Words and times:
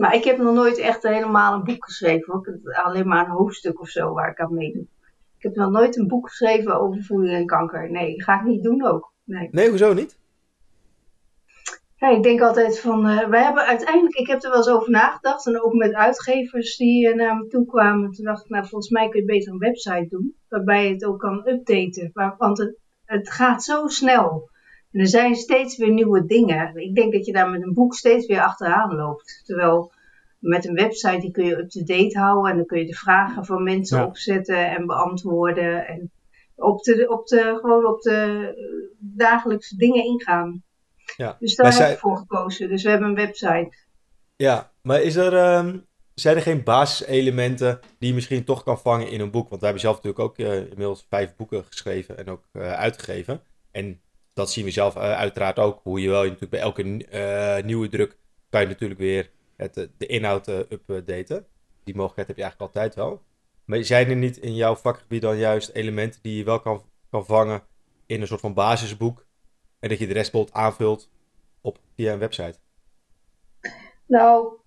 Maar 0.00 0.14
ik 0.14 0.24
heb 0.24 0.38
nog 0.38 0.54
nooit 0.54 0.78
echt 0.78 1.02
helemaal 1.02 1.54
een 1.54 1.64
boek 1.64 1.84
geschreven. 1.84 2.32
Hoor. 2.32 2.60
Alleen 2.84 3.08
maar 3.08 3.24
een 3.24 3.30
hoofdstuk 3.30 3.80
of 3.80 3.88
zo 3.88 4.12
waar 4.12 4.30
ik 4.30 4.40
aan 4.40 4.54
meedoe. 4.54 4.86
Ik 5.36 5.42
heb 5.42 5.54
nog 5.54 5.70
nooit 5.70 5.96
een 5.96 6.08
boek 6.08 6.28
geschreven 6.28 6.80
over 6.80 7.02
voeding 7.02 7.34
en 7.34 7.46
kanker. 7.46 7.90
Nee, 7.90 8.22
ga 8.22 8.40
ik 8.40 8.46
niet 8.46 8.62
doen 8.62 8.86
ook. 8.86 9.12
Nee, 9.24 9.48
nee 9.50 9.68
hoezo 9.68 9.92
niet? 9.92 10.18
Ja, 11.96 12.08
ik 12.08 12.22
denk 12.22 12.40
altijd 12.40 12.80
van, 12.80 13.06
uh, 13.06 13.28
we 13.28 13.38
hebben 13.38 13.66
uiteindelijk, 13.66 14.14
ik 14.14 14.26
heb 14.26 14.42
er 14.42 14.48
wel 14.48 14.58
eens 14.58 14.68
over 14.68 14.90
nagedacht. 14.90 15.46
En 15.46 15.62
ook 15.62 15.72
met 15.72 15.94
uitgevers 15.94 16.76
die 16.76 17.08
uh, 17.08 17.14
naar 17.14 17.36
me 17.36 17.46
toe 17.46 17.66
kwamen. 17.66 18.10
Toen 18.10 18.24
dacht 18.24 18.44
ik, 18.44 18.50
nou 18.50 18.66
volgens 18.66 18.90
mij 18.90 19.08
kun 19.08 19.20
je 19.20 19.26
beter 19.26 19.52
een 19.52 19.58
website 19.58 20.06
doen. 20.08 20.36
Waarbij 20.48 20.86
je 20.86 20.92
het 20.92 21.04
ook 21.04 21.18
kan 21.18 21.48
updaten. 21.48 22.10
Want 22.38 22.58
het, 22.58 22.78
het 23.04 23.30
gaat 23.30 23.64
zo 23.64 23.86
snel. 23.86 24.50
En 24.92 25.00
er 25.00 25.08
zijn 25.08 25.34
steeds 25.34 25.76
weer 25.76 25.92
nieuwe 25.92 26.26
dingen. 26.26 26.76
Ik 26.76 26.94
denk 26.94 27.12
dat 27.12 27.26
je 27.26 27.32
daar 27.32 27.50
met 27.50 27.62
een 27.62 27.74
boek 27.74 27.94
steeds 27.94 28.26
weer 28.26 28.40
achteraan 28.40 28.94
loopt. 28.94 29.42
Terwijl 29.44 29.92
met 30.38 30.66
een 30.66 30.74
website 30.74 31.20
die 31.20 31.30
kun 31.30 31.44
je 31.44 31.58
up-to-date 31.58 32.18
houden. 32.18 32.50
En 32.50 32.56
dan 32.56 32.66
kun 32.66 32.78
je 32.78 32.86
de 32.86 32.94
vragen 32.94 33.44
van 33.44 33.62
mensen 33.62 33.98
ja. 33.98 34.06
opzetten 34.06 34.70
en 34.70 34.86
beantwoorden. 34.86 35.86
En 35.86 36.10
op 36.54 36.82
de, 36.82 37.08
op 37.08 37.26
de, 37.26 37.58
gewoon 37.60 37.86
op 37.86 38.00
de 38.00 38.54
dagelijkse 38.98 39.76
dingen 39.76 40.04
ingaan. 40.04 40.62
Ja. 41.16 41.36
Dus 41.38 41.56
daar 41.56 41.78
heb 41.78 41.92
ik 41.92 41.98
voor 41.98 42.16
gekozen. 42.16 42.68
Dus 42.68 42.82
we 42.82 42.90
hebben 42.90 43.08
een 43.08 43.14
website. 43.14 43.76
Ja, 44.36 44.70
maar 44.82 45.02
is 45.02 45.16
er, 45.16 45.56
um, 45.56 45.86
zijn 46.14 46.36
er 46.36 46.42
geen 46.42 46.62
basiselementen 46.62 47.80
die 47.98 48.08
je 48.08 48.14
misschien 48.14 48.44
toch 48.44 48.62
kan 48.62 48.78
vangen 48.78 49.10
in 49.10 49.20
een 49.20 49.30
boek? 49.30 49.48
Want 49.48 49.60
wij 49.60 49.70
hebben 49.70 49.88
zelf 49.88 50.02
natuurlijk 50.02 50.24
ook 50.24 50.38
uh, 50.38 50.56
inmiddels 50.56 51.06
vijf 51.08 51.36
boeken 51.36 51.64
geschreven 51.64 52.18
en 52.18 52.28
ook 52.28 52.44
uh, 52.52 52.72
uitgegeven. 52.72 53.40
En 53.70 54.00
dat 54.40 54.50
zien 54.50 54.64
we 54.64 54.70
zelf 54.70 54.96
uh, 54.96 55.02
uiteraard 55.02 55.58
ook. 55.58 55.80
Hoe 55.82 56.00
je 56.00 56.08
wel 56.08 56.22
je 56.24 56.30
natuurlijk 56.30 56.50
bij 56.50 56.60
elke 56.60 57.62
nieuwe 57.64 57.88
druk 57.88 58.16
kan 58.50 58.60
je 58.60 58.66
natuurlijk 58.66 59.00
weer 59.00 59.30
het, 59.56 59.74
de 59.98 60.06
inhoud 60.06 60.48
updaten. 60.48 61.46
Die 61.84 61.94
mogelijkheid 61.94 62.28
heb 62.28 62.36
je 62.36 62.42
eigenlijk 62.42 62.60
altijd 62.60 62.94
wel. 62.94 63.22
Maar 63.64 63.84
zijn 63.84 64.08
er 64.08 64.16
niet 64.16 64.36
in 64.36 64.54
jouw 64.54 64.74
vakgebied 64.74 65.22
dan 65.22 65.36
juist 65.36 65.68
elementen 65.68 66.22
die 66.22 66.36
je 66.36 66.44
wel 66.44 66.60
kan, 66.60 66.82
kan 67.10 67.26
vangen 67.26 67.62
in 68.06 68.20
een 68.20 68.26
soort 68.26 68.40
van 68.40 68.54
basisboek? 68.54 69.26
En 69.78 69.88
dat 69.88 69.98
je 69.98 70.06
de 70.06 70.12
rest 70.12 70.30
bijvoorbeeld 70.30 70.64
aanvult 70.64 71.10
op, 71.60 71.78
via 71.94 72.12
een 72.12 72.18
website? 72.18 72.58
Nou, 74.06 74.59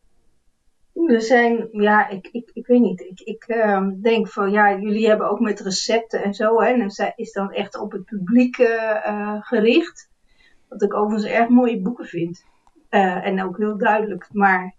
er 0.93 1.21
zijn, 1.21 1.67
ja, 1.71 2.09
ik, 2.09 2.27
ik, 2.31 2.49
ik 2.53 2.67
weet 2.67 2.81
niet. 2.81 3.01
Ik, 3.01 3.19
ik 3.19 3.45
um, 3.47 4.01
denk 4.01 4.27
van, 4.27 4.51
ja, 4.51 4.79
jullie 4.79 5.07
hebben 5.07 5.29
ook 5.29 5.39
met 5.39 5.59
recepten 5.59 6.23
en 6.23 6.33
zo, 6.33 6.61
hè. 6.61 6.67
En 6.67 6.79
dat 6.79 7.13
is 7.15 7.31
dan 7.31 7.51
echt 7.51 7.79
op 7.79 7.91
het 7.91 8.05
publiek 8.05 8.57
uh, 8.57 9.37
gericht. 9.39 10.09
Wat 10.69 10.81
ik 10.81 10.93
overigens 10.93 11.31
erg 11.31 11.49
mooie 11.49 11.81
boeken 11.81 12.05
vind. 12.05 12.45
Uh, 12.89 13.25
en 13.25 13.43
ook 13.43 13.57
heel 13.57 13.77
duidelijk. 13.77 14.27
Maar 14.31 14.75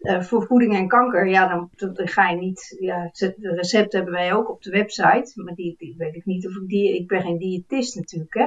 voor 0.00 0.46
voeding 0.46 0.74
en 0.74 0.88
kanker, 0.88 1.28
ja, 1.28 1.48
dan, 1.48 1.70
dan, 1.94 2.08
ga 2.08 2.28
je 2.28 2.36
niet. 2.36 2.76
Ja, 2.80 3.10
de 3.12 3.52
recepten 3.54 3.98
hebben 3.98 4.16
wij 4.16 4.34
ook 4.34 4.50
op 4.50 4.62
de 4.62 4.70
website. 4.70 5.32
Maar 5.34 5.54
die, 5.54 5.74
die 5.78 5.94
weet 5.98 6.14
ik 6.14 6.24
niet 6.24 6.46
of 6.46 6.54
ik 6.54 6.68
die. 6.68 6.94
Ik 6.94 7.06
ben 7.06 7.22
geen 7.22 7.38
diëtist 7.38 7.96
natuurlijk, 7.96 8.34
hè. 8.34 8.46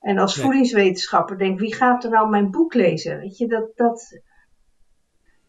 En 0.00 0.18
als 0.18 0.36
nee. 0.36 0.44
voedingswetenschapper 0.44 1.38
denk 1.38 1.58
wie 1.58 1.74
gaat 1.74 2.04
er 2.04 2.10
nou 2.10 2.28
mijn 2.28 2.50
boek 2.50 2.74
lezen? 2.74 3.18
Weet 3.18 3.38
je, 3.38 3.46
dat, 3.46 3.76
dat 3.76 4.20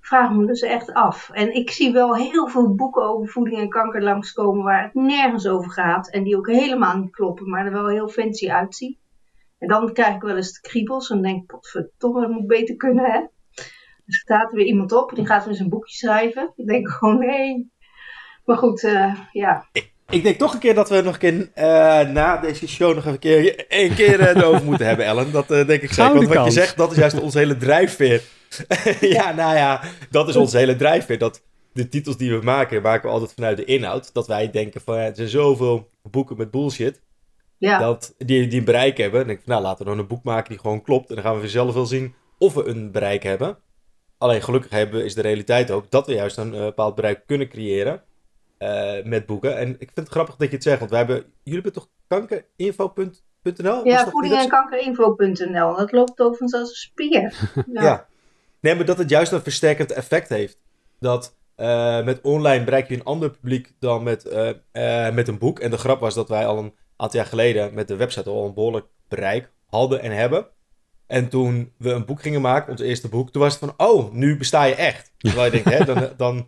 vraag 0.01 0.31
me 0.31 0.45
dus 0.45 0.61
echt 0.61 0.93
af. 0.93 1.29
En 1.33 1.55
ik 1.55 1.71
zie 1.71 1.91
wel 1.91 2.15
heel 2.15 2.47
veel 2.47 2.75
boeken 2.75 3.03
over 3.03 3.27
voeding 3.27 3.57
en 3.57 3.69
kanker 3.69 4.03
langskomen 4.03 4.63
waar 4.63 4.83
het 4.83 4.93
nergens 4.93 5.47
over 5.47 5.71
gaat. 5.71 6.09
En 6.09 6.23
die 6.23 6.37
ook 6.37 6.47
helemaal 6.47 6.97
niet 6.97 7.11
kloppen, 7.11 7.49
maar 7.49 7.65
er 7.65 7.71
wel 7.71 7.87
heel 7.87 8.09
fancy 8.09 8.51
uitzien. 8.51 8.97
En 9.57 9.67
dan 9.67 9.93
krijg 9.93 10.15
ik 10.15 10.21
wel 10.21 10.35
eens 10.35 10.53
de 10.53 10.69
kriebels 10.69 11.09
en 11.09 11.21
denk 11.21 11.41
ik, 11.41 11.47
potverdomme, 11.47 12.21
dat 12.21 12.29
moet 12.29 12.47
beter 12.47 12.75
kunnen, 12.75 13.11
hè? 13.11 13.19
Dus 14.05 14.15
er 14.15 14.35
staat 14.35 14.51
er 14.51 14.57
weer 14.57 14.65
iemand 14.65 14.91
op, 14.91 15.11
die 15.15 15.25
gaat 15.25 15.43
weer 15.43 15.53
eens 15.53 15.59
een 15.59 15.69
boekje 15.69 15.95
schrijven. 15.95 16.53
Ik 16.55 16.67
denk 16.67 16.89
gewoon, 16.89 17.19
nee. 17.19 17.71
Maar 18.45 18.57
goed, 18.57 18.83
uh, 18.83 19.15
ja. 19.31 19.65
Ik 20.09 20.23
denk 20.23 20.37
toch 20.37 20.53
een 20.53 20.59
keer 20.59 20.75
dat 20.75 20.89
we 20.89 21.01
nog 21.01 21.13
een 21.13 21.19
keer 21.19 21.33
uh, 21.33 22.13
na 22.13 22.37
deze 22.37 22.67
show 22.67 22.95
nog 22.95 23.05
een 23.05 23.19
keer, 23.19 23.65
een 23.67 23.93
keer 23.95 24.19
uh, 24.19 24.27
erover 24.27 24.65
moeten 24.65 24.85
hebben, 24.85 25.05
Ellen. 25.05 25.31
Dat 25.31 25.51
uh, 25.51 25.67
denk 25.67 25.81
ik 25.81 25.93
zeker. 25.93 26.13
Want 26.13 26.27
wat 26.27 26.35
kans. 26.35 26.53
je 26.53 26.59
zegt, 26.59 26.77
dat 26.77 26.91
is 26.91 26.97
juist 26.97 27.19
onze 27.19 27.37
hele 27.37 27.57
drijfveer. 27.57 28.21
ja, 29.17 29.31
nou 29.31 29.55
ja, 29.55 29.81
dat 30.09 30.27
is 30.27 30.35
onze 30.35 30.57
hele 30.57 30.75
drijfveer. 30.75 31.17
Dat 31.17 31.43
de 31.73 31.89
titels 31.89 32.17
die 32.17 32.37
we 32.37 32.43
maken, 32.43 32.81
maken 32.81 33.07
we 33.07 33.13
altijd 33.13 33.33
vanuit 33.33 33.57
de 33.57 33.65
inhoud. 33.65 34.13
Dat 34.13 34.27
wij 34.27 34.51
denken 34.51 34.81
van, 34.81 34.95
er 34.95 35.15
zijn 35.15 35.27
zoveel 35.27 35.89
boeken 36.01 36.37
met 36.37 36.51
bullshit. 36.51 37.01
Ja. 37.57 37.79
Dat, 37.79 38.13
die, 38.17 38.47
die 38.47 38.59
een 38.59 38.65
bereik 38.65 38.97
hebben. 38.97 39.19
Dan 39.19 39.27
denk 39.27 39.39
ik 39.39 39.45
van, 39.45 39.53
nou, 39.53 39.65
laten 39.65 39.83
we 39.85 39.89
dan 39.91 39.99
een 39.99 40.07
boek 40.07 40.23
maken 40.23 40.49
die 40.49 40.59
gewoon 40.59 40.81
klopt. 40.81 41.09
En 41.09 41.15
dan 41.15 41.23
gaan 41.23 41.39
we 41.39 41.49
zelf 41.49 41.73
wel 41.73 41.85
zien 41.85 42.13
of 42.37 42.53
we 42.53 42.65
een 42.65 42.91
bereik 42.91 43.23
hebben. 43.23 43.57
Alleen 44.17 44.41
gelukkig 44.41 44.71
hebben, 44.71 45.05
is 45.05 45.13
de 45.13 45.21
realiteit 45.21 45.71
ook 45.71 45.91
dat 45.91 46.07
we 46.07 46.13
juist 46.13 46.37
een 46.37 46.51
bepaald 46.51 46.95
bereik 46.95 47.23
kunnen 47.25 47.49
creëren. 47.49 48.03
Uh, 48.59 49.03
met 49.03 49.25
boeken. 49.25 49.57
En 49.57 49.69
ik 49.69 49.77
vind 49.77 49.95
het 49.95 50.09
grappig 50.09 50.35
dat 50.35 50.47
je 50.47 50.53
het 50.53 50.63
zegt, 50.63 50.79
want 50.79 50.91
wij 50.91 50.99
hebben, 50.99 51.17
jullie 51.43 51.61
hebben 51.61 51.73
toch 51.73 51.89
kankerinfo.nl? 52.07 53.87
Ja, 53.87 54.09
voeding 54.09 54.33
en 54.33 54.47
kankerinfo.nl. 54.47 55.75
Dat 55.75 55.91
loopt 55.91 56.19
overigens 56.19 56.53
als 56.53 56.69
een 56.69 56.75
spier. 56.75 57.51
ja. 57.73 57.83
ja. 57.83 58.07
Nee, 58.61 58.75
maar 58.75 58.85
dat 58.85 58.97
het 58.97 59.09
juist 59.09 59.31
een 59.31 59.41
versterkend 59.41 59.91
effect 59.91 60.29
heeft. 60.29 60.57
Dat 60.99 61.35
uh, 61.57 62.03
met 62.03 62.21
online 62.21 62.63
bereik 62.63 62.87
je 62.89 62.95
een 62.95 63.03
ander 63.03 63.31
publiek 63.31 63.73
dan 63.79 64.03
met, 64.03 64.25
uh, 64.73 65.13
met 65.13 65.27
een 65.27 65.37
boek. 65.37 65.59
En 65.59 65.71
de 65.71 65.77
grap 65.77 65.99
was 65.99 66.13
dat 66.13 66.29
wij 66.29 66.45
al 66.45 66.57
een 66.57 66.73
aantal 66.95 67.19
jaar 67.19 67.29
geleden 67.29 67.73
met 67.73 67.87
de 67.87 67.95
website 67.95 68.29
al 68.29 68.45
een 68.45 68.53
behoorlijk 68.53 68.85
bereik 69.07 69.51
hadden 69.65 70.01
en 70.01 70.11
hebben. 70.11 70.47
En 71.07 71.29
toen 71.29 71.73
we 71.77 71.91
een 71.91 72.05
boek 72.05 72.21
gingen 72.21 72.41
maken, 72.41 72.71
ons 72.71 72.81
eerste 72.81 73.09
boek, 73.09 73.31
toen 73.31 73.41
was 73.41 73.59
het 73.59 73.69
van, 73.69 73.87
oh, 73.87 74.13
nu 74.13 74.37
besta 74.37 74.63
je 74.63 74.75
echt. 74.75 75.11
Terwijl 75.17 75.45
je 75.45 75.61
denkt, 75.61 75.69
hè, 75.69 75.93
dan, 75.93 76.09
dan 76.17 76.47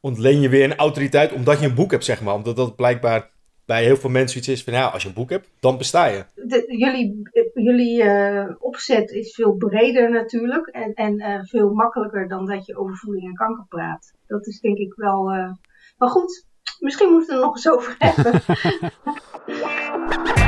ontleen 0.00 0.40
je 0.40 0.48
weer 0.48 0.64
een 0.64 0.76
autoriteit 0.76 1.32
omdat 1.32 1.60
je 1.60 1.66
een 1.66 1.74
boek 1.74 1.90
hebt, 1.90 2.04
zeg 2.04 2.22
maar. 2.22 2.34
Omdat 2.34 2.56
dat 2.56 2.76
blijkbaar 2.76 3.30
bij 3.64 3.84
heel 3.84 3.96
veel 3.96 4.10
mensen 4.10 4.38
iets 4.38 4.48
is 4.48 4.62
van, 4.62 4.72
ja, 4.72 4.86
als 4.86 5.02
je 5.02 5.08
een 5.08 5.14
boek 5.14 5.30
hebt, 5.30 5.48
dan 5.60 5.78
besta 5.78 6.06
je. 6.06 6.24
De, 6.34 6.64
jullie 6.78 7.22
jullie 7.54 8.02
uh, 8.02 8.50
opzet 8.58 9.10
is 9.10 9.34
veel 9.34 9.52
breder 9.52 10.10
natuurlijk 10.10 10.66
en, 10.66 10.94
en 10.94 11.20
uh, 11.20 11.38
veel 11.42 11.70
makkelijker 11.70 12.28
dan 12.28 12.46
dat 12.46 12.66
je 12.66 12.76
over 12.76 12.96
voeding 12.96 13.26
en 13.26 13.34
kanker 13.34 13.64
praat. 13.68 14.12
Dat 14.26 14.46
is 14.46 14.60
denk 14.60 14.78
ik 14.78 14.94
wel... 14.94 15.24
Maar 15.98 16.08
goed, 16.08 16.46
misschien 16.78 17.10
moeten 17.10 17.28
we 17.28 17.34
er 17.34 17.46
nog 17.46 17.54
eens 17.54 17.70
over 17.70 17.94
hebben. 17.98 18.42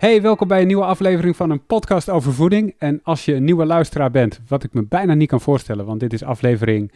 Hey, 0.00 0.22
welkom 0.22 0.48
bij 0.48 0.60
een 0.60 0.66
nieuwe 0.66 0.84
aflevering 0.84 1.36
van 1.36 1.50
een 1.50 1.66
podcast 1.66 2.10
over 2.10 2.32
voeding. 2.32 2.74
En 2.78 3.00
als 3.02 3.24
je 3.24 3.34
een 3.34 3.44
nieuwe 3.44 3.66
luisteraar 3.66 4.10
bent, 4.10 4.40
wat 4.48 4.62
ik 4.62 4.72
me 4.72 4.86
bijna 4.86 5.14
niet 5.14 5.28
kan 5.28 5.40
voorstellen, 5.40 5.86
want 5.86 6.00
dit 6.00 6.12
is 6.12 6.24
aflevering 6.24 6.92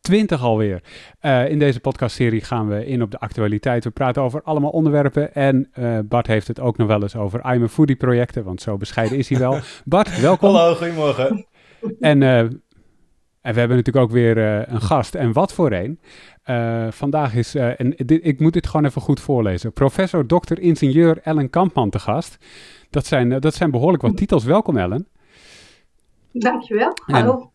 20 0.00 0.42
alweer. 0.42 0.82
Uh, 1.22 1.48
in 1.50 1.58
deze 1.58 1.80
podcastserie 1.80 2.40
gaan 2.40 2.68
we 2.68 2.86
in 2.86 3.02
op 3.02 3.10
de 3.10 3.18
actualiteit. 3.18 3.84
We 3.84 3.90
praten 3.90 4.22
over 4.22 4.42
allemaal 4.42 4.70
onderwerpen. 4.70 5.34
En 5.34 5.70
uh, 5.78 5.98
Bart 6.04 6.26
heeft 6.26 6.48
het 6.48 6.60
ook 6.60 6.76
nog 6.76 6.86
wel 6.86 7.02
eens 7.02 7.16
over 7.16 7.54
I'm 7.54 7.62
a 7.62 7.68
Foodie 7.68 7.96
projecten, 7.96 8.44
want 8.44 8.62
zo 8.62 8.76
bescheiden 8.76 9.18
is 9.18 9.28
hij 9.28 9.38
wel. 9.38 9.58
Bart, 9.84 10.20
welkom. 10.20 10.54
Hallo, 10.54 10.74
goedemorgen. 10.74 11.46
En, 12.00 12.20
uh, 12.20 12.44
en 13.46 13.52
we 13.52 13.58
hebben 13.58 13.76
natuurlijk 13.76 14.06
ook 14.06 14.12
weer 14.12 14.38
een 14.68 14.80
gast. 14.80 15.14
En 15.14 15.32
wat 15.32 15.52
voor 15.52 15.72
een. 15.72 16.00
Uh, 16.46 16.86
vandaag 16.90 17.34
is, 17.34 17.54
uh, 17.54 17.80
en 17.80 17.94
dit, 17.96 18.20
ik 18.22 18.40
moet 18.40 18.52
dit 18.52 18.66
gewoon 18.66 18.86
even 18.86 19.02
goed 19.02 19.20
voorlezen. 19.20 19.72
Professor 19.72 20.26
Dr. 20.26 20.58
Ingenieur 20.58 21.18
Ellen 21.22 21.50
Kampman 21.50 21.90
te 21.90 21.98
gast. 21.98 22.38
Dat 22.90 23.06
zijn, 23.06 23.40
dat 23.40 23.54
zijn 23.54 23.70
behoorlijk 23.70 24.02
wat 24.02 24.16
titels. 24.16 24.44
Welkom 24.44 24.76
Ellen. 24.76 25.08
Dankjewel. 26.32 26.92
Hallo. 27.04 27.40
En, 27.40 27.50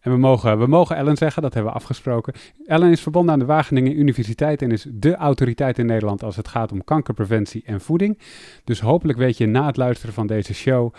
en 0.00 0.10
we 0.10 0.16
mogen, 0.16 0.58
we 0.58 0.66
mogen 0.66 0.96
Ellen 0.96 1.16
zeggen, 1.16 1.42
dat 1.42 1.54
hebben 1.54 1.72
we 1.72 1.78
afgesproken. 1.78 2.34
Ellen 2.66 2.90
is 2.90 3.00
verbonden 3.00 3.32
aan 3.32 3.38
de 3.38 3.44
Wageningen 3.44 3.98
Universiteit 3.98 4.62
en 4.62 4.70
is 4.70 4.86
de 4.90 5.14
autoriteit 5.14 5.78
in 5.78 5.86
Nederland 5.86 6.22
als 6.22 6.36
het 6.36 6.48
gaat 6.48 6.72
om 6.72 6.84
kankerpreventie 6.84 7.62
en 7.66 7.80
voeding. 7.80 8.18
Dus 8.64 8.80
hopelijk 8.80 9.18
weet 9.18 9.36
je 9.36 9.46
na 9.46 9.66
het 9.66 9.76
luisteren 9.76 10.14
van 10.14 10.26
deze 10.26 10.54
show 10.54 10.94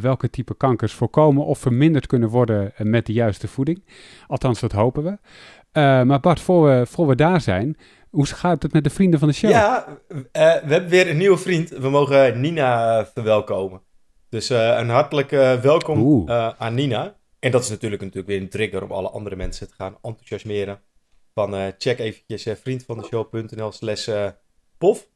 welke 0.00 0.30
type 0.30 0.56
kankers 0.56 0.92
voorkomen 0.92 1.44
of 1.44 1.58
verminderd 1.58 2.06
kunnen 2.06 2.28
worden 2.28 2.72
met 2.76 3.06
de 3.06 3.12
juiste 3.12 3.48
voeding. 3.48 3.84
Althans, 4.26 4.60
dat 4.60 4.72
hopen 4.72 5.02
we. 5.02 5.10
Uh, 5.10 5.18
maar 6.02 6.20
Bart, 6.20 6.40
voor 6.40 6.68
we, 6.68 6.86
voor 6.86 7.06
we 7.06 7.14
daar 7.14 7.40
zijn, 7.40 7.76
hoe 8.10 8.26
gaat 8.26 8.62
het 8.62 8.72
met 8.72 8.84
de 8.84 8.90
vrienden 8.90 9.18
van 9.18 9.28
de 9.28 9.34
show? 9.34 9.50
Ja, 9.50 9.86
we 10.08 10.38
hebben 10.42 10.88
weer 10.88 11.10
een 11.10 11.16
nieuwe 11.16 11.38
vriend. 11.38 11.68
We 11.68 11.90
mogen 11.90 12.40
Nina 12.40 13.06
verwelkomen. 13.14 13.80
Dus 14.28 14.48
een 14.48 14.88
hartelijk 14.88 15.30
welkom 15.62 16.28
aan 16.58 16.74
Nina. 16.74 17.14
En 17.44 17.50
dat 17.50 17.62
is 17.62 17.68
natuurlijk, 17.68 18.02
natuurlijk 18.02 18.28
weer 18.28 18.40
een 18.40 18.48
trigger 18.48 18.82
om 18.82 18.90
alle 18.90 19.08
andere 19.08 19.36
mensen 19.36 19.68
te 19.68 19.74
gaan 19.74 19.96
enthousiasmeren. 20.02 20.80
Van 21.34 21.72
check 21.78 21.98
eventjes 21.98 22.60
vriendvandeshow.nl 22.60 23.72
slash 23.72 24.08
pof. 24.78 25.08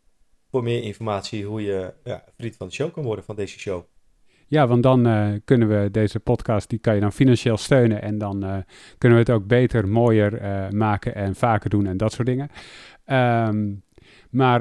Voor 0.51 0.63
meer 0.63 0.83
informatie 0.83 1.45
hoe 1.45 1.63
je 1.63 1.95
ja, 2.05 2.25
vriend 2.37 2.57
van 2.57 2.67
de 2.67 2.73
show 2.73 2.93
kan 2.93 3.03
worden 3.03 3.25
van 3.25 3.37
deze 3.37 3.59
show. 3.59 3.85
Ja, 4.47 4.67
want 4.67 4.83
dan 4.83 5.07
uh, 5.07 5.29
kunnen 5.45 5.69
we 5.69 5.91
deze 5.91 6.21
podcast, 6.21 6.69
die 6.69 6.79
kan 6.79 6.95
je 6.95 7.01
dan 7.01 7.13
financieel 7.13 7.57
steunen. 7.57 8.03
En 8.03 8.19
dan 8.19 8.45
uh, 8.45 8.57
kunnen 8.99 9.19
we 9.19 9.25
het 9.25 9.41
ook 9.41 9.47
beter, 9.47 9.89
mooier 9.89 10.43
uh, 10.43 10.69
maken 10.71 11.15
en 11.15 11.35
vaker 11.35 11.71
doen 11.71 11.87
en 11.87 11.97
dat 11.97 12.13
soort 12.13 12.27
dingen. 12.27 12.51
Um, 13.07 13.83
Maar 14.31 14.61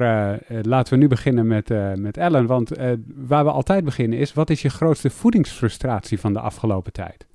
laten 0.62 0.92
we 0.92 0.98
nu 0.98 1.08
beginnen 1.08 1.46
met, 1.46 1.68
met 1.98 2.16
Ellen. 2.16 2.46
Want 2.46 2.70
waar 3.14 3.44
we 3.44 3.50
altijd 3.50 3.84
beginnen 3.84 4.18
is, 4.18 4.32
wat 4.32 4.50
is 4.50 4.62
je 4.62 4.68
grootste 4.68 5.10
voedingsfrustratie 5.10 6.20
van 6.20 6.32
de 6.32 6.40
afgelopen 6.40 6.92
tijd? 6.92 7.27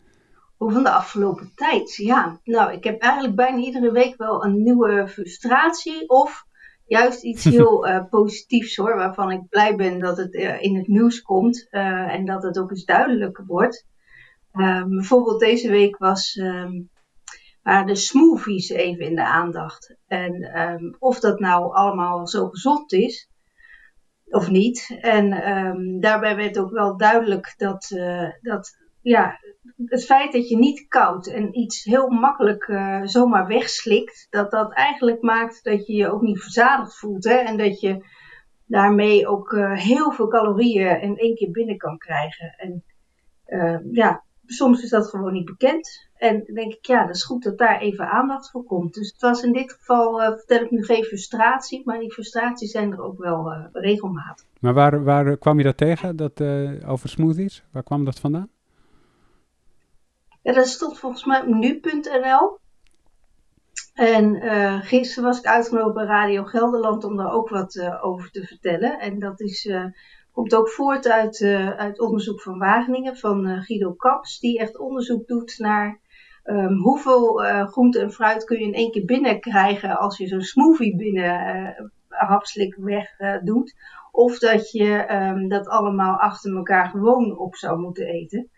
Van 0.58 0.84
de 0.84 0.92
afgelopen 0.92 1.52
tijd? 1.56 1.96
Ja, 1.96 2.40
nou, 2.44 2.72
ik 2.74 2.84
heb 2.84 3.02
eigenlijk 3.02 3.36
bijna 3.36 3.58
iedere 3.58 3.92
week 3.92 4.18
wel 4.18 4.46
een 4.46 4.64
nieuwe 4.64 5.08
frustratie 5.08 6.10
of 6.10 6.46
juist 6.86 7.24
iets 7.24 7.44
heel 7.56 7.88
uh, 7.88 8.04
positiefs 8.10 8.76
hoor, 8.76 8.96
waarvan 8.96 9.32
ik 9.32 9.50
blij 9.50 9.76
ben 9.76 10.00
dat 10.00 10.18
het 10.18 10.34
uh, 10.34 10.62
in 10.62 10.76
het 10.76 10.88
nieuws 10.88 11.22
komt 11.22 11.68
uh, 11.72 12.14
en 12.14 12.26
dat 12.26 12.44
het 12.44 12.60
ook 12.60 12.70
eens 12.70 12.86
duidelijker 12.86 13.46
wordt. 13.46 13.86
Ehm, 14.52 14.90
bijvoorbeeld 14.90 15.40
deze 15.40 15.70
week 15.70 15.98
was, 15.98 16.36
um, 16.36 16.90
waren 17.64 17.88
de 17.88 17.96
smoothies 17.96 18.70
even 18.70 19.06
in 19.06 19.16
de 19.16 19.26
aandacht. 19.26 19.96
En 20.08 20.60
um, 20.62 20.96
of 21.00 21.20
dat 21.20 21.40
nou 21.40 21.74
allemaal 21.74 22.28
zo 22.28 22.48
gezond 22.48 22.92
is 22.92 23.30
of 24.26 24.50
niet. 24.50 24.98
En 25.02 25.30
daarbij 26.00 26.36
werd 26.36 26.60
ook 26.60 26.72
wel 26.72 26.98
duidelijk 26.98 27.54
dat, 27.58 27.88
dat 28.42 28.78
ja, 29.02 29.40
het 29.86 30.06
feit 30.06 30.32
dat 30.32 30.50
je 30.50 30.58
niet 30.58 30.88
koud 30.88 31.28
en 31.28 31.60
iets 31.60 31.84
heel 31.84 32.10
makkelijk 32.10 32.68
uh, 32.68 33.02
zomaar 33.04 33.48
wegslikt, 33.48 34.28
dat 34.30 34.52
dat 34.52 34.74
eigenlijk 34.74 35.22
maakt 35.22 35.64
dat 35.64 35.88
je 35.88 35.94
je 35.94 36.12
ook 36.12 36.22
niet 36.22 36.42
verzadigd 36.42 36.98
voelt. 37.00 37.24
Hè? 37.24 37.36
En 37.36 37.58
dat 37.58 37.80
je 37.80 38.06
daarmee 38.66 39.28
ook 39.28 39.52
uh, 39.52 39.74
heel 39.74 40.12
veel 40.12 40.28
calorieën 40.28 41.02
in 41.02 41.18
één 41.18 41.36
keer 41.36 41.52
binnen 41.52 41.78
kan 41.78 41.98
krijgen. 41.98 42.56
En 42.58 42.84
uh, 43.48 43.80
ja, 43.92 44.24
soms 44.46 44.84
is 44.84 44.90
dat 44.90 45.10
gewoon 45.10 45.34
niet 45.34 45.46
bekend. 45.46 46.10
En 46.16 46.44
dan 46.46 46.56
denk 46.56 46.74
ik, 46.74 46.86
ja, 46.86 47.06
dat 47.06 47.16
is 47.16 47.24
goed 47.24 47.44
dat 47.44 47.58
daar 47.58 47.80
even 47.80 48.10
aandacht 48.10 48.52
voor 48.52 48.64
komt. 48.64 48.94
Dus 48.94 49.12
het 49.12 49.22
was 49.22 49.44
in 49.44 49.54
dit 49.54 49.72
geval, 49.72 50.20
vertel 50.20 50.64
ik 50.64 50.72
nu 50.72 50.84
geen 50.84 51.04
frustratie, 51.04 51.82
maar 51.86 52.00
die 52.00 52.12
frustraties 52.12 52.72
zijn 52.72 52.92
er 52.92 53.04
ook 53.04 53.18
wel 53.18 53.54
regelmatig. 53.74 54.46
Maar 54.60 54.74
waar, 54.74 55.04
waar 55.04 55.38
kwam 55.38 55.58
je 55.58 55.64
dat 55.64 55.78
tegen, 55.78 56.16
dat, 56.16 56.42
over 56.86 57.10
smoothies? 57.10 57.64
Waar 57.72 57.84
kwam 57.84 58.06
dat 58.06 58.20
vandaan? 58.20 58.50
Ja, 60.44 60.54
dat 60.54 60.68
stond 60.68 61.00
volgens 61.00 61.26
mij 61.26 61.42
op 61.42 61.48
nu.nl. 61.48 62.60
En 63.94 64.36
uh, 64.36 64.82
gisteren 64.82 65.24
was 65.24 65.40
ik 65.40 65.46
uitgenodigd 65.46 65.96
bij 65.96 66.06
Radio 66.06 66.44
Gelderland 66.44 67.04
om 67.04 67.18
daar 67.18 67.32
ook 67.32 67.50
wat 67.50 67.76
uh, 67.76 68.06
over 68.06 68.32
te 68.32 68.46
vertellen. 68.46 69.00
En 69.00 69.20
dat 69.20 69.40
is, 69.40 69.66
uh, 69.66 69.86
komt 70.32 70.56
ook 70.56 70.70
voort 70.70 71.08
uit, 71.08 71.42
uit 71.78 72.00
onderzoek 72.00 72.42
van 72.42 72.58
Wageningen 72.58 73.18
van 73.18 73.64
Guido 73.64 73.92
Kaps, 73.92 74.40
die 74.40 74.60
echt 74.60 74.78
onderzoek 74.78 75.28
doet 75.28 75.56
naar 75.58 76.00
um, 76.46 76.78
hoeveel 76.78 77.36
groente 77.66 78.00
en 78.00 78.12
fruit 78.12 78.44
kun 78.44 78.60
je 78.60 78.66
in 78.66 78.74
één 78.74 78.92
keer 78.92 79.06
binnenkrijgen 79.06 79.98
als 79.98 80.18
je 80.18 80.28
zo'n 80.28 80.42
smoothie 80.42 80.96
binnen 80.96 81.92
hapslik 82.08 82.76
weg 82.76 83.16
doet. 83.44 83.76
Of 84.12 84.40
dat 84.40 84.72
je 84.72 85.14
um, 85.14 85.48
dat 85.48 85.68
allemaal 85.68 86.18
achter 86.18 86.56
elkaar 86.56 86.90
gewoon 86.90 87.38
op 87.38 87.56
zou 87.56 87.80
moeten 87.80 88.06
eten 88.06 88.52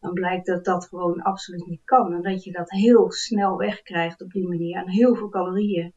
dan 0.00 0.12
blijkt 0.12 0.46
dat 0.46 0.64
dat 0.64 0.86
gewoon 0.86 1.22
absoluut 1.22 1.66
niet 1.66 1.84
kan. 1.84 2.12
En 2.12 2.22
dat 2.22 2.44
je 2.44 2.52
dat 2.52 2.70
heel 2.70 3.12
snel 3.12 3.56
wegkrijgt 3.56 4.22
op 4.22 4.32
die 4.32 4.48
manier 4.48 4.78
aan 4.78 4.88
heel 4.88 5.14
veel 5.14 5.28
calorieën. 5.28 5.92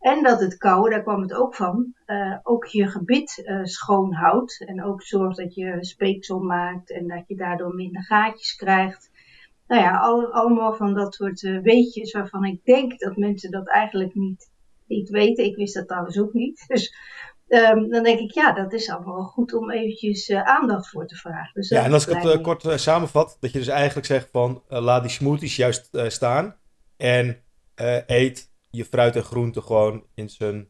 En 0.00 0.22
dat 0.22 0.40
het 0.40 0.56
kouwen, 0.56 0.90
daar 0.90 1.02
kwam 1.02 1.22
het 1.22 1.34
ook 1.34 1.54
van, 1.54 1.94
uh, 2.06 2.38
ook 2.42 2.64
je 2.66 2.86
gebit 2.86 3.42
uh, 3.44 3.64
schoon 3.64 4.12
houdt. 4.12 4.64
En 4.66 4.84
ook 4.84 5.02
zorgt 5.02 5.36
dat 5.36 5.54
je 5.54 5.76
speeksel 5.80 6.40
maakt 6.40 6.90
en 6.90 7.08
dat 7.08 7.24
je 7.26 7.36
daardoor 7.36 7.74
minder 7.74 8.02
gaatjes 8.02 8.54
krijgt. 8.56 9.10
Nou 9.66 9.82
ja, 9.82 9.98
al, 9.98 10.32
allemaal 10.32 10.74
van 10.74 10.94
dat 10.94 11.14
soort 11.14 11.42
uh, 11.42 11.62
weetjes 11.62 12.12
waarvan 12.12 12.44
ik 12.44 12.64
denk 12.64 12.98
dat 12.98 13.16
mensen 13.16 13.50
dat 13.50 13.68
eigenlijk 13.68 14.14
niet, 14.14 14.50
niet 14.86 15.08
weten. 15.08 15.44
Ik 15.44 15.56
wist 15.56 15.74
dat 15.74 15.88
trouwens 15.88 16.18
ook 16.18 16.32
niet. 16.32 16.64
Dus 16.68 16.94
Um, 17.52 17.90
dan 17.90 18.02
denk 18.02 18.18
ik, 18.18 18.30
ja, 18.30 18.52
dat 18.52 18.72
is 18.72 18.90
allemaal 18.90 19.14
wel 19.14 19.24
goed 19.24 19.54
om 19.54 19.70
eventjes 19.70 20.28
uh, 20.28 20.42
aandacht 20.42 20.88
voor 20.88 21.06
te 21.06 21.16
vragen. 21.16 21.50
Dus 21.54 21.68
ja, 21.68 21.84
en 21.84 21.92
als 21.92 22.06
ik 22.06 22.14
het 22.14 22.24
uh, 22.24 22.42
kort 22.42 22.64
uh, 22.64 22.76
samenvat, 22.76 23.36
dat 23.40 23.52
je 23.52 23.58
dus 23.58 23.68
eigenlijk 23.68 24.06
zegt 24.06 24.28
van 24.32 24.62
laat 24.68 25.02
die 25.02 25.10
smoothies 25.10 25.56
juist 25.56 25.90
staan 26.06 26.56
en 26.96 27.42
eet 28.06 28.52
je 28.70 28.84
fruit 28.84 29.16
en 29.16 29.22
groente 29.22 29.62
gewoon 29.62 30.06
in 30.14 30.28
zijn 30.28 30.68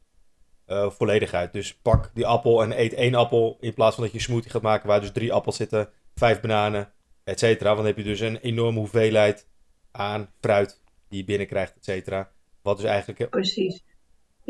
volledigheid. 0.66 1.52
Dus 1.52 1.78
pak 1.80 2.10
die 2.14 2.26
appel 2.26 2.62
en 2.62 2.80
eet 2.80 2.94
één 2.94 3.14
appel 3.14 3.56
in 3.60 3.74
plaats 3.74 3.94
van 3.94 4.04
dat 4.04 4.12
je 4.12 4.18
een 4.18 4.24
smoothie 4.24 4.50
gaat 4.50 4.62
maken 4.62 4.88
waar 4.88 5.00
dus 5.00 5.12
drie 5.12 5.32
appels 5.32 5.56
zitten, 5.56 5.88
vijf 6.14 6.40
bananen, 6.40 6.92
et 7.24 7.38
cetera. 7.38 7.64
Want 7.64 7.78
dan 7.78 7.86
heb 7.86 7.96
je 7.96 8.02
dus 8.04 8.20
een 8.20 8.36
enorme 8.36 8.78
hoeveelheid 8.78 9.48
aan 9.90 10.30
fruit 10.40 10.82
die 11.08 11.18
je 11.18 11.24
binnenkrijgt, 11.24 11.76
et 11.76 11.84
cetera. 11.84 12.30
Wat 12.62 12.76
dus 12.76 12.86
eigenlijk... 12.86 13.30
Precies. 13.30 13.84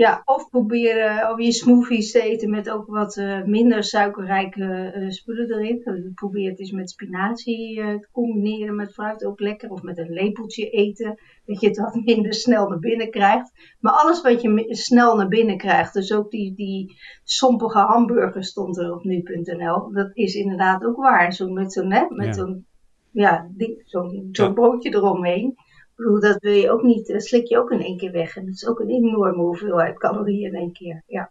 Ja, 0.00 0.22
of 0.24 0.50
proberen 0.50 1.30
of 1.30 1.40
je 1.40 1.52
smoothies 1.52 2.12
te 2.12 2.22
eten 2.22 2.50
met 2.50 2.70
ook 2.70 2.86
wat 2.86 3.16
uh, 3.16 3.44
minder 3.44 3.84
suikerrijke 3.84 4.94
uh, 4.96 5.10
spullen 5.10 5.52
erin. 5.52 6.12
Probeer 6.14 6.50
het 6.50 6.58
eens 6.58 6.70
met 6.70 6.90
spinazie 6.90 7.78
uh, 7.78 7.98
te 7.98 8.08
combineren 8.12 8.76
met 8.76 8.92
fruit, 8.92 9.24
ook 9.24 9.40
lekker. 9.40 9.70
Of 9.70 9.82
met 9.82 9.98
een 9.98 10.12
lepeltje 10.12 10.70
eten, 10.70 11.18
dat 11.44 11.60
je 11.60 11.68
het 11.68 11.78
wat 11.78 11.94
minder 12.04 12.34
snel 12.34 12.68
naar 12.68 12.78
binnen 12.78 13.10
krijgt. 13.10 13.52
Maar 13.80 13.92
alles 13.92 14.22
wat 14.22 14.42
je 14.42 14.66
snel 14.68 15.16
naar 15.16 15.28
binnen 15.28 15.56
krijgt, 15.56 15.94
dus 15.94 16.12
ook 16.12 16.30
die, 16.30 16.54
die 16.54 16.96
sompige 17.24 17.78
hamburger 17.78 18.44
stond 18.44 18.78
er 18.78 18.94
op 18.94 19.04
nu.nl. 19.04 19.92
Dat 19.92 20.10
is 20.12 20.34
inderdaad 20.34 20.84
ook 20.84 20.96
waar. 20.96 21.32
Zo 21.32 21.48
met 21.48 21.72
zo'n 21.72 22.08
met 22.08 22.34
zo'n 22.34 22.66
ja, 23.10 23.50
zo'n 23.84 24.28
zo 24.32 24.52
broodje 24.52 24.94
eromheen 24.94 25.56
bedoel, 26.00 26.20
dat 26.20 26.40
wil 26.40 26.52
je 26.52 26.70
ook 26.70 26.82
niet, 26.82 27.06
dat 27.06 27.22
slik 27.22 27.46
je 27.46 27.58
ook 27.58 27.70
in 27.70 27.82
één 27.82 27.96
keer 27.96 28.12
weg. 28.12 28.36
En 28.36 28.44
dat 28.44 28.54
is 28.54 28.66
ook 28.66 28.80
een 28.80 28.88
enorme 28.88 29.42
hoeveelheid 29.42 29.98
calorieën 29.98 30.52
in 30.52 30.58
één 30.58 30.72
keer, 30.72 31.02
ja. 31.06 31.30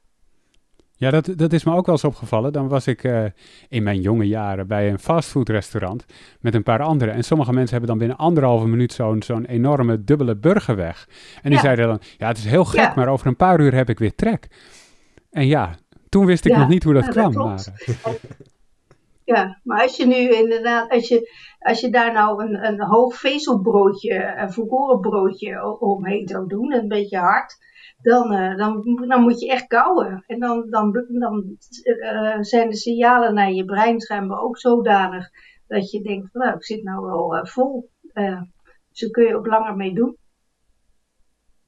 Ja, 1.00 1.10
dat, 1.10 1.34
dat 1.36 1.54
is 1.54 1.64
me 1.64 1.76
ook 1.76 1.86
wel 1.86 1.96
eens 1.96 2.04
opgevallen. 2.04 2.54
Dan 2.54 2.68
was 2.68 2.88
ik 2.88 3.04
uh, 3.04 3.26
in 3.70 3.84
mijn 3.84 4.02
jonge 4.02 4.28
jaren 4.28 4.68
bij 4.68 4.90
een 4.90 5.00
fastfoodrestaurant 5.00 6.06
met 6.40 6.56
een 6.56 6.64
paar 6.64 6.82
anderen. 6.82 7.14
En 7.14 7.24
sommige 7.24 7.54
mensen 7.54 7.72
hebben 7.72 7.90
dan 7.90 7.98
binnen 7.98 8.18
anderhalve 8.18 8.68
minuut 8.68 8.94
zo'n 8.94 9.24
zo'n 9.24 9.46
enorme 9.46 10.04
dubbele 10.04 10.36
burger 10.36 10.76
weg. 10.76 11.08
En 11.42 11.50
die 11.50 11.60
zeiden 11.60 11.88
dan, 11.88 12.00
ja, 12.18 12.28
het 12.28 12.38
is 12.38 12.46
heel 12.46 12.66
gek, 12.66 12.96
maar 12.96 13.08
over 13.08 13.28
een 13.28 13.36
paar 13.36 13.60
uur 13.60 13.74
heb 13.74 13.90
ik 13.90 14.00
weer 14.00 14.16
trek. 14.16 14.48
En 15.32 15.48
ja, 15.48 15.76
toen 16.10 16.26
wist 16.26 16.46
ik 16.46 16.58
nog 16.58 16.68
niet 16.68 16.84
hoe 16.84 16.94
dat 16.94 17.10
kwam. 17.10 17.34
maar, 17.34 17.64
ja, 19.36 19.60
maar 19.64 19.82
als 19.82 19.98
je 19.98 20.08
nu 20.08 20.30
inderdaad, 20.30 20.92
als 20.92 21.08
je, 21.08 21.32
als 21.60 21.80
je 21.80 21.90
daar 21.90 22.14
nou 22.14 22.44
een, 22.44 22.66
een 22.66 22.82
hoog 22.82 23.16
vezelbroodje, 23.16 24.36
een 24.38 24.54
volkoren 24.54 25.00
broodje 25.00 25.80
omheen 25.80 26.28
zou 26.28 26.48
doen, 26.48 26.74
een 26.74 26.88
beetje 26.88 27.18
hard, 27.18 27.58
dan, 28.02 28.34
uh, 28.34 28.58
dan, 28.58 29.06
dan 29.08 29.22
moet 29.22 29.40
je 29.40 29.52
echt 29.52 29.68
kouwen. 29.68 30.24
En 30.28 30.40
dan, 30.40 30.70
dan, 30.70 31.06
dan 31.08 31.58
uh, 31.84 32.38
zijn 32.40 32.70
de 32.70 32.76
signalen 32.76 33.34
naar 33.34 33.52
je 33.52 33.66
brein 33.66 34.00
schijnbaar 34.00 34.42
ook 34.42 34.58
zodanig 34.58 35.30
dat 35.68 35.92
je 35.92 36.02
denkt, 36.02 36.34
nou, 36.34 36.56
ik 36.56 36.64
zit 36.64 36.84
nou 36.84 37.06
wel 37.06 37.36
uh, 37.36 37.46
vol. 37.46 37.90
dus 38.02 39.00
daar 39.00 39.10
kun 39.12 39.24
je 39.24 39.36
ook 39.36 39.48
langer 39.48 39.76
mee 39.76 39.94
doen. 39.94 40.18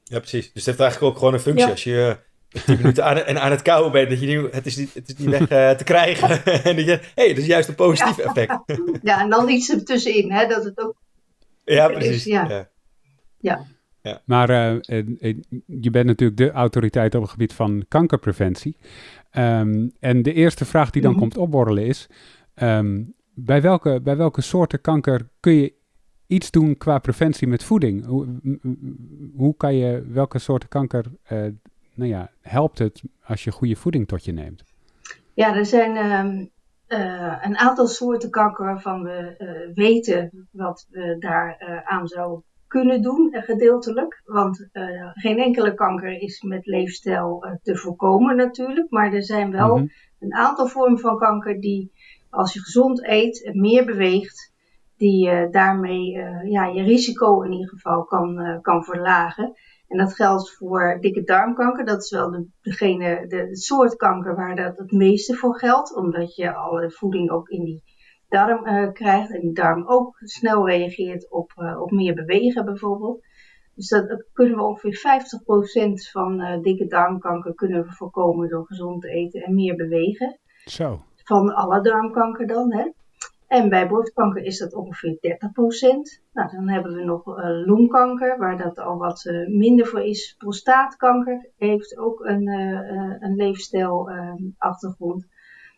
Ja, 0.04 0.20
precies. 0.20 0.54
Dus 0.54 0.66
het 0.66 0.66
heeft 0.66 0.80
eigenlijk 0.80 1.12
ook 1.12 1.18
gewoon 1.18 1.34
een 1.34 1.40
functie. 1.40 1.70
Als 1.70 1.84
je 1.84 2.30
10 2.52 2.78
minuten 2.78 3.06
aan, 3.06 3.18
en 3.18 3.42
aan 3.42 3.52
het 3.52 3.62
kouwen 3.62 3.92
bent, 3.92 4.10
dat 4.10 4.20
je 4.20 4.28
nu, 4.28 4.48
het 4.52 4.66
is 4.66 4.78
niet, 4.78 4.94
het 4.94 5.10
is 5.10 5.18
niet 5.18 5.30
weg 5.30 5.42
uh, 5.42 5.70
te 5.70 5.84
krijgen. 5.84 6.30
en 6.64 6.76
dat 6.76 6.86
je, 6.86 6.92
hé, 6.92 7.00
hey, 7.16 7.28
dat 7.28 7.38
is 7.38 7.46
juist 7.46 7.70
een 7.70 7.76
positief 7.76 8.18
effect. 8.18 8.60
ja, 9.02 9.22
en 9.22 9.30
dan 9.30 9.50
iets 9.50 9.72
ertussenin, 9.72 10.32
hè, 10.32 10.48
dat 10.48 10.64
het 10.64 10.80
ook... 10.80 10.96
Ja, 11.64 11.88
precies. 11.88 12.24
ja. 12.24 12.50
ja. 12.50 12.70
ja. 13.38 13.66
Ja. 14.04 14.22
Maar 14.26 14.50
uh, 14.50 14.80
je 15.66 15.90
bent 15.90 16.06
natuurlijk 16.06 16.38
de 16.38 16.52
autoriteit 16.52 17.16
op 17.16 17.22
het 17.22 17.32
gebied 17.32 17.54
van 17.54 17.86
kankerpreventie. 17.88 18.78
Um, 19.38 19.92
en 20.00 20.22
de 20.22 20.34
eerste 20.34 20.66
vraag 20.66 20.90
die 20.90 21.02
dan 21.02 21.12
mm 21.12 21.18
-hmm. 21.18 21.30
komt 21.30 21.44
opborrelen 21.44 21.86
is: 21.86 22.10
um, 22.56 23.14
bij, 23.34 23.62
welke, 23.62 24.00
bij 24.04 24.18
welke 24.18 24.42
soorten 24.42 24.82
kanker 24.82 25.30
kun 25.40 25.54
je 25.54 25.74
iets 26.28 26.52
doen 26.52 26.78
qua 26.78 27.00
preventie 27.00 27.48
met 27.48 27.64
voeding? 27.64 28.06
Hoe, 28.06 28.28
hoe 29.36 29.56
kan 29.58 29.76
je 29.76 30.06
welke 30.12 30.40
soorten 30.40 30.70
kanker 30.70 31.06
uh, 31.32 31.46
nou 32.02 32.14
ja, 32.14 32.30
helpt 32.42 32.80
het 32.80 33.04
als 33.24 33.44
je 33.44 33.52
goede 33.52 33.76
voeding 33.76 34.08
tot 34.08 34.26
je 34.26 34.32
neemt? 34.32 34.64
Ja, 35.34 35.56
er 35.56 35.66
zijn 35.66 35.96
uh, 35.96 37.00
uh, 37.00 37.38
een 37.42 37.58
aantal 37.58 37.88
soorten 37.88 38.30
kanker 38.30 38.66
waarvan 38.66 39.04
we 39.04 39.36
uh, 39.38 39.76
weten 39.76 40.48
wat 40.52 40.88
we 40.90 41.16
daar 41.20 41.58
uh, 41.60 41.82
aan 41.84 42.08
zouden 42.08 42.44
kunnen 42.68 43.02
doen, 43.02 43.30
gedeeltelijk. 43.32 44.22
Want 44.26 44.70
geen 45.14 45.40
enkele 45.40 45.74
kanker 45.74 46.22
is 46.22 46.42
met 46.42 46.66
leefstijl 46.66 47.58
te 47.62 47.78
voorkomen 47.78 48.36
natuurlijk. 48.36 48.92
Maar 48.92 49.14
er 49.14 49.24
zijn 49.24 49.52
wel 49.52 49.78
-hmm. 49.78 49.92
een 50.20 50.34
aantal 50.34 50.68
vormen 50.68 51.00
van 51.00 51.18
kanker 51.18 51.60
die, 51.60 51.92
als 52.30 52.54
je 52.54 52.60
gezond 52.60 53.08
eet 53.08 53.44
en 53.44 53.60
meer 53.60 53.86
beweegt, 53.86 54.54
die 54.98 55.50
daarmee 55.50 56.12
ja, 56.44 56.66
je 56.66 56.84
risico 56.84 57.42
in 57.42 57.52
ieder 57.52 57.70
geval 57.70 58.04
kan, 58.04 58.60
kan 58.62 58.84
verlagen. 58.84 59.56
En 59.92 59.98
dat 59.98 60.16
geldt 60.16 60.52
voor 60.52 60.98
dikke 61.00 61.24
darmkanker. 61.24 61.86
Dat 61.86 62.04
is 62.04 62.12
wel 62.12 62.32
de, 62.32 62.48
degene, 62.62 63.28
de, 63.28 63.58
soort 63.58 63.96
kanker 63.96 64.36
waar 64.36 64.56
dat 64.56 64.78
het 64.78 64.92
meeste 64.92 65.36
voor 65.36 65.60
geldt. 65.60 65.96
Omdat 65.96 66.36
je 66.36 66.54
alle 66.54 66.92
voeding 66.92 67.32
ook 67.32 67.50
in 67.50 67.64
die 67.64 67.84
darm 68.28 68.68
uh, 68.68 68.92
krijgt. 68.92 69.34
En 69.34 69.40
die 69.40 69.54
darm 69.54 69.88
ook 69.88 70.16
snel 70.20 70.68
reageert 70.68 71.32
op, 71.32 71.52
uh, 71.58 71.82
op 71.82 71.92
meer 71.92 72.14
bewegen 72.14 72.66
bijvoorbeeld. 72.66 73.26
Dus 73.76 73.88
dat 73.88 74.26
kunnen 74.34 74.56
we 74.56 74.64
ongeveer 74.64 74.98
50% 76.08 76.12
van 76.12 76.62
dikke 76.62 76.88
darmkanker 76.88 77.54
kunnen 77.54 77.84
we 77.84 77.92
voorkomen 77.92 78.50
door 78.50 78.66
gezond 78.66 79.02
te 79.02 79.10
eten 79.10 79.42
en 79.42 79.56
meer 79.56 79.76
bewegen. 79.76 80.40
Zo. 80.66 81.02
Van 81.16 81.54
alle 81.54 81.82
darmkanker 81.82 82.48
dan, 82.48 82.74
hè. 82.74 82.90
En 83.52 83.70
bij 83.70 83.88
borstkanker 83.88 84.44
is 84.44 84.58
dat 84.58 84.74
ongeveer 84.74 85.16
30%. 85.16 85.20
Nou, 86.34 86.52
dan 86.52 86.70
hebben 86.70 86.94
we 86.94 87.04
nog 87.04 87.28
uh, 87.28 87.66
longkanker, 87.66 88.38
waar 88.38 88.58
dat 88.58 88.78
al 88.80 88.98
wat 88.98 89.26
uh, 89.26 89.48
minder 89.48 89.86
voor 89.86 90.02
is. 90.02 90.36
Prostaatkanker 90.38 91.50
heeft 91.58 91.98
ook 91.98 92.26
een, 92.26 92.48
uh, 92.48 93.16
een 93.20 93.36
leefstijlachtergrond. 93.36 95.28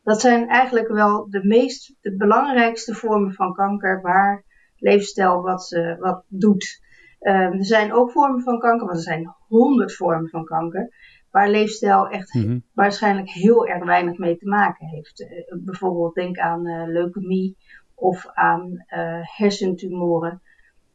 dat 0.04 0.22
zijn 0.22 0.50
eigenlijk 0.50 0.88
wel 0.88 1.30
de 1.30 1.46
meest, 1.46 1.96
de 2.02 2.16
belangrijkste 2.16 2.94
vormen 2.94 3.34
van 3.34 3.54
kanker 3.54 4.02
waar 4.02 4.44
leefstijl 4.76 5.42
wat, 5.42 5.96
wat 6.00 6.24
doet. 6.28 6.82
Er 7.20 7.66
zijn 7.66 7.94
ook 7.94 8.12
vormen 8.12 8.42
van 8.42 8.60
kanker, 8.60 8.86
want 8.86 8.98
er 8.98 9.04
zijn 9.04 9.36
honderd 9.48 9.96
vormen 9.96 10.30
van 10.30 10.46
kanker 10.46 10.90
waar 11.34 11.50
leefstijl 11.50 12.08
echt 12.08 12.34
mhm. 12.34 12.60
waarschijnlijk 12.74 13.30
heel 13.30 13.68
erg 13.68 13.84
weinig 13.84 14.18
mee 14.18 14.38
te 14.38 14.48
maken 14.48 14.88
heeft. 14.88 15.22
Uh, 15.22 15.28
bijvoorbeeld 15.64 16.14
denk 16.14 16.38
aan 16.38 16.68
uh, 16.68 16.88
leukemie 16.88 17.58
of 17.96 18.28
aan 18.34 18.72
uh, 18.72 19.20
hersentumoren. 19.22 20.42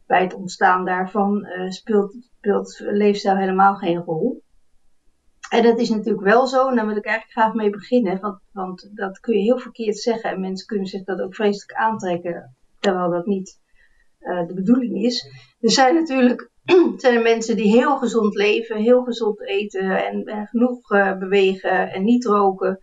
Bij 0.07 0.23
het 0.23 0.35
ontstaan 0.35 0.85
daarvan 0.85 1.47
speelt, 1.69 2.17
speelt 2.37 2.79
leefstijl 2.81 3.37
helemaal 3.37 3.75
geen 3.75 3.97
rol. 3.97 4.43
En 5.51 5.63
dat 5.63 5.79
is 5.79 5.89
natuurlijk 5.89 6.25
wel 6.25 6.47
zo, 6.47 6.69
en 6.69 6.77
daar 6.77 6.87
wil 6.87 6.97
ik 6.97 7.05
eigenlijk 7.05 7.39
graag 7.39 7.55
mee 7.55 7.71
beginnen, 7.71 8.21
want, 8.21 8.41
want 8.53 8.91
dat 8.95 9.21
kun 9.21 9.35
je 9.37 9.43
heel 9.43 9.59
verkeerd 9.59 9.99
zeggen 9.99 10.31
en 10.31 10.41
mensen 10.41 10.67
kunnen 10.67 10.87
zich 10.87 11.05
dat 11.05 11.21
ook 11.21 11.35
vreselijk 11.35 11.79
aantrekken, 11.79 12.57
terwijl 12.79 13.11
dat 13.11 13.27
niet 13.27 13.61
de 14.19 14.53
bedoeling 14.55 15.05
is. 15.05 15.27
Er 15.61 15.71
zijn 15.71 15.95
natuurlijk 15.95 16.51
mensen 17.23 17.57
die 17.57 17.71
heel 17.71 17.97
gezond 17.97 18.35
leven, 18.35 18.77
heel 18.77 19.03
gezond 19.03 19.41
eten 19.47 20.07
en, 20.07 20.47
genoeg 20.51 20.89
bewegen 21.19 21.93
en 21.93 22.05
niet 22.05 22.25
roken 22.25 22.79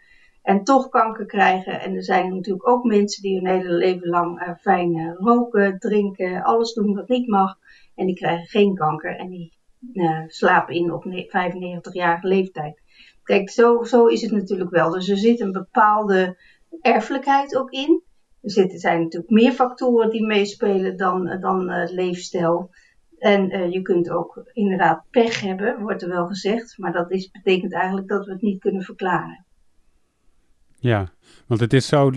en 0.46 0.64
toch 0.64 0.90
kanker 0.90 1.26
krijgen. 1.26 1.82
En 1.82 1.96
er 1.96 2.04
zijn 2.04 2.36
natuurlijk 2.36 2.68
ook 2.68 2.84
mensen 2.84 3.22
die 3.22 3.36
hun 3.36 3.48
hele 3.48 3.74
leven 3.74 4.08
lang 4.08 4.42
uh, 4.42 4.56
fijn 4.60 4.98
uh, 4.98 5.14
roken, 5.16 5.80
drinken, 5.80 6.44
alles 6.44 6.74
doen 6.74 6.96
wat 6.96 7.08
niet 7.08 7.28
mag. 7.28 7.58
En 7.96 8.06
die 8.06 8.16
krijgen 8.16 8.46
geen 8.46 8.76
kanker 8.76 9.16
en 9.16 9.30
die 9.30 9.54
slapen 10.28 10.76
in 10.76 10.94
op 10.94 11.06
95-jarige 11.06 12.28
leeftijd. 12.28 12.82
Kijk, 13.24 13.50
zo, 13.50 13.84
zo 13.84 14.06
is 14.06 14.22
het 14.22 14.32
natuurlijk 14.32 14.70
wel. 14.70 14.90
Dus 14.90 15.10
er 15.10 15.18
zit 15.18 15.40
een 15.40 15.52
bepaalde 15.52 16.38
erfelijkheid 16.82 17.58
ook 17.58 17.72
in. 17.72 18.04
Er 18.42 18.52
zitten, 18.52 18.80
zijn 18.80 19.02
natuurlijk 19.02 19.32
meer 19.32 19.52
factoren 19.52 20.10
die 20.10 20.26
meespelen 20.26 20.98
dan, 20.98 21.40
dan 21.40 21.86
leefstijl. 21.86 22.70
En 23.18 23.72
je 23.72 23.82
kunt 23.82 24.10
ook 24.10 24.50
inderdaad 24.54 25.04
pech 25.10 25.42
hebben, 25.42 25.82
wordt 25.82 26.02
er 26.02 26.10
wel 26.10 26.26
gezegd. 26.26 26.78
Maar 26.78 26.94
dat 26.94 27.08
betekent 27.08 27.74
eigenlijk 27.74 28.08
dat 28.08 28.26
we 28.26 28.32
het 28.32 28.42
niet 28.42 28.60
kunnen 28.60 28.84
verklaren. 28.84 29.45
Ja, 30.86 31.10
want 31.48 31.60
het 31.60 31.74
is 31.74 31.88
zo, 31.88 32.12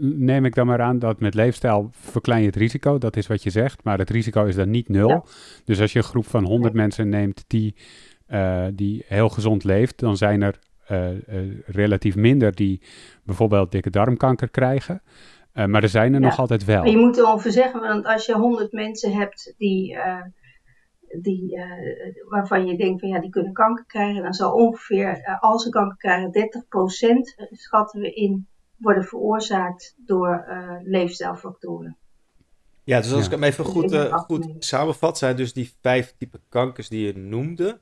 neem 0.00 0.44
ik 0.44 0.54
dan 0.54 0.66
maar 0.66 0.80
aan, 0.80 0.98
dat 0.98 1.20
met 1.20 1.34
leefstijl 1.34 1.90
verklein 1.92 2.40
je 2.40 2.46
het 2.46 2.56
risico. 2.56 2.98
Dat 2.98 3.16
is 3.16 3.26
wat 3.26 3.42
je 3.42 3.50
zegt, 3.50 3.84
maar 3.84 3.98
het 3.98 4.10
risico 4.10 4.44
is 4.44 4.54
dan 4.54 4.70
niet 4.70 4.88
nul. 4.88 5.26
Dus 5.64 5.80
als 5.80 5.92
je 5.92 5.98
een 5.98 6.04
groep 6.04 6.26
van 6.26 6.44
100 6.44 6.74
mensen 6.74 7.08
neemt 7.08 7.44
die, 7.46 7.74
uh, 8.28 8.66
die 8.72 9.04
heel 9.06 9.28
gezond 9.28 9.64
leeft, 9.64 9.98
dan 9.98 10.16
zijn 10.16 10.42
er 10.42 10.58
uh, 10.90 11.08
relatief 11.66 12.16
minder 12.16 12.54
die 12.54 12.80
bijvoorbeeld 13.24 13.72
dikke 13.72 13.90
darmkanker 13.90 14.48
krijgen. 14.48 15.02
maar 15.52 15.82
er 15.82 15.88
zijn 15.88 16.14
er 16.14 16.20
nog 16.20 16.38
altijd 16.38 16.64
wel. 16.64 16.82
Maar 16.82 16.90
je 16.90 16.96
moet 16.96 17.18
erover 17.18 17.52
zeggen, 17.52 17.80
want 17.80 18.06
als 18.06 18.26
je 18.26 18.34
100 18.34 18.72
mensen 18.72 19.12
hebt 19.12 19.54
die 19.58 19.96
die, 21.18 21.56
uh, 21.56 22.28
waarvan 22.28 22.66
je 22.66 22.76
denkt 22.76 23.00
van 23.00 23.08
ja, 23.08 23.20
die 23.20 23.30
kunnen 23.30 23.52
kanker 23.52 23.84
krijgen, 23.86 24.22
dan 24.22 24.34
zal 24.34 24.52
ongeveer, 24.52 25.18
uh, 25.18 25.42
als 25.42 25.62
ze 25.62 25.68
kanker 25.68 25.96
krijgen, 25.96 26.32
30% 26.32 27.34
eh, 27.36 27.46
schatten 27.50 28.00
we 28.00 28.12
in, 28.12 28.46
worden 28.76 29.04
veroorzaakt 29.04 29.94
door 29.96 30.44
uh, 30.48 30.76
leefstijlfactoren. 30.82 31.96
Ja, 32.84 33.00
dus 33.00 33.12
als 33.12 33.24
ik 33.24 33.30
hem 33.30 33.42
even 33.42 33.64
dus 33.64 33.72
goed, 33.72 33.94
goed 34.12 34.46
samenvat, 34.58 35.18
zijn 35.18 35.36
dus 35.36 35.52
die 35.52 35.72
vijf 35.80 36.14
type 36.18 36.40
kankers 36.48 36.88
die 36.88 37.06
je 37.06 37.16
noemde, 37.18 37.80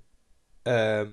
ehm, 0.63 1.09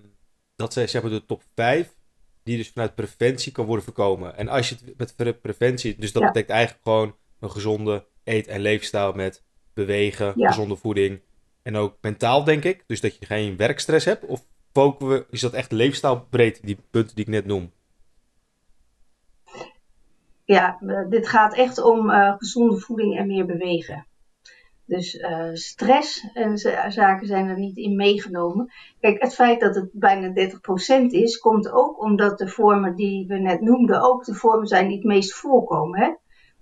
dat 0.55 0.73
zijn 0.73 0.89
zeg 0.89 1.01
maar 1.01 1.11
de 1.11 1.25
top 1.25 1.43
5, 1.55 1.95
die 2.43 2.57
dus 2.57 2.69
vanuit 2.69 2.95
preventie 2.95 3.51
kan 3.51 3.65
worden 3.65 3.85
voorkomen. 3.85 4.37
En 4.37 4.47
als 4.47 4.69
je 4.69 4.75
het 4.95 5.17
met 5.17 5.41
preventie, 5.41 5.95
dus 5.97 6.11
dat 6.11 6.23
betekent 6.23 6.51
eigenlijk 6.51 6.83
gewoon 6.83 7.15
een 7.39 7.51
gezonde 7.51 8.05
eet- 8.23 8.47
en 8.47 8.61
leefstijl 8.61 9.13
met 9.13 9.43
bewegen, 9.73 10.33
gezonde 10.35 10.75
voeding, 10.75 11.21
en 11.65 11.75
ook 11.75 11.97
mentaal, 12.01 12.43
denk 12.43 12.63
ik. 12.63 12.83
Dus 12.87 13.01
dat 13.01 13.17
je 13.19 13.25
geen 13.25 13.57
werkstress 13.57 14.05
hebt. 14.05 14.25
Of 14.25 14.45
focussen 14.71 15.17
we, 15.17 15.25
is 15.29 15.41
dat 15.41 15.53
echt 15.53 15.71
leefstijlbreed, 15.71 16.59
die 16.63 16.77
punten 16.91 17.15
die 17.15 17.25
ik 17.25 17.31
net 17.31 17.45
noem? 17.45 17.71
Ja, 20.43 20.77
dit 21.09 21.27
gaat 21.27 21.55
echt 21.55 21.81
om 21.81 22.09
uh, 22.09 22.33
gezonde 22.37 22.79
voeding 22.79 23.17
en 23.17 23.27
meer 23.27 23.45
bewegen. 23.45 24.05
Dus 24.85 25.15
uh, 25.15 25.49
stress 25.53 26.27
en 26.33 26.57
zaken 26.91 27.27
zijn 27.27 27.47
er 27.47 27.59
niet 27.59 27.77
in 27.77 27.95
meegenomen. 27.95 28.71
Kijk, 28.99 29.21
het 29.21 29.35
feit 29.35 29.59
dat 29.59 29.75
het 29.75 29.89
bijna 29.91 30.49
30% 31.03 31.05
is, 31.07 31.37
komt 31.37 31.71
ook 31.71 32.01
omdat 32.01 32.37
de 32.37 32.47
vormen 32.47 32.95
die 32.95 33.27
we 33.27 33.37
net 33.37 33.61
noemden 33.61 34.01
ook 34.01 34.23
de 34.23 34.33
vormen 34.33 34.67
zijn 34.67 34.87
die 34.87 34.97
het 34.97 35.05
meest 35.05 35.33
voorkomen. 35.33 35.99
Hè? 35.99 36.13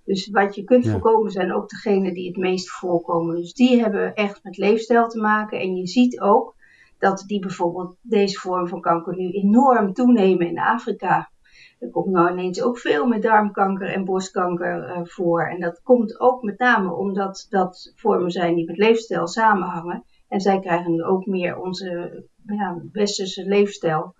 Dus 0.04 0.30
wat 0.30 0.54
je 0.54 0.64
kunt 0.64 0.88
voorkomen 0.88 1.30
zijn 1.30 1.52
ook 1.52 1.68
degenen 1.68 2.14
die 2.14 2.26
het 2.26 2.36
meest 2.36 2.70
voorkomen. 2.70 3.36
Dus 3.36 3.52
die 3.52 3.80
hebben 3.80 4.14
echt 4.14 4.40
met 4.42 4.56
leefstijl 4.56 5.08
te 5.08 5.20
maken. 5.20 5.60
En 5.60 5.76
je 5.76 5.86
ziet 5.86 6.20
ook 6.20 6.54
dat 6.98 7.24
die 7.26 7.40
bijvoorbeeld 7.40 7.96
deze 8.02 8.38
vorm 8.38 8.68
van 8.68 8.80
kanker 8.80 9.16
nu 9.16 9.30
enorm 9.30 9.92
toenemen 9.92 10.46
in 10.46 10.58
Afrika. 10.58 11.30
Er 11.78 11.90
komt 11.90 12.10
nou 12.10 12.30
ineens 12.30 12.62
ook 12.62 12.78
veel 12.78 13.06
meer 13.06 13.20
darmkanker 13.20 13.88
en 13.88 14.04
borstkanker 14.04 14.88
uh, 14.88 15.00
voor. 15.04 15.48
En 15.48 15.60
dat 15.60 15.80
komt 15.82 16.20
ook 16.20 16.42
met 16.42 16.58
name 16.58 16.94
omdat 16.94 17.46
dat 17.48 17.92
vormen 17.94 18.30
zijn 18.30 18.54
die 18.54 18.66
met 18.66 18.76
leefstijl 18.76 19.26
samenhangen. 19.26 20.04
En 20.28 20.40
zij 20.40 20.60
krijgen 20.60 20.92
nu 20.92 21.02
ook 21.02 21.26
meer 21.26 21.58
onze 21.58 22.22
ja, 22.46 22.82
westerse 22.92 23.44
leefstijl. 23.44 24.14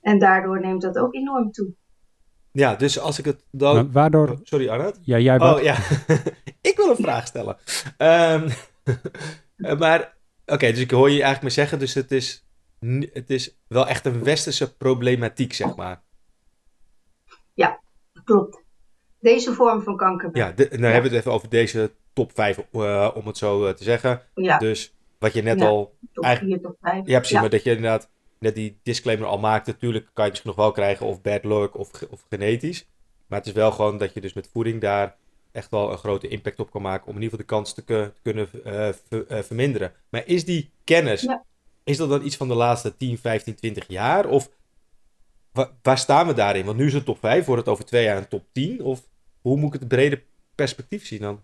En 0.00 0.18
daardoor 0.18 0.60
neemt 0.60 0.82
dat 0.82 0.98
ook 0.98 1.14
enorm 1.14 1.50
toe. 1.50 1.74
Ja, 2.58 2.74
dus 2.74 2.98
als 2.98 3.18
ik 3.18 3.24
het 3.24 3.44
dan... 3.50 3.74
Maar 3.74 3.90
waardoor... 3.90 4.30
Oh, 4.30 4.38
sorry, 4.42 4.68
Arnoud. 4.68 4.98
Ja, 5.02 5.18
jij 5.18 5.40
Oh, 5.40 5.62
ja. 5.62 5.76
ik 6.70 6.76
wil 6.76 6.90
een 6.90 6.96
vraag 6.96 7.26
stellen. 7.26 7.56
Um, 7.98 8.48
maar, 9.78 10.16
oké, 10.46 10.70
dus 10.70 10.78
ik 10.78 10.90
hoor 10.90 11.06
je 11.06 11.12
eigenlijk 11.12 11.42
maar 11.42 11.50
zeggen, 11.50 11.78
dus 11.78 11.94
het 11.94 12.12
is, 12.12 12.46
het 13.12 13.30
is 13.30 13.58
wel 13.66 13.86
echt 13.86 14.06
een 14.06 14.24
westerse 14.24 14.76
problematiek, 14.76 15.52
zeg 15.52 15.76
maar. 15.76 16.02
Ja, 17.54 17.80
klopt. 18.24 18.62
Deze 19.20 19.52
vorm 19.52 19.82
van 19.82 19.96
kanker. 19.96 20.30
Ja, 20.32 20.52
de, 20.52 20.68
dan 20.68 20.80
hebben 20.80 21.10
we 21.10 21.16
het 21.16 21.18
even 21.26 21.32
over 21.32 21.48
deze 21.48 21.92
top 22.12 22.30
5, 22.34 22.58
uh, 22.72 23.04
eh, 23.04 23.16
om 23.16 23.26
het 23.26 23.36
zo 23.36 23.66
uh, 23.66 23.72
te 23.72 23.84
zeggen. 23.84 24.22
Ja. 24.34 24.58
Dus 24.58 24.94
wat 25.18 25.32
je 25.32 25.42
net 25.42 25.60
al... 25.60 25.96
Top 26.12 26.24
4, 26.24 26.60
top 26.60 26.76
5. 26.80 27.06
Ja, 27.06 27.18
precies, 27.18 27.40
maar 27.40 27.50
dat 27.50 27.62
je 27.62 27.70
inderdaad 27.70 28.10
net 28.38 28.54
die 28.54 28.78
disclaimer 28.82 29.26
al 29.26 29.38
maakte. 29.38 29.70
Natuurlijk 29.70 30.10
kan 30.12 30.24
je 30.24 30.30
misschien 30.30 30.50
nog 30.50 30.58
wel 30.58 30.72
krijgen 30.72 31.06
of 31.06 31.20
bad 31.20 31.44
luck 31.44 31.78
of, 31.78 31.90
of 32.10 32.24
genetisch. 32.28 32.88
Maar 33.26 33.38
het 33.38 33.48
is 33.48 33.54
wel 33.54 33.70
gewoon 33.70 33.98
dat 33.98 34.14
je 34.14 34.20
dus 34.20 34.32
met 34.32 34.48
voeding 34.52 34.80
daar 34.80 35.16
echt 35.52 35.70
wel 35.70 35.92
een 35.92 35.98
grote 35.98 36.28
impact 36.28 36.60
op 36.60 36.70
kan 36.70 36.82
maken. 36.82 37.06
Om 37.06 37.16
in 37.16 37.22
ieder 37.22 37.38
geval 37.38 37.46
de 37.46 37.54
kans 37.54 37.74
te, 37.74 38.12
kunnen 38.22 38.48
uh, 38.66 39.42
verminderen. 39.42 39.92
Maar 40.08 40.26
is 40.26 40.44
die 40.44 40.70
kennis, 40.84 41.28
is 41.84 41.96
dat 41.96 42.08
dan 42.08 42.24
iets 42.24 42.36
van 42.36 42.48
de 42.48 42.54
laatste 42.54 42.96
10, 42.96 43.18
15, 43.18 43.54
20 43.54 43.84
jaar? 43.88 44.28
Of 44.28 44.50
waar 45.82 45.98
staan 45.98 46.26
we 46.26 46.34
daarin? 46.34 46.64
Want 46.64 46.78
nu 46.78 46.86
is 46.86 46.92
het 46.92 47.04
top 47.04 47.18
5, 47.18 47.44
wordt 47.46 47.60
het 47.60 47.70
over 47.72 47.84
twee 47.84 48.04
jaar 48.04 48.16
een 48.16 48.28
top 48.28 48.44
10? 48.52 48.82
Of 48.82 49.08
hoe 49.40 49.56
moet 49.56 49.74
ik 49.74 49.80
het 49.80 49.88
brede 49.88 50.22
perspectief 50.54 51.06
zien 51.06 51.20
dan? 51.20 51.40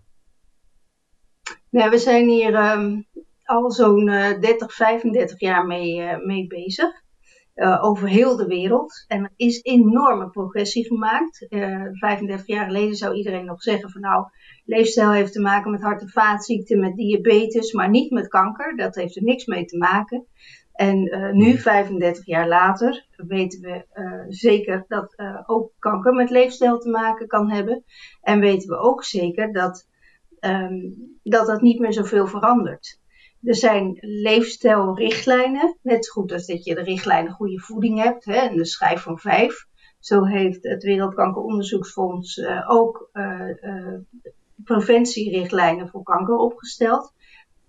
Nee, 1.69 1.89
we 1.89 1.97
zijn 1.97 2.27
hier 2.27 2.71
um, 2.71 3.05
al 3.45 3.71
zo'n 3.71 4.05
30, 4.05 4.59
eh, 4.59 4.67
35 4.67 5.39
jaar 5.39 5.65
mee, 5.65 6.01
eh, 6.01 6.25
mee 6.25 6.47
bezig. 6.47 7.03
Uh, 7.55 7.83
over 7.83 8.07
heel 8.07 8.35
de 8.35 8.47
wereld. 8.47 9.05
En 9.07 9.23
er 9.23 9.33
is 9.35 9.61
enorme 9.63 10.29
progressie 10.29 10.85
gemaakt. 10.85 11.45
Uh, 11.49 11.87
35 11.91 12.47
jaar 12.47 12.65
geleden 12.65 12.95
zou 12.95 13.15
iedereen 13.15 13.45
nog 13.45 13.61
zeggen 13.61 13.89
van 13.89 14.01
nou, 14.01 14.25
leefstijl 14.65 15.11
heeft 15.11 15.33
te 15.33 15.41
maken 15.41 15.71
met 15.71 15.81
hart- 15.81 16.01
en 16.01 16.09
vaatziekten, 16.09 16.79
met 16.79 16.95
diabetes, 16.95 17.73
maar 17.73 17.89
niet 17.89 18.11
met 18.11 18.27
kanker. 18.27 18.75
Dat 18.75 18.95
heeft 18.95 19.15
er 19.15 19.23
niks 19.23 19.45
mee 19.45 19.65
te 19.65 19.77
maken. 19.77 20.25
En 20.73 21.15
uh, 21.15 21.31
nu, 21.31 21.57
35 21.57 22.25
jaar 22.25 22.47
later, 22.47 23.05
weten 23.15 23.61
we 23.61 23.85
zeker 24.29 24.85
dat 24.87 25.15
ook 25.45 25.71
kanker 25.79 26.13
met 26.13 26.29
leefstijl 26.29 26.79
te 26.79 26.89
maken 26.89 27.27
kan 27.27 27.51
hebben. 27.51 27.83
En 28.21 28.39
weten 28.39 28.69
we 28.69 28.77
ook 28.77 29.03
zeker 29.03 29.53
dat 29.53 29.87
um, 30.39 30.95
dat, 31.23 31.47
dat 31.47 31.61
niet 31.61 31.79
meer 31.79 31.93
zoveel 31.93 32.27
verandert. 32.27 32.99
Er 33.45 33.55
zijn 33.55 33.97
leefstijlrichtlijnen, 34.01 35.77
net 35.81 36.05
zo 36.05 36.11
goed 36.11 36.31
als 36.31 36.45
dat 36.45 36.63
je 36.63 36.75
de 36.75 36.81
richtlijnen 36.81 37.31
goede 37.31 37.59
voeding 37.59 38.03
hebt, 38.03 38.25
hè, 38.25 38.33
en 38.33 38.57
de 38.57 38.65
schijf 38.65 39.01
van 39.01 39.19
vijf. 39.19 39.65
Zo 39.99 40.23
heeft 40.23 40.63
het 40.63 40.83
Wereldkankeronderzoeksfonds 40.83 42.37
uh, 42.37 42.69
ook 42.69 43.09
uh, 43.13 43.93
preventierichtlijnen 44.63 45.89
voor 45.89 46.03
kanker 46.03 46.35
opgesteld. 46.35 47.13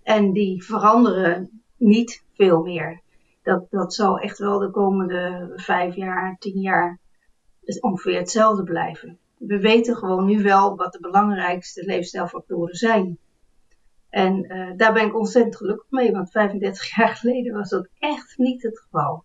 En 0.03 0.31
die 0.31 0.63
veranderen 0.63 1.61
niet 1.77 2.23
veel 2.33 2.63
meer. 2.63 3.01
Dat, 3.43 3.67
dat 3.69 3.93
zal 3.93 4.19
echt 4.19 4.37
wel 4.37 4.59
de 4.59 4.71
komende 4.71 5.53
vijf 5.55 5.95
jaar, 5.95 6.35
tien 6.39 6.61
jaar 6.61 6.99
ongeveer 7.79 8.17
hetzelfde 8.17 8.63
blijven. 8.63 9.17
We 9.37 9.59
weten 9.59 9.95
gewoon 9.95 10.25
nu 10.25 10.43
wel 10.43 10.75
wat 10.75 10.91
de 10.91 10.99
belangrijkste 10.99 11.85
leefstijlfactoren 11.85 12.75
zijn. 12.75 13.17
En 14.09 14.45
uh, 14.45 14.71
daar 14.77 14.93
ben 14.93 15.05
ik 15.05 15.15
ontzettend 15.15 15.55
gelukkig 15.55 15.89
mee, 15.89 16.11
want 16.11 16.31
35 16.31 16.89
jaar 16.95 17.15
geleden 17.15 17.53
was 17.53 17.69
dat 17.69 17.87
echt 17.99 18.37
niet 18.37 18.63
het 18.63 18.79
geval. 18.79 19.23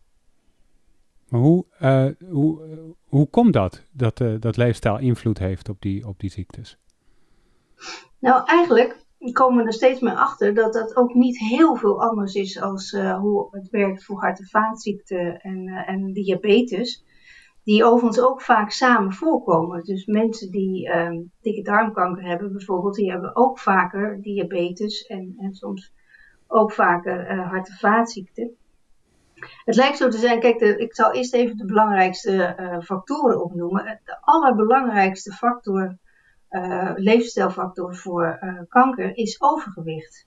Maar 1.28 1.40
hoe, 1.40 1.64
uh, 1.82 2.30
hoe, 2.30 2.60
hoe 3.04 3.26
komt 3.26 3.52
dat, 3.52 3.86
dat, 3.92 4.20
uh, 4.20 4.34
dat 4.40 4.56
leefstijl 4.56 4.98
invloed 4.98 5.38
heeft 5.38 5.68
op 5.68 5.80
die, 5.80 6.06
op 6.06 6.20
die 6.20 6.30
ziektes? 6.30 6.78
Nou, 8.18 8.46
eigenlijk 8.46 9.04
komen 9.32 9.62
we 9.62 9.66
er 9.66 9.72
steeds 9.72 10.00
meer 10.00 10.16
achter 10.16 10.54
dat 10.54 10.72
dat 10.72 10.96
ook 10.96 11.14
niet 11.14 11.38
heel 11.38 11.76
veel 11.76 12.02
anders 12.02 12.34
is 12.34 12.60
als 12.60 12.90
hoe 13.20 13.48
het 13.50 13.70
werkt 13.70 14.04
voor 14.04 14.20
hart- 14.20 14.38
en 14.38 14.46
vaatziekten 14.46 15.40
en, 15.40 15.68
en 15.86 16.12
diabetes 16.12 17.04
die 17.64 17.84
overigens 17.84 18.20
ook 18.20 18.42
vaak 18.42 18.70
samen 18.70 19.12
voorkomen. 19.12 19.82
Dus 19.82 20.06
mensen 20.06 20.50
die 20.50 20.96
um, 20.96 21.30
dikke 21.40 21.62
darmkanker 21.62 22.24
hebben 22.24 22.52
bijvoorbeeld, 22.52 22.94
die 22.94 23.10
hebben 23.10 23.36
ook 23.36 23.58
vaker 23.58 24.20
diabetes 24.20 25.06
en, 25.06 25.34
en 25.38 25.54
soms 25.54 25.92
ook 26.46 26.72
vaker 26.72 27.30
uh, 27.30 27.48
hart- 27.48 27.68
en 27.68 27.76
vaatziekten. 27.76 28.56
Het 29.64 29.74
lijkt 29.74 29.96
zo 29.96 30.08
te 30.08 30.18
zijn, 30.18 30.40
kijk, 30.40 30.60
ik 30.60 30.94
zal 30.94 31.12
eerst 31.12 31.34
even 31.34 31.56
de 31.56 31.64
belangrijkste 31.64 32.56
uh, 32.60 32.80
factoren 32.80 33.42
opnoemen. 33.42 34.00
De 34.04 34.18
allerbelangrijkste 34.20 35.32
factor, 35.32 35.96
uh, 36.50 36.92
leefstijlfactor 36.94 37.96
voor 37.96 38.38
kanker 38.68 39.16
is 39.16 39.42
overgewicht. 39.42 40.26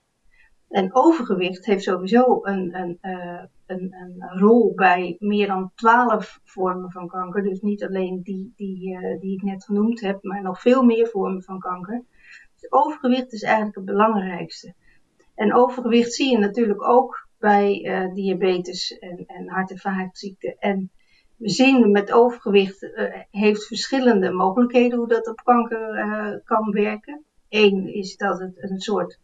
En 0.68 0.94
overgewicht 0.94 1.66
heeft 1.66 1.82
sowieso 1.82 2.38
een, 2.42 2.74
een, 2.74 2.98
uh, 3.02 3.42
een, 3.66 3.94
een, 3.94 4.38
rol 4.38 4.74
bij 4.74 5.16
meer 5.18 5.46
dan 5.46 5.72
twaalf 5.74 6.40
vormen 6.44 6.90
van 6.90 7.08
kanker. 7.08 7.42
Dus 7.42 7.60
niet 7.60 7.84
alleen 7.84 8.20
die, 8.22 8.52
die, 8.56 8.90
uh, 8.90 9.20
die 9.20 9.36
ik 9.36 9.42
net 9.42 9.64
genoemd 9.64 10.00
heb, 10.00 10.22
maar 10.22 10.42
nog 10.42 10.60
veel 10.60 10.82
meer 10.82 11.06
vormen 11.06 11.42
van 11.42 11.58
kanker. 11.58 12.04
Dus 12.60 12.72
overgewicht 12.72 13.32
is 13.32 13.42
eigenlijk 13.42 13.76
het 13.76 13.84
belangrijkste. 13.84 14.74
En 15.34 15.54
overgewicht 15.54 16.12
zie 16.12 16.30
je 16.30 16.38
natuurlijk 16.38 16.88
ook 16.88 17.28
bij 17.38 17.84
uh, 17.84 18.14
diabetes 18.14 18.98
en, 18.98 19.24
en 19.26 19.48
hart- 19.48 19.70
en 19.70 19.78
vaatziekten. 19.78 20.56
En 20.58 20.90
we 21.36 21.48
zien 21.48 21.90
met 21.90 22.12
overgewicht 22.12 22.90
heeft 23.30 23.66
verschillende 23.66 24.32
mogelijkheden 24.32 24.98
hoe 24.98 25.08
dat 25.08 25.28
op 25.28 25.40
kanker 25.44 26.42
kan 26.44 26.70
werken. 26.70 27.24
Eén 27.48 27.94
is 27.94 28.16
dat 28.16 28.38
het 28.38 28.70
een 28.70 28.80
soort 28.80 29.18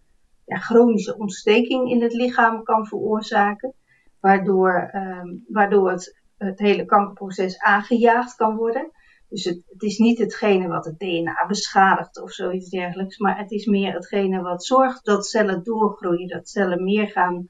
chronische 0.61 1.19
ontsteking 1.19 1.91
in 1.91 2.03
het 2.03 2.13
lichaam 2.13 2.63
kan 2.63 2.87
veroorzaken, 2.87 3.75
waardoor, 4.21 4.91
um, 4.95 5.45
waardoor 5.49 5.91
het, 5.91 6.23
het 6.37 6.59
hele 6.59 6.85
kankerproces 6.85 7.59
aangejaagd 7.59 8.35
kan 8.35 8.57
worden. 8.57 8.91
Dus 9.29 9.45
het, 9.45 9.63
het, 9.67 9.83
is 9.83 9.99
niet 9.99 10.19
hetgene 10.19 10.69
wat 10.69 10.85
het 10.85 10.99
DNA 10.99 11.45
beschadigt 11.49 12.23
of 12.23 12.33
zoiets 12.33 12.69
dergelijks, 12.69 13.19
maar 13.19 13.39
het 13.39 13.51
is 13.51 13.67
meer 13.67 13.93
hetgene 13.93 14.43
wat 14.43 14.65
zorgt 14.65 15.05
dat 15.05 15.27
cellen 15.27 15.63
doorgroeien, 15.63 16.29
dat 16.29 16.49
cellen 16.49 16.85
meer 16.85 17.09
gaan, 17.09 17.49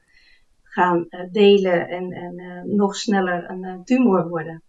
gaan 0.63 1.05
uh, 1.09 1.31
delen 1.31 1.87
en, 1.87 2.11
en 2.11 2.39
uh, 2.39 2.61
nog 2.63 2.95
sneller 2.95 3.49
een 3.49 3.63
uh, 3.63 3.81
tumor 3.83 4.27
worden. 4.27 4.63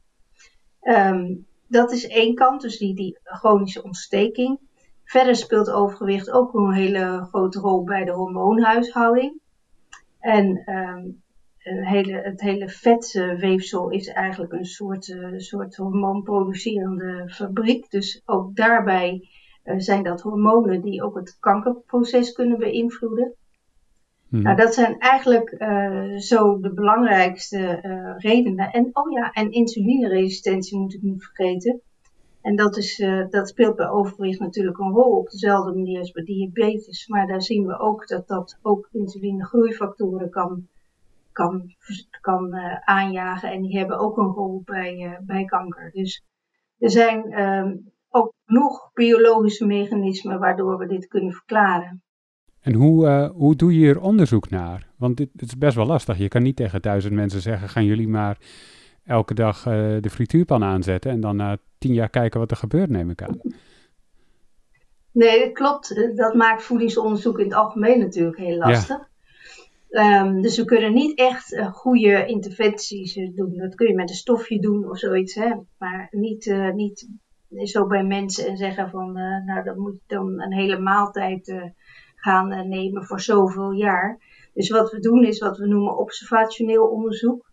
Um, 0.80 1.46
dat 1.66 1.92
is 1.92 2.06
één 2.06 2.34
kant, 2.34 2.60
dus 2.60 2.78
die, 2.78 2.94
die 2.94 3.18
chronische 3.22 3.82
ontsteking. 3.82 4.58
Verder 5.04 5.36
speelt 5.36 5.70
overgewicht 5.70 6.30
ook 6.30 6.54
een 6.54 6.72
hele 6.72 7.26
grote 7.28 7.60
rol 7.60 7.84
bij 7.84 8.04
de 8.04 8.12
hormoonhuishouding. 8.12 9.40
En 10.18 10.70
um, 10.70 11.22
een 11.62 11.86
hele, 11.86 12.20
het 12.20 12.40
hele 12.40 12.68
vetweefsel 12.68 13.90
is 13.90 14.08
eigenlijk 14.08 14.52
een 14.52 14.64
soort, 14.64 15.08
uh, 15.08 15.28
soort 15.36 15.76
hormoonproducerende 15.76 17.28
fabriek. 17.28 17.90
Dus 17.90 18.22
ook 18.24 18.56
daarbij 18.56 19.28
uh, 19.64 19.74
zijn 19.78 20.02
dat 20.02 20.20
hormonen 20.20 20.80
die 20.80 21.02
ook 21.02 21.14
het 21.16 21.36
kankerproces 21.40 22.32
kunnen 22.32 22.58
beïnvloeden. 22.58 23.34
Hmm. 24.28 24.42
Nou, 24.42 24.56
dat 24.56 24.74
zijn 24.74 24.98
eigenlijk 24.98 25.54
uh, 25.58 26.16
zo 26.16 26.60
de 26.60 26.72
belangrijkste 26.72 27.78
redenen. 28.18 28.70
En 28.70 28.90
oh 28.92 29.12
ja, 29.12 29.32
en 29.32 29.50
insulineresistentie 29.50 30.78
moet 30.78 30.94
ik 30.94 31.02
niet 31.02 31.24
vergeten. 31.24 31.80
En 32.44 32.56
dat, 32.56 32.76
is, 32.76 32.98
uh, 32.98 33.28
dat 33.30 33.48
speelt 33.48 33.76
bij 33.76 33.88
overgewicht 33.88 34.40
natuurlijk 34.40 34.78
een 34.78 34.92
rol 34.92 35.18
op 35.18 35.30
dezelfde 35.30 35.74
manier 35.74 35.98
als 35.98 36.10
bij 36.10 36.24
diabetes. 36.24 37.08
Maar 37.08 37.26
daar 37.26 37.42
zien 37.42 37.66
we 37.66 37.78
ook 37.78 38.08
dat 38.08 38.28
dat 38.28 38.58
ook 38.62 38.88
insulinegroeifactoren 38.92 40.30
kan, 40.30 40.66
kan, 41.32 41.74
kan 42.20 42.54
uh, 42.54 42.78
aanjagen. 42.84 43.52
En 43.52 43.62
die 43.62 43.78
hebben 43.78 43.98
ook 43.98 44.16
een 44.16 44.32
rol 44.32 44.62
bij, 44.64 44.96
uh, 44.96 45.18
bij 45.26 45.44
kanker. 45.44 45.90
Dus 45.92 46.24
er 46.78 46.90
zijn 46.90 47.40
um, 47.40 47.92
ook 48.08 48.32
genoeg 48.46 48.90
biologische 48.94 49.66
mechanismen 49.66 50.38
waardoor 50.38 50.78
we 50.78 50.86
dit 50.86 51.06
kunnen 51.06 51.32
verklaren. 51.32 52.02
En 52.60 52.74
hoe, 52.74 53.30
hoe 53.34 53.56
doe 53.56 53.72
je 53.72 53.78
hier 53.78 54.00
onderzoek 54.00 54.50
naar? 54.50 54.88
Want 54.96 55.16
dit, 55.16 55.28
dit 55.32 55.48
is 55.48 55.58
best 55.58 55.76
wel 55.76 55.86
lastig. 55.86 56.18
Je 56.18 56.28
kan 56.28 56.42
niet 56.42 56.56
tegen 56.56 56.82
duizend 56.82 57.14
mensen 57.14 57.40
zeggen: 57.40 57.68
gaan 57.68 57.84
jullie 57.84 58.08
maar 58.08 58.38
elke 59.04 59.34
dag 59.34 59.62
de 60.00 60.10
frituurpan 60.10 60.64
aanzetten 60.64 61.10
en 61.10 61.20
dan 61.20 61.36
na 61.36 61.58
tien 61.84 61.94
jaar 61.94 62.10
kijken 62.10 62.40
wat 62.40 62.50
er 62.50 62.56
gebeurt, 62.56 62.90
neem 62.90 63.10
ik 63.10 63.22
aan. 63.22 63.40
Nee, 65.12 65.44
dat 65.44 65.52
klopt. 65.52 66.16
Dat 66.16 66.34
maakt 66.34 66.62
voedingsonderzoek 66.62 67.38
in 67.38 67.44
het 67.44 67.54
algemeen 67.54 67.98
natuurlijk 67.98 68.36
heel 68.36 68.56
lastig. 68.56 69.08
Ja. 69.88 70.26
Um, 70.26 70.42
dus 70.42 70.56
we 70.56 70.64
kunnen 70.64 70.92
niet 70.92 71.18
echt 71.18 71.52
uh, 71.52 71.72
goede 71.72 72.26
interventies 72.26 73.16
uh, 73.16 73.36
doen. 73.36 73.56
Dat 73.56 73.74
kun 73.74 73.88
je 73.88 73.94
met 73.94 74.08
een 74.08 74.14
stofje 74.14 74.60
doen 74.60 74.90
of 74.90 74.98
zoiets, 74.98 75.34
hè? 75.34 75.52
maar 75.78 76.08
niet, 76.10 76.46
uh, 76.46 76.72
niet 76.72 77.08
zo 77.48 77.86
bij 77.86 78.04
mensen 78.04 78.46
en 78.46 78.56
zeggen 78.56 78.90
van, 78.90 79.12
nou 79.46 79.64
dan 79.64 79.78
moet 79.78 79.94
je 79.94 80.14
dan 80.14 80.40
een 80.40 80.52
hele 80.52 80.78
maaltijd 80.78 81.72
gaan 82.14 82.68
nemen 82.68 83.04
voor 83.04 83.20
zoveel 83.20 83.70
jaar. 83.70 84.18
Dus 84.54 84.70
wat 84.70 84.90
we 84.90 85.00
doen 85.00 85.24
is 85.24 85.38
wat 85.38 85.58
we 85.58 85.66
noemen 85.66 85.98
observationeel 85.98 86.86
onderzoek. 86.86 87.52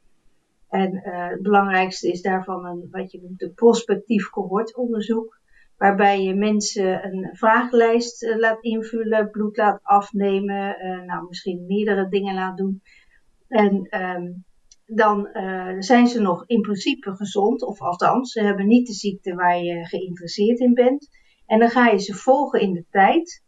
En 0.71 0.93
uh, 0.95 1.27
het 1.29 1.41
belangrijkste 1.41 2.11
is 2.11 2.21
daarvan 2.21 2.65
een, 2.65 2.87
wat 2.91 3.11
je 3.11 3.21
noemt 3.21 3.41
een 3.41 3.53
prospectief 3.53 4.29
cohortonderzoek. 4.29 5.39
Waarbij 5.77 6.23
je 6.23 6.35
mensen 6.35 7.05
een 7.05 7.29
vragenlijst 7.33 8.23
uh, 8.23 8.37
laat 8.37 8.63
invullen, 8.63 9.29
bloed 9.29 9.57
laat 9.57 9.79
afnemen, 9.83 10.85
uh, 10.85 11.05
nou 11.05 11.27
misschien 11.27 11.65
meerdere 11.67 12.09
dingen 12.09 12.35
laat 12.35 12.57
doen. 12.57 12.81
En 13.47 14.01
um, 14.01 14.45
dan 14.85 15.29
zijn 15.79 16.07
ze 16.07 16.21
nog 16.21 16.43
in 16.47 16.61
principe 16.61 17.15
gezond, 17.15 17.63
of 17.63 17.81
althans, 17.81 18.31
ze 18.31 18.43
hebben 18.43 18.67
niet 18.67 18.87
de 18.87 18.93
ziekte 18.93 19.35
waar 19.35 19.63
je 19.63 19.85
geïnteresseerd 19.85 20.59
in 20.59 20.73
bent. 20.73 21.09
En 21.45 21.59
dan 21.59 21.69
ga 21.69 21.87
je 21.87 21.99
ze 21.99 22.13
volgen 22.13 22.61
in 22.61 22.73
de 22.73 22.85
tijd. 22.89 23.43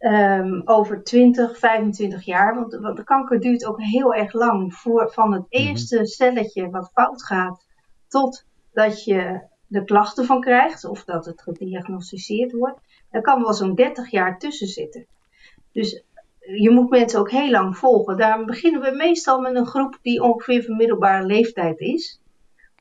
Um, 0.00 0.62
over 0.64 1.02
20, 1.02 1.58
25 1.58 2.24
jaar. 2.24 2.54
Want, 2.54 2.74
want, 2.74 2.96
de 2.96 3.04
kanker 3.04 3.40
duurt 3.40 3.64
ook 3.64 3.82
heel 3.82 4.14
erg 4.14 4.32
lang. 4.32 4.74
Voor, 4.74 5.12
van 5.12 5.32
het 5.32 5.46
eerste 5.48 5.94
mm 5.94 6.00
-hmm. 6.00 6.10
celletje 6.10 6.70
wat 6.70 6.90
fout 6.92 7.24
gaat. 7.24 7.64
tot 8.08 8.44
dat 8.72 9.04
je 9.04 9.40
de 9.66 9.84
klachten 9.84 10.24
van 10.24 10.40
krijgt. 10.40 10.84
of 10.84 11.04
dat 11.04 11.24
het 11.24 11.42
gediagnosticeerd 11.42 12.52
wordt. 12.52 12.80
Daar 13.10 13.22
kan 13.22 13.42
wel 13.42 13.52
zo'n 13.52 13.74
30 13.74 14.10
jaar 14.10 14.38
tussen 14.38 14.66
zitten. 14.66 15.06
Dus 15.72 16.04
je 16.40 16.70
moet 16.70 16.90
mensen 16.90 17.20
ook 17.20 17.30
heel 17.30 17.50
lang 17.50 17.76
volgen. 17.76 18.16
Daarom 18.16 18.46
beginnen 18.46 18.80
we 18.80 18.96
meestal 18.96 19.40
met 19.40 19.54
een 19.54 19.66
groep 19.66 19.98
die 20.02 20.22
ongeveer 20.22 20.62
van 20.62 20.76
middelbare 20.76 21.26
leeftijd 21.26 21.80
is. 21.80 22.20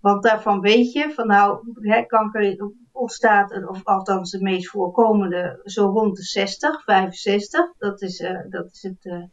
Want 0.02 0.24
daarvan 0.24 0.62
weet 0.62 0.92
je 0.92 1.12
van 1.12 1.28
nou, 1.28 1.60
hè, 1.74 2.04
kanker 2.04 2.74
ontstaat, 3.00 3.68
of 3.68 3.84
althans 3.84 4.32
de 4.32 4.42
meest 4.42 4.70
voorkomende, 4.70 5.62
zo 5.64 5.86
rond 5.86 6.16
de 6.16 6.24
60, 6.24 6.84
65. 6.84 7.74
Dat 7.78 8.02
is, 8.02 8.20
uh, 8.20 8.40
dat 8.50 8.70
is 8.72 8.82
het 8.82 9.06
uh, 9.06 9.24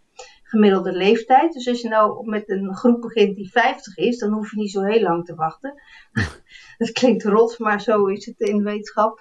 gemiddelde 0.42 0.92
leeftijd. 0.92 1.52
Dus 1.52 1.68
als 1.68 1.80
je 1.80 1.88
nou 1.88 2.28
met 2.28 2.50
een 2.50 2.74
groep 2.74 3.00
begint 3.00 3.36
die 3.36 3.50
50 3.50 3.96
is, 3.96 4.18
dan 4.18 4.32
hoef 4.32 4.50
je 4.50 4.56
niet 4.56 4.70
zo 4.70 4.82
heel 4.82 5.02
lang 5.02 5.24
te 5.24 5.34
wachten. 5.34 5.82
dat 6.78 6.92
klinkt 6.92 7.24
rot, 7.24 7.58
maar 7.58 7.80
zo 7.80 8.06
is 8.06 8.26
het 8.26 8.40
in 8.40 8.56
de 8.56 8.62
wetenschap. 8.62 9.20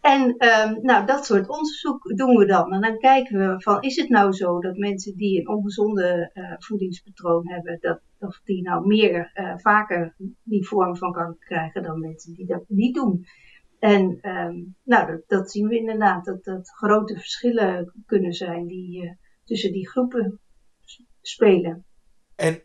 En 0.00 0.22
um, 0.22 0.78
nou, 0.82 1.06
dat 1.06 1.26
soort 1.26 1.48
onderzoek 1.48 2.16
doen 2.16 2.36
we 2.36 2.46
dan. 2.46 2.72
En 2.72 2.80
dan 2.80 2.98
kijken 2.98 3.38
we 3.38 3.60
van, 3.60 3.82
is 3.82 3.96
het 3.96 4.08
nou 4.08 4.32
zo 4.32 4.60
dat 4.60 4.76
mensen 4.76 5.16
die 5.16 5.40
een 5.40 5.48
ongezonde 5.48 6.30
uh, 6.34 6.52
voedingspatroon 6.58 7.48
hebben, 7.48 7.78
dat, 7.80 8.00
of 8.18 8.40
die 8.44 8.62
nou 8.62 8.86
meer, 8.86 9.32
vaker 9.56 10.14
die 10.42 10.66
vorm 10.66 10.96
van 10.96 11.12
kanker 11.12 11.46
krijgen 11.46 11.82
dan 11.82 12.00
mensen 12.00 12.34
die 12.34 12.46
dat 12.46 12.64
niet 12.68 12.94
doen. 12.94 13.26
En 13.80 14.18
um, 14.22 14.76
nou, 14.82 15.06
dat, 15.06 15.22
dat, 15.26 15.50
zien 15.50 15.68
we 15.68 15.76
inderdaad, 15.76 16.24
dat, 16.24 16.44
dat 16.44 16.68
grote 16.68 17.14
verschillen 17.14 17.92
kunnen 18.06 18.32
zijn 18.32 18.66
die 18.66 19.04
uh, 19.04 19.10
tussen 19.44 19.72
die 19.72 19.88
groepen 19.88 20.40
spelen. 21.20 21.84
En, 22.36 22.62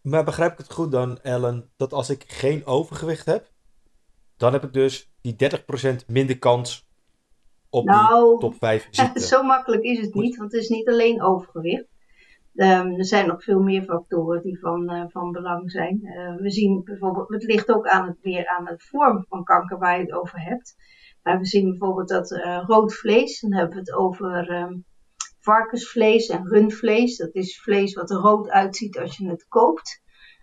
maar 0.00 0.24
begrijp 0.24 0.52
ik 0.52 0.58
het 0.58 0.72
goed 0.72 0.92
dan, 0.92 1.20
Ellen, 1.20 1.70
dat 1.76 1.92
als 1.92 2.10
ik 2.10 2.24
geen 2.26 2.66
overgewicht 2.66 3.26
heb, 3.26 3.50
dan 4.36 4.52
heb 4.52 4.64
ik 4.64 4.72
dus 4.72 5.12
die 5.20 5.36
30% 6.02 6.06
minder 6.06 6.38
kans 6.38 6.88
op 7.70 7.84
nou, 7.84 8.30
die 8.30 8.38
top 8.38 8.54
5 8.58 8.88
ziekten. 8.90 9.22
zo 9.22 9.42
makkelijk 9.42 9.82
is 9.82 10.00
het 10.00 10.14
niet, 10.14 10.36
want 10.36 10.52
het 10.52 10.62
is 10.62 10.68
niet 10.68 10.88
alleen 10.88 11.22
overgewicht. 11.22 11.86
Ehm, 12.58 12.92
er 12.92 13.04
zijn 13.04 13.26
nog 13.26 13.42
veel 13.42 13.60
meer 13.60 13.82
factoren 13.82 14.42
die 14.42 14.58
van, 14.58 15.08
van 15.10 15.32
belang 15.32 15.70
zijn. 15.70 16.00
we 16.40 16.50
zien 16.50 16.84
bijvoorbeeld, 16.84 17.28
het 17.28 17.42
ligt 17.42 17.68
ook 17.68 17.86
aan 17.86 18.06
het, 18.06 18.18
weer 18.20 18.46
aan 18.46 18.64
de 18.64 18.74
vorm 18.76 19.24
van 19.28 19.44
kanker 19.44 19.78
waar 19.78 19.96
je 19.96 20.02
het 20.02 20.12
over 20.12 20.40
hebt. 20.40 20.74
We 21.22 21.46
zien 21.46 21.70
bijvoorbeeld 21.70 22.08
dat 22.08 22.30
rood 22.66 22.94
vlees, 22.94 23.40
dan 23.40 23.52
hebben 23.52 23.74
we 23.74 23.80
het 23.80 23.94
over 23.94 24.48
ehm, 24.50 24.74
varkensvlees 25.40 26.26
en 26.26 26.48
rundvlees. 26.48 27.16
Dat 27.16 27.34
is 27.34 27.60
vlees 27.60 27.94
wat 27.94 28.10
er 28.10 28.16
rood 28.16 28.50
uitziet 28.50 28.98
als 28.98 29.16
je 29.16 29.28
het 29.28 29.46
koopt. 29.48 30.02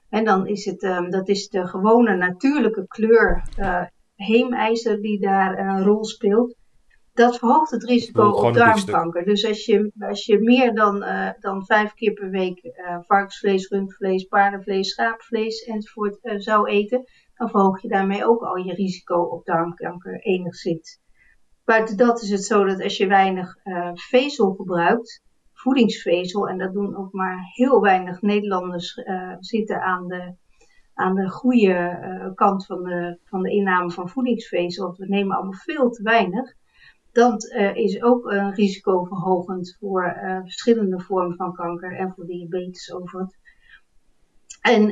En 0.10 0.25
dan 0.25 0.47
is 0.47 0.65
het, 0.65 0.80
dat 1.10 1.28
is 1.28 1.49
de 1.49 1.67
gewone 1.67 2.15
natuurlijke 2.15 2.88
kleur 2.88 3.43
uh, 3.60 3.84
heemijzer 4.15 5.01
die 5.01 5.19
daar 5.19 5.60
een 5.60 5.84
rol 5.84 6.06
speelt. 6.06 6.56
Dat 7.15 7.38
verhoogt 7.38 7.71
het 7.71 7.84
risico 7.84 8.30
op 8.30 8.54
darmkanker. 8.54 9.25
Dus 9.25 9.47
als 9.47 9.65
je, 9.65 9.91
als 9.99 10.25
je 10.25 10.39
meer 10.39 10.75
dan, 10.75 11.04
uh, 11.04 11.30
dan 11.39 11.65
vijf 11.65 11.93
keer 11.93 12.13
per 12.13 12.30
week 12.30 12.63
uh, 12.63 12.97
varkensvlees, 13.08 13.67
rundvlees, 13.67 14.23
paardenvlees, 14.23 14.89
schaapvlees 14.89 15.63
enzovoort 15.63 16.19
zou 16.21 16.69
eten, 16.69 17.04
dan 17.36 17.49
verhoog 17.49 17.82
je 17.82 17.88
daarmee 17.88 18.25
ook 18.25 18.41
al 18.41 18.56
je 18.56 18.73
risico 18.73 19.21
op 19.21 19.45
darmkanker 19.45 20.19
enigszins. 20.19 20.99
Buiten 21.63 21.97
dat 21.97 22.21
is 22.21 22.30
het 22.30 22.43
zo 22.43 22.63
dat 22.63 22.84
als 22.84 22.97
je 22.97 23.08
weinig 23.08 23.58
vezel 23.93 24.54
gebruikt, 24.54 25.23
voedingsvezel. 25.65 26.49
En 26.49 26.58
dat 26.58 26.73
doen 26.73 26.97
ook 26.97 27.12
maar 27.12 27.38
heel 27.54 27.82
weinig 27.82 28.21
Nederlanders 28.21 28.97
uh, 28.97 29.36
zitten 29.39 29.82
aan 29.82 30.08
de, 30.08 30.34
aan 30.93 31.15
de 31.15 31.30
goede 31.30 31.99
uh, 32.01 32.34
kant 32.36 32.65
van 32.65 32.84
de, 32.84 33.19
van 33.23 33.41
de 33.41 33.51
inname 33.51 33.91
van 33.91 34.10
voedingsvezel. 34.10 34.86
Want 34.86 34.97
we 34.97 35.06
nemen 35.08 35.36
allemaal 35.36 35.54
veel 35.54 35.89
te 35.89 36.04
weinig. 36.04 36.54
Dat 37.15 37.43
uh, 37.43 37.75
is 37.75 38.04
ook 38.04 38.32
een 38.32 38.54
risicoverhogend 38.54 39.78
voor 39.80 40.17
verschillende 40.43 40.99
vormen 40.99 41.36
van 41.36 41.54
kanker 41.54 41.97
en 41.97 42.13
voor 42.15 42.25
diabetes 42.25 42.93
over 42.93 43.19
het. 43.19 43.38
En 44.62 44.91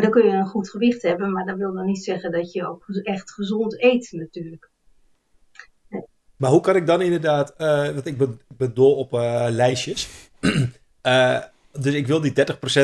dan 0.00 0.10
kun 0.10 0.24
je 0.24 0.30
een 0.30 0.46
goed 0.46 0.70
gewicht 0.70 1.02
hebben, 1.02 1.32
maar 1.32 1.46
dat 1.46 1.56
wil 1.56 1.74
dan 1.74 1.86
niet 1.86 2.04
zeggen 2.04 2.32
dat 2.32 2.52
je 2.52 2.66
ook 2.66 2.84
echt 2.88 3.30
gezond 3.32 3.82
eet 3.82 4.12
natuurlijk. 4.12 4.70
Maar 6.36 6.50
hoe 6.50 6.60
kan 6.60 6.76
ik 6.76 6.86
dan 6.86 7.02
inderdaad, 7.02 7.54
want 7.94 8.06
ik 8.06 8.18
ben, 8.18 8.40
ben 8.56 8.74
dol 8.74 8.96
op 8.96 9.12
lijstjes. 9.50 10.30
dus 11.82 11.94
ik 11.94 12.06
wil 12.06 12.20
die 12.20 12.32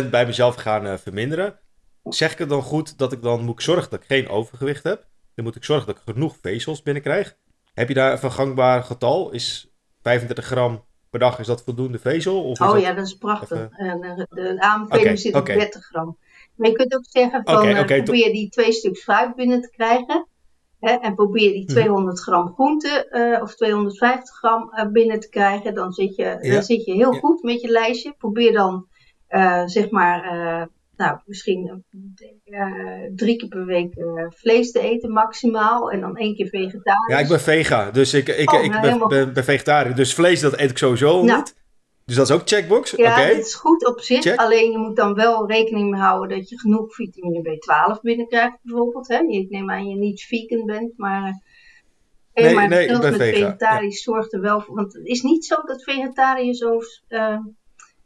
30% 0.07 0.11
bij 0.11 0.27
mezelf 0.27 0.55
gaan 0.55 0.99
verminderen. 0.99 1.59
Zeg 2.05 2.33
ik 2.33 2.39
het 2.39 2.49
dan 2.49 2.63
goed 2.63 2.99
dat 2.99 3.13
ik 3.13 3.23
dan 3.23 3.45
moet 3.45 3.63
zorgen 3.63 3.91
dat 3.91 4.01
ik 4.01 4.07
geen 4.07 4.29
overgewicht 4.29 4.83
heb? 4.83 5.07
Dan 5.35 5.45
moet 5.45 5.57
ik 5.57 5.65
zorgen 5.65 5.87
dat 5.87 5.97
ik 5.97 6.15
genoeg 6.15 6.37
vezels 6.41 6.83
binnenkrijg. 6.83 7.37
Heb 7.81 7.89
je 7.89 7.95
daar 7.95 8.13
een 8.13 8.19
vergangbaar 8.19 8.83
getal? 8.83 9.31
Is 9.31 9.73
35 10.03 10.45
gram 10.45 10.85
per 11.11 11.21
dag, 11.21 11.39
is 11.39 11.47
dat 11.47 11.63
voldoende 11.63 11.99
vezel? 11.99 12.45
Of 12.45 12.61
oh 12.61 12.79
ja, 12.79 12.93
dat 12.93 13.07
is 13.07 13.15
prachtig. 13.15 13.69
Even... 13.77 14.27
De 14.31 14.57
aanbeveling 14.59 15.07
okay, 15.07 15.17
zit 15.17 15.35
op 15.35 15.47
30 15.47 15.85
gram. 15.85 16.19
Maar 16.57 16.69
je 16.69 16.77
kunt 16.77 16.95
ook 16.95 17.07
zeggen 17.09 17.43
van 17.45 17.57
okay, 17.57 17.81
okay, 17.81 18.03
probeer 18.03 18.33
die 18.33 18.49
twee 18.49 18.73
stuks 18.73 19.03
fruit 19.03 19.35
binnen 19.35 19.61
te 19.61 19.71
krijgen. 19.71 20.27
Hè, 20.81 20.93
en 20.93 21.15
probeer 21.15 21.53
die 21.53 21.65
200 21.65 22.17
mhm. 22.17 22.25
gram 22.25 22.53
groente 22.55 23.09
uh, 23.11 23.43
of 23.43 23.55
250 23.55 24.37
gram 24.37 24.73
uh, 24.73 24.87
binnen 24.87 25.21
te 25.21 25.29
krijgen. 25.29 25.75
Dan 25.75 25.93
zit 25.93 26.17
je, 26.17 26.39
dan 26.53 26.63
zit 26.63 26.85
je 26.85 26.93
heel 26.93 27.13
goed 27.13 27.43
met 27.43 27.61
je 27.61 27.69
lijstje. 27.69 28.15
Probeer 28.19 28.53
dan 28.53 28.87
uh, 29.29 29.63
zeg 29.67 29.91
maar, 29.91 30.69
nou, 31.01 31.19
misschien 31.25 31.85
drie 33.15 33.37
keer 33.37 33.49
per 33.49 33.65
week 33.65 33.95
vlees 34.29 34.73
te 34.73 34.81
eten 34.81 35.13
maximaal. 35.13 35.91
En 35.91 36.01
dan 36.01 36.17
één 36.17 36.35
keer 36.35 36.49
vegetarisch. 36.49 37.15
Ja, 37.15 37.19
ik 37.19 37.29
ben 37.29 37.41
vega. 37.41 37.91
Dus 37.91 38.15
ik, 38.15 38.29
ik, 38.29 38.53
oh, 38.53 38.65
ik 38.65 38.71
nou, 38.71 38.83
ben, 38.83 39.09
ben, 39.09 39.33
ben, 39.33 39.45
vegetariër. 39.45 39.95
Dus 39.95 40.15
vlees 40.15 40.41
dat 40.41 40.59
eet 40.59 40.71
ik 40.71 40.79
sowieso 40.79 41.25
nou, 41.25 41.39
niet. 41.39 41.59
Dus 42.05 42.17
dat 42.17 42.29
is 42.29 42.35
ook 42.35 42.49
checkbox? 42.49 42.91
Ja, 42.91 43.13
okay. 43.13 43.29
het 43.29 43.47
is 43.47 43.55
goed 43.55 43.87
op 43.87 44.01
zich. 44.01 44.37
Alleen 44.37 44.71
je 44.71 44.79
moet 44.79 44.97
dan 44.97 45.15
wel 45.15 45.49
rekening 45.49 45.91
mee 45.91 46.01
houden 46.01 46.39
dat 46.39 46.49
je 46.49 46.59
genoeg 46.59 46.95
vitamine 46.95 47.41
B12 47.43 48.01
binnenkrijgt 48.01 48.59
bijvoorbeeld. 48.63 49.09
Hè? 49.09 49.19
Ik 49.19 49.51
neem 49.51 49.71
aan 49.71 49.89
je 49.89 49.97
niet 49.97 50.23
vegan 50.23 50.67
bent, 50.67 50.93
maar... 50.97 51.43
Eh, 52.33 52.45
nee, 52.45 52.55
maar 52.55 52.69
nee, 52.69 52.87
ik 52.87 53.01
ben 53.01 53.11
met 53.11 53.23
vegetarisch 53.23 54.03
zorgt 54.03 54.33
er 54.33 54.41
wel 54.41 54.61
voor... 54.61 54.75
Want 54.75 54.93
het 54.93 55.07
is 55.07 55.23
niet 55.23 55.45
zo 55.45 55.57
dat 55.63 55.83
vegetariërs 55.83 56.63
uh, 57.09 57.39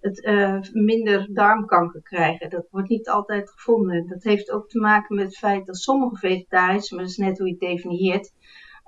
het 0.05 0.25
uh, 0.25 0.61
minder 0.73 1.29
darmkanker 1.31 2.03
krijgen. 2.03 2.51
Dat 2.51 2.67
wordt 2.71 2.89
niet 2.89 3.09
altijd 3.09 3.51
gevonden. 3.51 4.09
Dat 4.09 4.23
heeft 4.23 4.51
ook 4.51 4.69
te 4.69 4.81
maken 4.81 5.15
met 5.17 5.25
het 5.25 5.39
feit 5.39 5.67
dat 5.67 5.77
sommige 5.77 6.17
vegetariërs, 6.17 6.91
maar 6.91 7.01
dat 7.01 7.11
is 7.11 7.17
net 7.17 7.39
hoe 7.39 7.47
je 7.47 7.53
het 7.53 7.61
definieert... 7.61 8.33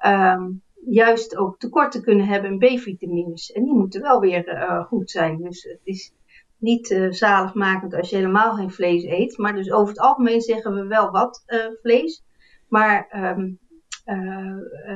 Um, 0.06 0.64
juist 0.88 1.36
ook 1.36 1.58
tekorten 1.58 2.02
kunnen 2.02 2.26
hebben 2.26 2.50
in 2.50 2.58
B-vitamines. 2.58 3.52
En 3.52 3.64
die 3.64 3.74
moeten 3.74 4.02
wel 4.02 4.20
weer 4.20 4.48
uh, 4.48 4.84
goed 4.84 5.10
zijn. 5.10 5.36
Dus 5.36 5.62
het 5.62 5.80
is 5.82 6.12
niet 6.58 6.90
uh, 6.90 7.10
zaligmakend 7.10 7.94
als 7.94 8.10
je 8.10 8.16
helemaal 8.16 8.54
geen 8.54 8.70
vlees 8.70 9.04
eet. 9.04 9.38
Maar 9.38 9.54
dus 9.54 9.72
over 9.72 9.88
het 9.88 10.00
algemeen 10.02 10.40
zeggen 10.40 10.74
we 10.74 10.86
wel 10.86 11.10
wat 11.10 11.44
vlees. 11.82 12.24
Maar 12.68 13.22
um, 13.34 13.58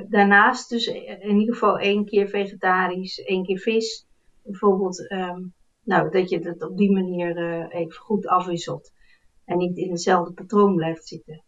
daarnaast 0.08 0.68
dus 0.68 0.86
in 1.20 1.38
ieder 1.38 1.54
geval 1.54 1.78
één 1.78 2.04
keer 2.04 2.28
vegetarisch, 2.28 3.18
één 3.18 3.44
keer 3.44 3.58
vis. 3.58 4.06
Bijvoorbeeld, 4.42 5.10
um, 5.10 5.52
nou, 5.90 6.10
dat 6.10 6.30
je 6.30 6.40
dat 6.40 6.62
op 6.62 6.76
die 6.76 6.92
manier 6.92 7.36
even 7.70 8.00
goed 8.00 8.26
afwisselt. 8.26 8.92
En 9.44 9.56
niet 9.56 9.76
in 9.76 9.90
hetzelfde 9.90 10.32
patroon 10.32 10.74
blijft 10.74 11.08
zitten. 11.08 11.42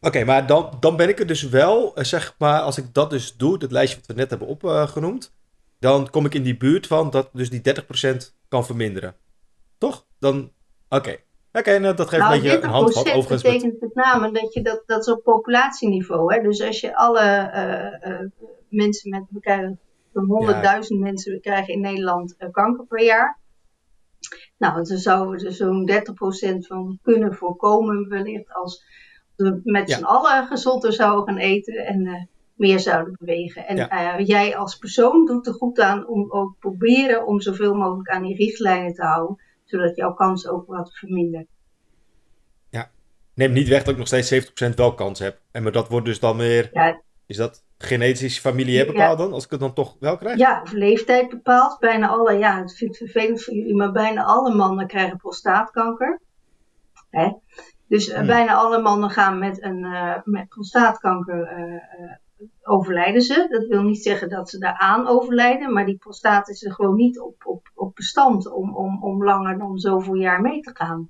Oké, 0.00 0.24
maar 0.24 0.46
dan, 0.46 0.76
dan 0.80 0.96
ben 0.96 1.08
ik 1.08 1.18
er 1.18 1.26
dus 1.26 1.48
wel, 1.48 1.96
eh, 1.96 2.04
zeg 2.04 2.34
maar, 2.38 2.60
als 2.60 2.78
ik 2.78 2.94
dat 2.94 3.10
dus 3.10 3.36
doe, 3.36 3.58
dat 3.58 3.72
lijstje 3.72 3.98
wat 3.98 4.06
we 4.06 4.14
net 4.14 4.30
hebben 4.30 4.48
opgenoemd, 4.48 5.34
dan 5.78 6.10
kom 6.10 6.24
ik 6.24 6.34
in 6.34 6.42
die 6.42 6.56
buurt 6.56 6.86
van 6.86 7.10
dat 7.10 7.30
dus 7.32 7.50
die 7.50 7.60
30% 7.60 8.36
kan 8.48 8.66
verminderen. 8.66 9.16
Toch? 9.78 10.06
Dan, 10.18 10.52
oké. 10.88 11.16
Oké, 11.52 11.78
nou, 11.78 11.94
dat 11.94 12.08
geeft 12.08 12.22
nou, 12.22 12.34
een 12.34 12.40
beetje 12.40 12.62
een 12.62 12.70
handvat. 12.70 13.12
Overigens 13.12 13.42
betekent 13.42 13.80
met 13.80 13.94
name 13.94 14.32
dat 14.32 14.54
je 14.54 14.62
dat, 14.62 14.82
dat 14.86 15.00
is 15.00 15.12
op 15.12 15.22
populatieniveau. 15.22 16.34
Hè? 16.34 16.42
Dus 16.42 16.62
als 16.62 16.80
je 16.80 16.96
alle 16.96 17.50
uh, 17.54 18.12
uh, 18.12 18.28
mensen 18.68 19.10
met, 19.10 19.24
krijgen 19.40 19.78
zo'n 20.12 20.92
100.000 20.94 20.98
mensen 20.98 21.40
krijgen 21.40 21.74
in 21.74 21.80
Nederland 21.80 22.34
uh, 22.38 22.50
kanker 22.50 22.86
per 22.86 23.04
jaar. 23.04 23.38
Nou, 24.56 24.74
dan 24.74 24.98
zouden 24.98 25.38
we 25.40 25.46
er 25.46 25.52
zo'n 25.52 25.90
30% 25.90 26.66
van 26.66 26.98
kunnen 27.02 27.34
voorkomen 27.34 28.08
wellicht 28.08 28.52
als 28.52 28.84
we 29.36 29.60
met 29.64 29.88
ja. 29.88 29.96
z'n 29.96 30.04
allen 30.04 30.46
gezonder 30.46 30.92
zouden 30.92 31.24
gaan 31.24 31.42
eten 31.42 31.86
en 31.86 32.06
uh, 32.06 32.22
meer 32.54 32.80
zouden 32.80 33.16
bewegen. 33.18 33.66
En 33.66 33.76
ja. 33.76 34.18
uh, 34.18 34.26
jij 34.26 34.56
als 34.56 34.76
persoon 34.76 35.26
doet 35.26 35.46
er 35.46 35.52
goed 35.52 35.80
aan 35.80 36.06
om 36.06 36.32
ook 36.32 36.58
proberen 36.58 37.26
om 37.26 37.40
zoveel 37.40 37.74
mogelijk 37.74 38.08
aan 38.08 38.22
die 38.22 38.36
richtlijnen 38.36 38.94
te 38.94 39.02
houden, 39.02 39.42
zodat 39.64 39.96
jouw 39.96 40.14
kans 40.14 40.48
ook 40.48 40.66
wat 40.66 40.98
vermindert. 40.98 41.48
Ja, 42.70 42.90
neem 43.34 43.52
niet 43.52 43.68
weg 43.68 43.82
dat 43.82 43.92
ik 43.92 43.98
nog 43.98 44.06
steeds 44.06 44.50
70% 44.70 44.74
wel 44.74 44.94
kans 44.94 45.18
heb. 45.18 45.40
En 45.50 45.62
maar 45.62 45.72
dat 45.72 45.88
wordt 45.88 46.06
dus 46.06 46.20
dan 46.20 46.36
meer. 46.36 46.70
Ja. 46.72 47.00
Is 47.26 47.36
dat 47.36 47.64
genetisch 47.82 48.38
familie 48.38 48.86
bepaald 48.86 49.18
dan, 49.18 49.32
als 49.32 49.44
ik 49.44 49.50
het 49.50 49.60
dan 49.60 49.72
toch 49.72 49.96
wel 50.00 50.16
krijg? 50.16 50.38
Ja, 50.38 50.60
of 50.62 50.72
leeftijd 50.72 51.28
bepaald. 51.28 51.78
Bijna 51.78 52.08
alle, 52.08 52.32
ja, 52.32 52.60
het 52.60 52.76
vind 52.76 52.90
ik 52.90 52.96
vervelend 52.96 53.42
voor 53.42 53.54
jullie, 53.54 53.76
maar 53.76 53.92
bijna 53.92 54.24
alle 54.24 54.54
mannen 54.54 54.86
krijgen 54.86 55.16
prostaatkanker. 55.16 56.20
Hè? 57.10 57.32
Dus 57.88 58.08
eh, 58.08 58.18
hmm. 58.18 58.26
bijna 58.26 58.54
alle 58.54 58.82
mannen 58.82 59.10
gaan 59.10 59.38
met, 59.38 59.62
een, 59.62 59.84
uh, 59.84 60.16
met 60.24 60.48
prostaatkanker 60.48 61.58
uh, 61.58 62.12
overlijden 62.62 63.22
ze. 63.22 63.46
Dat 63.50 63.66
wil 63.66 63.82
niet 63.82 64.02
zeggen 64.02 64.28
dat 64.28 64.50
ze 64.50 64.58
daaraan 64.58 65.06
overlijden, 65.06 65.72
maar 65.72 65.86
die 65.86 65.98
prostaat 65.98 66.48
is 66.48 66.64
er 66.64 66.72
gewoon 66.72 66.96
niet 66.96 67.20
op, 67.20 67.46
op, 67.46 67.70
op 67.74 67.94
bestand 67.94 68.52
om, 68.52 68.76
om, 68.76 69.02
om 69.02 69.24
langer 69.24 69.58
dan 69.58 69.78
zoveel 69.78 70.14
jaar 70.14 70.40
mee 70.40 70.60
te 70.60 70.70
gaan. 70.74 71.08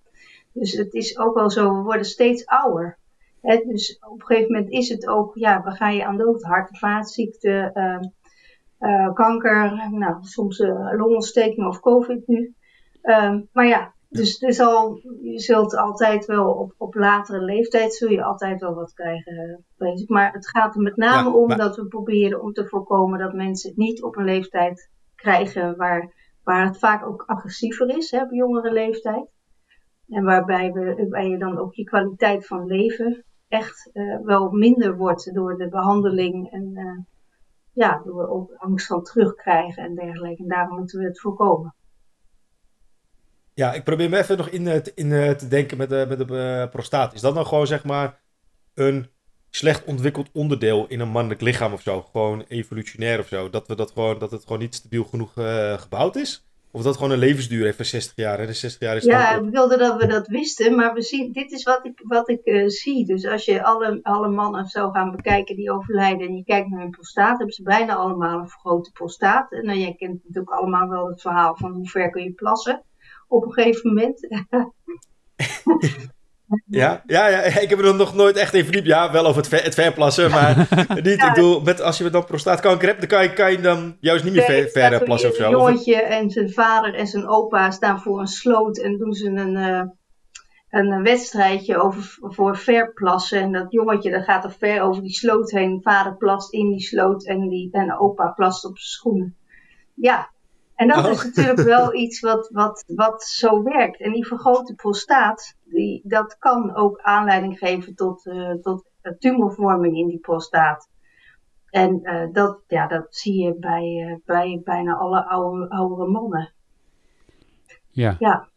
Dus 0.52 0.72
het 0.72 0.94
is 0.94 1.18
ook 1.18 1.34
wel 1.34 1.50
zo, 1.50 1.74
we 1.74 1.82
worden 1.82 2.06
steeds 2.06 2.46
ouder. 2.46 2.98
Dus 3.42 3.98
op 4.08 4.20
een 4.20 4.26
gegeven 4.26 4.52
moment 4.52 4.70
is 4.70 4.88
het 4.88 5.06
ook, 5.06 5.34
ja, 5.34 5.62
waar 5.62 5.76
ga 5.76 5.88
je 5.88 6.04
aan 6.04 6.16
dood? 6.16 6.42
Hart- 6.42 6.70
en 6.70 6.76
vaatziekten, 6.76 7.72
ehm, 7.72 9.12
kanker, 9.12 9.90
nou, 9.90 10.16
soms 10.20 10.58
longontsteking 10.96 11.66
of 11.66 11.80
covid 11.80 12.26
nu. 12.26 12.54
Ehm, 13.02 13.40
maar 13.52 13.66
ja, 13.66 13.94
dus, 14.10 14.38
dus 14.38 14.60
al, 14.60 15.00
je 15.22 15.38
zult 15.38 15.76
altijd 15.76 16.26
wel 16.26 16.50
op, 16.52 16.74
op 16.78 16.94
latere 16.94 17.40
leeftijd 17.44 17.94
zul 17.94 18.10
je 18.10 18.22
altijd 18.22 18.60
wel 18.60 18.74
wat 18.74 18.92
krijgen. 18.92 19.64
Bezig. 19.76 20.08
Maar 20.08 20.32
het 20.32 20.48
gaat 20.48 20.74
er 20.74 20.80
met 20.80 20.96
name 20.96 21.30
om 21.30 21.56
dat 21.56 21.76
we 21.76 21.86
proberen 21.86 22.42
om 22.42 22.52
te 22.52 22.66
voorkomen 22.66 23.18
dat 23.18 23.32
mensen 23.32 23.68
het 23.68 23.78
niet 23.78 24.02
op 24.02 24.16
een 24.16 24.24
leeftijd 24.24 24.90
krijgen 25.14 25.76
waar, 25.76 26.12
waar 26.44 26.66
het 26.66 26.78
vaak 26.78 27.06
ook 27.06 27.22
agressiever 27.26 27.96
is, 27.96 28.10
hè, 28.10 28.22
op 28.22 28.30
jongere 28.30 28.72
leeftijd. 28.72 29.28
En 30.08 30.24
waarbij, 30.24 30.72
we, 30.72 30.94
waarbij 30.94 31.28
je 31.28 31.38
dan 31.38 31.58
ook 31.58 31.74
je 31.74 31.84
kwaliteit 31.84 32.46
van 32.46 32.66
leven 32.66 33.24
echt 33.50 33.90
uh, 33.92 34.20
wel 34.24 34.50
minder 34.50 34.96
wordt 34.96 35.34
door 35.34 35.56
de 35.56 35.68
behandeling 35.68 36.50
en 36.50 36.70
uh, 36.74 36.98
ja, 37.72 38.02
door 38.04 38.28
ook 38.28 38.52
angst 38.56 38.86
van 38.86 39.02
terugkrijgen 39.02 39.82
en 39.84 39.94
dergelijke. 39.94 40.42
En 40.42 40.48
daarom 40.48 40.76
moeten 40.78 40.98
we 40.98 41.04
het 41.04 41.20
voorkomen. 41.20 41.74
Ja, 43.54 43.72
ik 43.72 43.84
probeer 43.84 44.10
me 44.10 44.18
even 44.18 44.36
nog 44.36 44.48
in, 44.48 44.68
eh, 44.68 44.80
in 44.94 45.12
eh, 45.12 45.30
te 45.30 45.48
denken 45.48 45.76
met 45.76 45.88
de, 45.88 46.06
met 46.08 46.18
de 46.18 46.68
prostaat. 46.70 47.14
Is 47.14 47.20
dat 47.20 47.34
dan 47.34 47.46
gewoon 47.46 47.66
zeg 47.66 47.84
maar 47.84 48.20
een 48.74 49.10
slecht 49.50 49.84
ontwikkeld 49.84 50.30
onderdeel 50.32 50.86
in 50.86 51.00
een 51.00 51.08
mannelijk 51.08 51.40
lichaam 51.40 51.72
of 51.72 51.82
zo? 51.82 52.02
Gewoon 52.02 52.44
evolutionair 52.48 53.18
of 53.18 53.28
zo? 53.28 53.50
Dat, 53.50 53.66
we 53.66 53.74
dat, 53.74 53.90
gewoon, 53.90 54.18
dat 54.18 54.30
het 54.30 54.42
gewoon 54.42 54.58
niet 54.58 54.74
stabiel 54.74 55.04
genoeg 55.04 55.32
gebouwd 55.80 56.16
is? 56.16 56.49
Of 56.72 56.82
dat 56.82 56.96
gewoon 56.96 57.10
een 57.10 57.18
levensduur 57.18 57.64
heeft 57.64 57.76
van 57.76 57.84
60 57.84 58.16
jaar. 58.16 58.38
Hè? 58.38 58.46
De 58.46 58.52
60 58.52 58.80
jaar 58.80 58.96
is 58.96 59.04
ja, 59.04 59.40
we 59.42 59.50
wilden 59.50 59.78
dat 59.78 60.00
we 60.00 60.06
dat 60.06 60.26
wisten, 60.26 60.74
maar 60.74 60.94
we 60.94 61.02
zien, 61.02 61.32
dit 61.32 61.52
is 61.52 61.62
wat 61.62 61.86
ik, 61.86 62.00
wat 62.02 62.28
ik 62.28 62.40
uh, 62.44 62.68
zie. 62.68 63.06
Dus 63.06 63.26
als 63.26 63.44
je 63.44 63.62
alle, 63.62 63.98
alle 64.02 64.28
mannen 64.28 64.66
zo 64.66 64.90
gaan 64.90 65.16
bekijken 65.16 65.56
die 65.56 65.72
overlijden 65.72 66.28
en 66.28 66.36
je 66.36 66.44
kijkt 66.44 66.68
naar 66.68 66.80
hun 66.80 66.90
prostaat, 66.90 67.38
hebben 67.38 67.54
ze 67.54 67.62
bijna 67.62 67.94
allemaal 67.94 68.38
een 68.38 68.48
vergrote 68.48 68.90
prostaat. 68.92 69.52
En 69.52 69.64
nou, 69.64 69.78
jij 69.78 69.94
kent 69.94 70.20
natuurlijk 70.24 70.54
allemaal 70.54 70.88
wel 70.88 71.08
het 71.08 71.20
verhaal 71.20 71.56
van 71.56 71.72
hoe 71.72 71.88
ver 71.88 72.10
kun 72.10 72.22
je 72.22 72.32
plassen 72.32 72.84
op 73.28 73.44
een 73.44 73.52
gegeven 73.52 73.88
moment. 73.94 74.28
Ja, 76.66 77.02
ja, 77.06 77.28
ja, 77.28 77.42
ik 77.60 77.70
heb 77.70 77.78
er 77.78 77.94
nog 77.94 78.14
nooit 78.14 78.36
echt 78.36 78.54
in 78.54 78.62
verdiept. 78.62 78.86
Ja, 78.86 79.12
wel 79.12 79.26
over 79.26 79.36
het, 79.36 79.48
ver, 79.48 79.62
het 79.62 79.74
verplassen, 79.74 80.30
maar 80.36 80.68
niet. 80.94 81.06
ik 81.06 81.32
bedoel, 81.34 81.60
met, 81.60 81.80
als 81.80 81.98
je 81.98 82.10
dan 82.10 82.24
prostaatkanker 82.24 82.88
hebt, 82.88 83.00
dan 83.00 83.08
kan 83.08 83.22
je, 83.22 83.32
kan 83.32 83.50
je 83.50 83.60
dan 83.60 83.96
juist 84.00 84.24
niet 84.24 84.32
meer 84.32 84.42
ver, 84.42 84.68
ver 84.68 85.02
plassen 85.02 85.30
of 85.30 85.36
zo. 85.36 85.44
Een 85.44 85.50
jongetje 85.50 86.02
en 86.02 86.30
zijn 86.30 86.50
vader 86.50 86.94
en 86.94 87.06
zijn 87.06 87.28
opa 87.28 87.70
staan 87.70 88.00
voor 88.00 88.20
een 88.20 88.26
sloot 88.26 88.78
en 88.78 88.96
doen 88.98 89.12
ze 89.12 89.26
een, 89.26 89.56
uh, 89.56 89.82
een 90.70 91.02
wedstrijdje 91.02 91.76
over, 91.76 92.18
voor 92.20 92.56
verplassen. 92.56 93.40
En 93.40 93.52
dat 93.52 93.72
jongetje 93.72 94.10
dat 94.10 94.24
gaat 94.24 94.44
er 94.44 94.54
ver 94.58 94.82
over 94.82 95.02
die 95.02 95.14
sloot 95.14 95.50
heen. 95.50 95.80
Vader 95.82 96.16
plast 96.16 96.52
in 96.52 96.70
die 96.70 96.80
sloot 96.80 97.26
en, 97.26 97.48
die, 97.48 97.68
en 97.72 97.98
opa 97.98 98.32
plast 98.36 98.64
op 98.64 98.78
zijn 98.78 98.90
schoenen. 98.90 99.36
Ja, 99.94 100.30
en 100.80 100.88
dat 100.88 101.06
is 101.06 101.18
oh. 101.18 101.24
natuurlijk 101.24 101.60
wel 101.78 101.94
iets 101.94 102.20
wat, 102.20 102.48
wat, 102.52 102.84
wat 102.86 103.22
zo 103.22 103.62
werkt. 103.62 104.00
En 104.00 104.12
die 104.12 104.26
vergrote 104.26 104.74
prostaat, 104.74 105.56
die, 105.64 106.00
dat 106.04 106.38
kan 106.38 106.76
ook 106.76 107.00
aanleiding 107.00 107.58
geven 107.58 107.94
tot, 107.94 108.26
uh, 108.26 108.54
tot 108.54 108.84
tumorvorming 109.18 109.96
in 109.96 110.06
die 110.06 110.18
prostaat. 110.18 110.88
En 111.70 112.00
uh, 112.02 112.32
dat, 112.32 112.62
ja, 112.66 112.86
dat 112.86 113.06
zie 113.10 113.42
je 113.42 113.54
bij, 113.54 114.06
uh, 114.08 114.16
bij 114.24 114.60
bijna 114.64 114.94
alle 114.94 115.26
oude, 115.26 115.68
oudere 115.68 116.06
mannen. 116.06 116.52
Ja. 117.90 118.16
ja. 118.18 118.48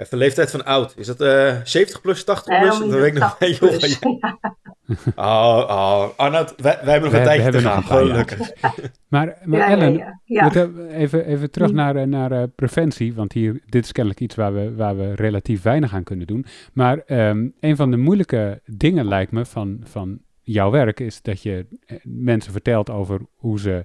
Even 0.00 0.18
leeftijd 0.18 0.50
van 0.50 0.64
oud. 0.64 0.94
Is 0.96 1.06
dat 1.06 1.20
uh, 1.20 1.56
70 1.64 2.00
plus, 2.00 2.24
80 2.24 2.58
plus? 2.60 2.78
dat 2.78 2.88
weet 2.88 3.14
ik 3.14 3.18
nog. 3.18 3.38
Plus. 3.38 3.98
Oh, 5.16 5.66
oh. 5.68 6.08
Arnoud, 6.16 6.54
wij, 6.56 6.78
wij 6.82 6.92
hebben 6.92 7.10
nog 7.10 7.18
een 7.18 7.26
tijdje 7.26 7.50
te 7.50 7.58
gaan. 7.58 7.82
Gelukkig. 7.82 8.50
maar, 9.08 9.38
maar 9.44 9.58
ja, 9.58 9.68
Ellen, 9.68 9.92
ja, 9.92 10.20
ja. 10.24 10.68
even, 10.88 11.26
even 11.26 11.50
terug 11.50 11.70
mm. 11.70 11.76
naar, 11.76 12.08
naar 12.08 12.32
uh, 12.32 12.42
preventie. 12.54 13.14
Want 13.14 13.32
hier, 13.32 13.60
dit 13.66 13.84
is 13.84 13.92
kennelijk 13.92 14.22
iets 14.22 14.34
waar 14.34 14.54
we, 14.54 14.74
waar 14.74 14.96
we 14.96 15.14
relatief 15.14 15.62
weinig 15.62 15.94
aan 15.94 16.02
kunnen 16.02 16.26
doen. 16.26 16.46
Maar 16.72 17.02
um, 17.06 17.54
een 17.60 17.76
van 17.76 17.90
de 17.90 17.96
moeilijke 17.96 18.60
dingen 18.64 19.08
lijkt 19.08 19.32
me 19.32 19.44
van, 19.44 19.80
van 19.82 20.20
jouw 20.42 20.70
werk... 20.70 21.00
is 21.00 21.22
dat 21.22 21.42
je 21.42 21.66
eh, 21.86 21.96
mensen 22.04 22.52
vertelt 22.52 22.90
over 22.90 23.20
hoe 23.36 23.60
ze 23.60 23.84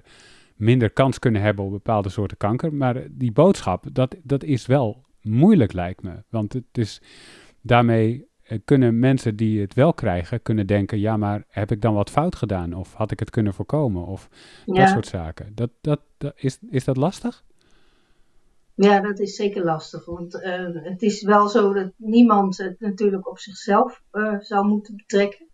minder 0.56 0.90
kans 0.90 1.18
kunnen 1.18 1.42
hebben 1.42 1.64
op 1.64 1.70
bepaalde 1.70 2.08
soorten 2.08 2.36
kanker. 2.36 2.74
Maar 2.74 3.02
die 3.10 3.32
boodschap, 3.32 3.84
dat, 3.92 4.16
dat 4.22 4.44
is 4.44 4.66
wel 4.66 5.05
moeilijk 5.26 5.72
lijkt 5.72 6.02
me. 6.02 6.22
Want 6.28 6.52
het 6.52 6.64
is 6.78 7.02
daarmee 7.60 8.28
eh, 8.46 8.58
kunnen 8.64 8.98
mensen 8.98 9.36
die 9.36 9.60
het 9.60 9.74
wel 9.74 9.94
krijgen, 9.94 10.42
kunnen 10.42 10.66
denken, 10.66 10.98
ja, 10.98 11.16
maar 11.16 11.44
heb 11.48 11.70
ik 11.70 11.80
dan 11.80 11.94
wat 11.94 12.10
fout 12.10 12.36
gedaan? 12.36 12.72
Of 12.72 12.94
had 12.94 13.10
ik 13.10 13.20
het 13.20 13.30
kunnen 13.30 13.54
voorkomen? 13.54 14.06
Of 14.06 14.28
dat 14.64 14.88
soort 14.88 15.06
zaken. 15.06 15.54
Dat, 15.54 15.70
dat, 15.80 16.00
dat, 16.18 16.32
is, 16.36 16.58
is 16.70 16.84
dat 16.84 16.96
lastig? 16.96 17.44
Ja, 18.74 19.00
dat 19.00 19.18
is 19.18 19.36
zeker 19.36 19.64
lastig. 19.64 20.04
Want 20.04 20.34
uh, 20.34 20.68
het 20.72 21.02
is 21.02 21.22
wel 21.22 21.48
zo 21.48 21.72
dat 21.72 21.92
niemand 21.96 22.56
het 22.56 22.80
natuurlijk 22.80 23.28
op 23.28 23.38
zichzelf 23.38 24.02
uh, 24.12 24.40
zou 24.40 24.66
moeten 24.66 24.96
betrekken. 24.96 25.46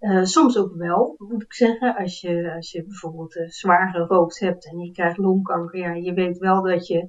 Uh, 0.00 0.24
soms 0.24 0.58
ook 0.58 0.74
wel, 0.74 1.14
moet 1.18 1.42
ik 1.42 1.54
zeggen. 1.54 1.96
Als 1.96 2.20
je, 2.20 2.52
als 2.54 2.72
je 2.72 2.84
bijvoorbeeld 2.84 3.44
zwaar 3.48 3.90
gerookt 3.90 4.38
hebt 4.38 4.66
en 4.66 4.78
je 4.78 4.92
krijgt 4.92 5.18
longkanker. 5.18 5.78
Ja, 5.78 5.92
je 5.92 6.12
weet 6.12 6.38
wel 6.38 6.62
dat 6.62 6.86
je 6.86 7.08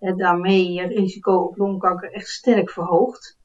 daarmee 0.00 0.72
je 0.72 0.86
risico 0.86 1.36
op 1.36 1.56
longkanker 1.56 2.12
echt 2.12 2.28
sterk 2.28 2.70
verhoogt. 2.70 3.38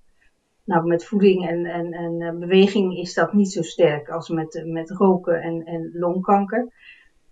Nou, 0.63 0.87
met 0.87 1.05
voeding 1.05 1.47
en, 1.47 1.65
en, 1.65 1.93
en 1.93 2.21
eh, 2.21 2.37
beweging 2.37 2.97
is 2.97 3.13
dat 3.13 3.33
niet 3.33 3.51
zo 3.51 3.61
sterk 3.61 4.09
als 4.09 4.29
met, 4.29 4.63
met 4.65 4.89
roken 4.89 5.41
en, 5.41 5.65
en 5.65 5.89
longkanker. 5.93 6.67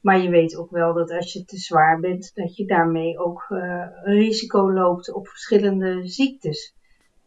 Maar 0.02 0.22
je 0.22 0.30
weet 0.30 0.58
ook 0.58 0.72
wel 0.72 0.94
dat 0.94 1.12
als 1.12 1.34
je 1.34 1.46
te 1.46 1.58
zwaar 1.58 2.00
bent, 2.00 2.32
dat 2.36 2.56
je 2.56 2.66
daarmee 2.66 3.18
ook 3.20 3.46
uh, 3.50 3.86
risico 4.04 4.72
loopt 4.72 5.14
op 5.14 5.28
verschillende 5.28 6.08
ziektes. 6.08 6.74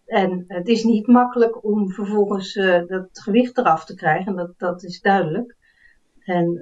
En 0.07 0.45
het 0.49 0.69
is 0.69 0.85
niet 0.85 1.07
makkelijk 1.07 1.65
om 1.65 1.91
vervolgens 1.91 2.57
uh, 2.57 2.87
dat 2.87 3.09
gewicht 3.13 3.59
eraf 3.59 3.85
te 3.85 3.95
krijgen, 3.95 4.37
dat, 4.37 4.53
dat 4.59 4.83
is 4.83 5.01
duidelijk. 5.01 5.57
En, 6.25 6.61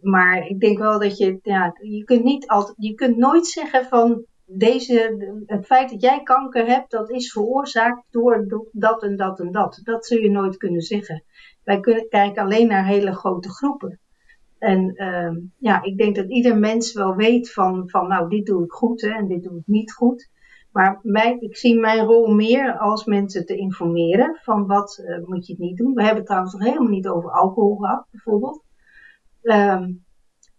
maar 0.00 0.46
ik 0.46 0.60
denk 0.60 0.78
wel 0.78 0.98
dat 0.98 1.18
je, 1.18 1.38
ja, 1.42 1.76
je 1.80 2.04
kunt 2.04 2.24
niet 2.24 2.46
altijd, 2.46 2.76
je 2.78 2.94
kunt 2.94 3.16
nooit 3.16 3.46
zeggen 3.46 3.84
van 3.84 4.24
deze, 4.50 5.16
het 5.46 5.66
feit 5.66 5.90
dat 5.90 6.00
jij 6.00 6.22
kanker 6.22 6.66
hebt, 6.66 6.90
dat 6.90 7.10
is 7.10 7.32
veroorzaakt 7.32 8.04
door 8.10 8.66
dat 8.72 9.02
en 9.02 9.16
dat 9.16 9.40
en 9.40 9.52
dat. 9.52 9.80
Dat 9.82 10.06
zul 10.06 10.18
je 10.18 10.30
nooit 10.30 10.56
kunnen 10.56 10.80
zeggen. 10.80 11.24
Wij 11.64 11.80
kunnen, 11.80 12.08
kijken 12.08 12.42
alleen 12.42 12.68
naar 12.68 12.86
hele 12.86 13.14
grote 13.14 13.50
groepen. 13.50 14.00
En 14.58 14.92
uh, 14.94 15.42
ja, 15.58 15.82
ik 15.82 15.98
denk 15.98 16.16
dat 16.16 16.28
ieder 16.28 16.58
mens 16.58 16.92
wel 16.92 17.14
weet 17.14 17.52
van, 17.52 17.90
van 17.90 18.08
nou, 18.08 18.28
dit 18.28 18.46
doe 18.46 18.64
ik 18.64 18.72
goed 18.72 19.00
hè, 19.00 19.08
en 19.08 19.26
dit 19.26 19.42
doe 19.42 19.58
ik 19.58 19.66
niet 19.66 19.92
goed. 19.92 20.30
Maar 20.72 20.98
mij, 21.02 21.36
ik 21.38 21.56
zie 21.56 21.78
mijn 21.78 22.04
rol 22.04 22.34
meer 22.34 22.78
als 22.78 23.04
mensen 23.04 23.46
te 23.46 23.56
informeren 23.56 24.38
van 24.42 24.66
wat 24.66 25.02
uh, 25.04 25.26
moet 25.26 25.46
je 25.46 25.54
niet 25.58 25.76
doen. 25.76 25.94
We 25.94 26.00
hebben 26.00 26.18
het 26.18 26.26
trouwens 26.26 26.52
nog 26.52 26.62
helemaal 26.62 26.88
niet 26.88 27.08
over 27.08 27.30
alcohol 27.30 27.76
gehad, 27.76 28.06
bijvoorbeeld. 28.10 28.64
Um, 29.42 30.06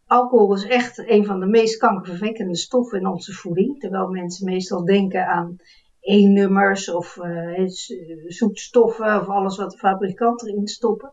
alcohol 0.09 0.53
is 0.53 0.65
echt 0.65 1.09
een 1.09 1.25
van 1.25 1.39
de 1.39 1.45
meest 1.45 1.77
kankerverwekkende 1.77 2.55
stoffen 2.55 2.99
in 2.99 3.07
onze 3.07 3.33
voeding. 3.33 3.79
Terwijl 3.79 4.07
mensen 4.07 4.45
meestal 4.45 4.85
denken 4.85 5.27
aan 5.27 5.57
E-nummers 6.01 6.91
of 6.91 7.17
uh, 7.17 7.67
zoetstoffen 8.27 9.21
of 9.21 9.27
alles 9.27 9.57
wat 9.57 9.71
de 9.71 9.77
fabrikanten 9.77 10.47
erin 10.47 10.67
stoppen. 10.67 11.11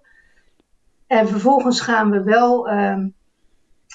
En 1.06 1.28
vervolgens 1.28 1.80
gaan 1.80 2.10
we 2.10 2.22
wel, 2.22 2.70
uh, 2.70 3.04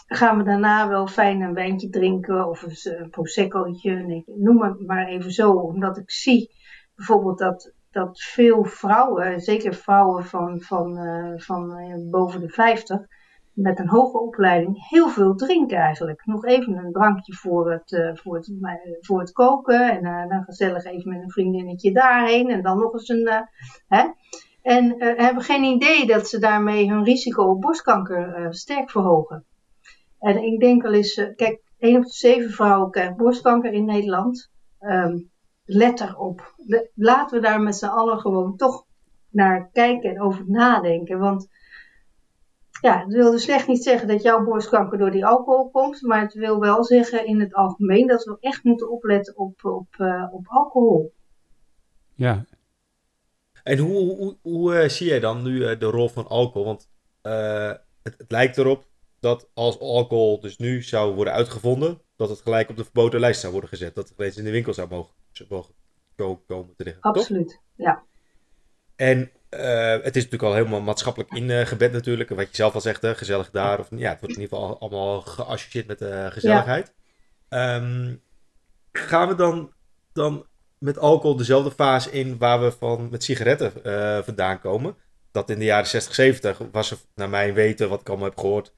gaan 0.07 0.37
we 0.37 0.43
daarna 0.43 0.87
wel 0.87 1.07
fijn 1.07 1.41
een 1.41 1.53
wijntje 1.53 1.89
drinken 1.89 2.47
of 2.47 2.83
een, 2.83 3.09
proseccootje. 3.09 4.23
noem 4.25 4.61
het 4.63 4.87
maar 4.87 5.07
even 5.07 5.31
zo, 5.31 5.51
omdat 5.51 5.97
ik 5.97 6.11
zie 6.11 6.51
bijvoorbeeld 6.95 7.37
dat, 7.37 7.73
dat 7.91 8.21
veel 8.21 8.63
vrouwen, 8.63 9.39
zeker 9.39 9.73
vrouwen 9.73 10.25
van, 10.25 10.61
van, 10.61 10.97
uh, 10.97 11.33
van 11.35 11.73
boven 12.09 12.39
de 12.41 12.49
50, 12.49 13.07
met 13.61 13.79
een 13.79 13.89
hoge 13.89 14.19
opleiding 14.19 14.87
heel 14.89 15.09
veel 15.09 15.35
drinken 15.35 15.77
eigenlijk. 15.77 16.25
Nog 16.25 16.45
even 16.45 16.77
een 16.77 16.91
drankje 16.91 17.33
voor 17.33 17.71
het, 17.71 17.91
uh, 17.91 18.15
voor 18.15 18.35
het, 18.35 18.47
uh, 18.47 18.71
voor 18.99 19.19
het 19.19 19.31
koken 19.31 19.91
en 19.91 20.05
uh, 20.05 20.29
dan 20.29 20.43
gezellig 20.43 20.85
even 20.85 21.09
met 21.09 21.21
een 21.21 21.31
vriendinnetje 21.31 21.91
daarheen 21.91 22.49
en 22.49 22.61
dan 22.61 22.77
nog 22.77 22.93
eens 22.93 23.09
een. 23.09 23.47
hè? 23.87 24.07
En 24.61 24.95
hebben 24.97 25.43
geen 25.43 25.63
idee 25.63 26.05
dat 26.05 26.27
ze 26.27 26.39
daarmee 26.39 26.89
hun 26.89 27.03
risico 27.03 27.43
op 27.43 27.61
borstkanker 27.61 28.47
sterk 28.53 28.89
verhogen. 28.89 29.45
En 30.19 30.43
ik 30.43 30.59
denk 30.59 30.81
wel 30.81 30.93
eens, 30.93 31.13
kijk, 31.35 31.61
1 31.77 31.97
op 31.97 32.03
de 32.03 32.11
7 32.11 32.51
vrouwen 32.51 32.91
krijgt 32.91 33.15
borstkanker 33.15 33.73
in 33.73 33.85
Nederland. 33.85 34.51
Um, 34.79 35.31
let 35.65 36.01
erop. 36.01 36.55
Laten 36.95 37.41
we 37.41 37.47
daar 37.47 37.61
met 37.61 37.75
z'n 37.75 37.85
allen 37.85 38.19
gewoon 38.19 38.55
toch 38.55 38.85
naar 39.29 39.69
kijken 39.71 40.09
en 40.09 40.21
over 40.21 40.43
nadenken. 40.47 41.19
Want 41.19 41.47
ja, 42.81 42.99
het 42.99 43.13
wil 43.13 43.31
dus 43.31 43.47
echt 43.47 43.67
niet 43.67 43.83
zeggen 43.83 44.07
dat 44.07 44.21
jouw 44.21 44.43
borstkanker 44.43 44.97
door 44.97 45.11
die 45.11 45.25
alcohol 45.25 45.69
komt, 45.69 46.01
maar 46.01 46.21
het 46.21 46.33
wil 46.33 46.59
wel 46.59 46.83
zeggen 46.83 47.25
in 47.25 47.39
het 47.39 47.53
algemeen 47.53 48.07
dat 48.07 48.23
we 48.23 48.37
echt 48.39 48.63
moeten 48.63 48.91
opletten 48.91 49.37
op, 49.37 49.65
op, 49.65 49.95
uh, 49.97 50.27
op 50.31 50.47
alcohol. 50.47 51.13
Ja. 52.15 52.45
En 53.63 53.77
hoe, 53.77 54.15
hoe, 54.15 54.37
hoe 54.41 54.83
uh, 54.83 54.89
zie 54.89 55.07
jij 55.07 55.19
dan 55.19 55.43
nu 55.43 55.55
uh, 55.55 55.79
de 55.79 55.85
rol 55.85 56.09
van 56.09 56.27
alcohol? 56.27 56.65
Want 56.65 56.89
het, 58.01 58.17
het, 58.17 58.31
lijkt 58.31 58.57
erop 58.57 58.87
dat 59.19 59.49
als 59.53 59.79
alcohol 59.79 60.39
dus 60.39 60.57
nu 60.57 60.81
zou 60.81 61.15
worden 61.15 61.33
uitgevonden, 61.33 62.01
dat 62.15 62.29
het 62.29 62.41
gelijk 62.41 62.69
op 62.69 62.77
de 62.77 62.83
verboden 62.83 63.19
lijst 63.19 63.39
zou 63.39 63.51
worden 63.51 63.69
gezet. 63.69 63.95
Dat 63.95 64.09
het 64.09 64.19
reeds 64.19 64.37
in 64.37 64.43
de 64.43 64.51
winkel 64.51 64.73
zou 64.73 64.89
mogen, 64.89 65.13
zou 65.31 65.49
mogen 65.49 65.73
komen 66.45 66.75
te 66.75 66.83
liggen. 66.83 67.01
Absoluut, 67.01 67.61
ja. 67.75 68.03
En 68.95 69.31
uh, 69.59 70.03
het 70.03 70.15
is 70.15 70.23
natuurlijk 70.23 70.43
al 70.43 70.53
helemaal 70.53 70.81
maatschappelijk 70.81 71.31
ingebed 71.31 71.91
natuurlijk. 71.91 72.29
Wat 72.29 72.49
je 72.49 72.55
zelf 72.55 72.73
al 72.73 72.81
zegt, 72.81 73.01
hè, 73.01 73.15
gezellig 73.15 73.49
daar. 73.51 73.79
Of, 73.79 73.87
ja, 73.89 74.09
het 74.09 74.19
wordt 74.19 74.35
in 74.35 74.41
ieder 74.41 74.57
geval 74.57 74.79
allemaal 74.79 75.21
geassocieerd 75.21 75.87
met 75.87 76.01
uh, 76.01 76.27
gezelligheid. 76.27 76.93
Ja. 77.49 77.75
Um, 77.75 78.21
gaan 78.91 79.27
we 79.27 79.35
dan, 79.35 79.71
dan 80.13 80.45
met 80.77 80.97
alcohol 80.97 81.35
dezelfde 81.35 81.71
fase 81.71 82.11
in 82.11 82.37
waar 82.37 82.61
we 82.61 82.71
van 82.71 83.07
met 83.11 83.23
sigaretten 83.23 83.73
uh, 83.83 84.19
vandaan 84.21 84.59
komen? 84.59 84.95
Dat 85.31 85.49
in 85.49 85.59
de 85.59 85.65
jaren 85.65 85.87
60, 85.87 86.15
70 86.15 86.61
was 86.71 86.91
er, 86.91 86.97
naar 87.15 87.29
mijn 87.29 87.53
weten, 87.53 87.89
wat 87.89 88.01
ik 88.01 88.09
allemaal 88.09 88.27
heb 88.27 88.39
gehoord, 88.39 88.73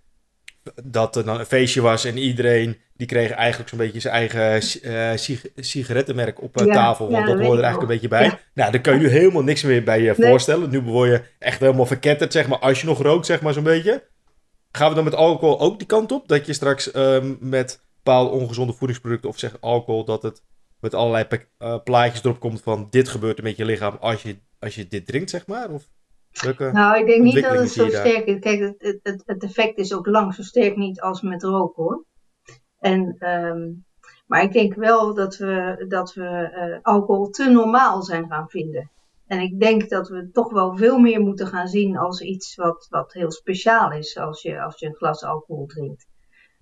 dat 0.84 1.16
er 1.16 1.26
dan 1.26 1.40
een 1.40 1.46
feestje 1.46 1.82
was 1.82 2.06
en 2.06 2.18
iedereen 2.18 2.78
die 2.96 3.08
kreeg 3.08 3.32
eigenlijk 3.32 3.70
zo'n 3.70 3.78
beetje 3.78 4.00
zijn 4.00 4.14
eigen 4.14 4.62
uh, 4.82 5.40
sigarettenmerk 5.56 6.42
op 6.42 6.62
uh, 6.62 6.74
tafel. 6.74 7.12
Want 7.12 7.26
dat 7.26 7.40
hoorde 7.40 7.58
er 7.58 7.64
eigenlijk 7.64 7.82
een 7.82 8.00
beetje 8.00 8.08
bij. 8.08 8.40
Nou, 8.54 8.72
daar 8.72 8.82
kun 8.82 8.94
je 8.94 9.00
nu 9.00 9.08
helemaal 9.08 9.44
niks 9.44 9.64
meer 9.64 9.84
bij 9.84 10.02
je 10.02 10.16
voorstellen. 10.16 10.70
Nu 10.70 10.82
word 10.82 11.10
je 11.10 11.24
echt 11.40 11.60
helemaal 11.60 11.86
verketterd, 11.86 12.32
zeg 12.32 12.48
maar, 12.48 12.60
als 12.60 12.82
je 12.82 12.88
nog 12.88 13.02
rookt, 13.02 13.26
zeg 13.26 13.42
maar 13.42 13.54
zo'n 13.54 13.64
beetje. 13.64 14.04
Gaan 14.72 14.90
we 14.90 14.96
dan 14.96 15.04
met 15.04 15.16
alcohol 15.16 15.60
ook 15.60 15.78
die 15.78 15.88
kant 15.88 16.12
op? 16.12 16.28
Dat 16.28 16.46
je 16.46 16.54
straks 16.54 16.96
um, 16.96 17.38
met 17.40 17.82
bepaalde 18.04 18.30
ongezonde 18.30 18.74
voedingsproducten 18.74 19.30
of 19.30 19.40
zeg 19.40 19.58
alcohol, 19.60 20.06
dat 20.06 20.24
het 20.24 20.42
met 20.80 20.94
allerlei 20.94 21.28
plaatjes 21.84 22.24
erop 22.24 22.40
komt 22.40 22.62
van 22.62 22.88
dit 22.90 23.10
gebeurt 23.10 23.38
er 23.38 23.44
met 23.44 23.58
je 23.58 23.66
lichaam 23.66 23.98
als 24.00 24.22
je, 24.22 24.38
als 24.60 24.76
je 24.76 24.88
dit 24.88 25.06
drinkt, 25.06 25.30
zeg 25.30 25.48
maar? 25.48 25.70
Of 25.70 25.84
nou, 26.58 27.00
ik 27.00 27.06
denk 27.06 27.24
niet 27.24 27.44
dat 27.44 27.58
het 27.58 27.70
zo 27.70 27.88
sterk 27.88 28.26
is. 28.26 28.40
Kijk, 28.40 28.60
het, 28.60 29.00
het, 29.04 29.24
het, 29.26 29.44
effect 29.44 29.78
is 29.78 29.94
ook 29.94 30.06
lang 30.06 30.34
zo 30.34 30.42
sterk 30.42 30.76
niet 30.76 31.02
als 31.02 31.22
met 31.22 31.44
roken 31.44 31.84
hoor. 31.84 32.06
En, 32.80 33.16
ehm, 33.20 33.72
maar 34.28 34.44
ik 34.44 34.52
denk 34.52 34.74
wel 34.74 35.14
dat 35.14 35.38
we, 35.38 35.86
dat 35.88 36.14
we 36.14 36.52
uh, 36.54 36.80
alcohol 36.82 37.30
te 37.30 37.50
normaal 37.50 38.02
zijn 38.02 38.28
gaan 38.28 38.50
vinden. 38.50 38.92
En 39.28 39.40
ik 39.40 39.60
denk 39.60 39.90
dat 39.90 40.10
we 40.10 40.30
toch 40.32 40.52
wel 40.52 40.78
veel 40.78 40.98
meer 40.98 41.20
moeten 41.20 41.48
gaan 41.48 41.68
zien 41.68 41.98
als 41.98 42.22
iets 42.22 42.56
wat, 42.56 42.88
wat 42.90 43.14
heel 43.14 43.32
speciaal 43.32 43.92
is 43.92 44.18
als 44.18 44.42
je, 44.42 44.62
als 44.62 44.80
je 44.80 44.86
een 44.86 44.96
glas 44.96 45.24
alcohol 45.24 45.66
drinkt. 45.66 46.08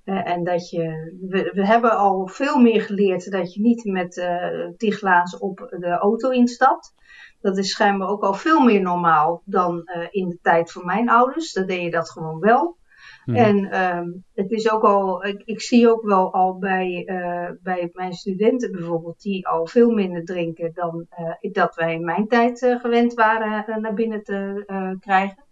Uh, 0.05 0.27
en 0.27 0.43
dat 0.43 0.69
je, 0.69 1.15
we, 1.29 1.51
we, 1.53 1.65
hebben 1.65 1.97
al 1.97 2.27
veel 2.27 2.59
meer 2.59 2.81
geleerd 2.81 3.31
dat 3.31 3.53
je 3.53 3.61
niet 3.61 3.83
met 3.83 4.17
uh, 4.17 4.69
die 4.77 4.91
glazen 4.93 5.41
op 5.41 5.57
de 5.79 5.89
auto 5.89 6.29
instapt. 6.29 6.93
Dat 7.41 7.57
is 7.57 7.69
schijnbaar 7.69 8.07
ook 8.07 8.23
al 8.23 8.33
veel 8.33 8.59
meer 8.59 8.81
normaal 8.81 9.41
dan 9.45 9.81
uh, 9.85 10.07
in 10.09 10.29
de 10.29 10.39
tijd 10.41 10.71
van 10.71 10.85
mijn 10.85 11.09
ouders. 11.09 11.53
Dan 11.53 11.65
deed 11.65 11.81
je 11.81 11.91
dat 11.91 12.11
gewoon 12.11 12.39
wel. 12.39 12.77
Mhm. 13.25 13.37
En 13.37 13.81
um, 13.97 14.23
het 14.33 14.51
is 14.51 14.71
ook 14.71 14.83
al, 14.83 15.25
ik, 15.25 15.41
ik, 15.45 15.61
zie 15.61 15.89
ook 15.89 16.01
wel 16.01 16.33
al 16.33 16.57
bij, 16.57 17.03
uh, 17.05 17.49
bij 17.63 17.89
mijn 17.93 18.13
studenten 18.13 18.71
bijvoorbeeld, 18.71 19.21
die 19.21 19.47
al 19.47 19.67
veel 19.67 19.91
minder 19.91 20.25
drinken 20.25 20.71
dan 20.73 21.05
uh, 21.41 21.51
dat 21.53 21.75
wij 21.75 21.93
in 21.93 22.05
mijn 22.05 22.27
tijd 22.27 22.77
gewend 22.81 23.13
waren 23.13 23.81
naar 23.81 23.93
binnen 23.93 24.23
te 24.23 24.63
krijgen. 24.99 25.43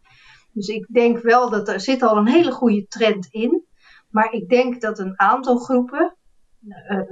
Dus 0.52 0.67
ik 0.67 0.88
denk 0.91 1.19
wel 1.19 1.49
dat 1.49 1.67
er 1.67 1.80
zit 1.80 2.02
al 2.02 2.17
een 2.17 2.28
hele 2.28 2.52
goede 2.52 2.88
trend 2.88 3.28
in. 3.32 3.63
Maar 4.10 4.34
ik 4.34 4.49
denk 4.49 4.82
dat 4.82 4.99
een 4.99 5.19
aantal 5.19 5.58
groepen 5.58 6.15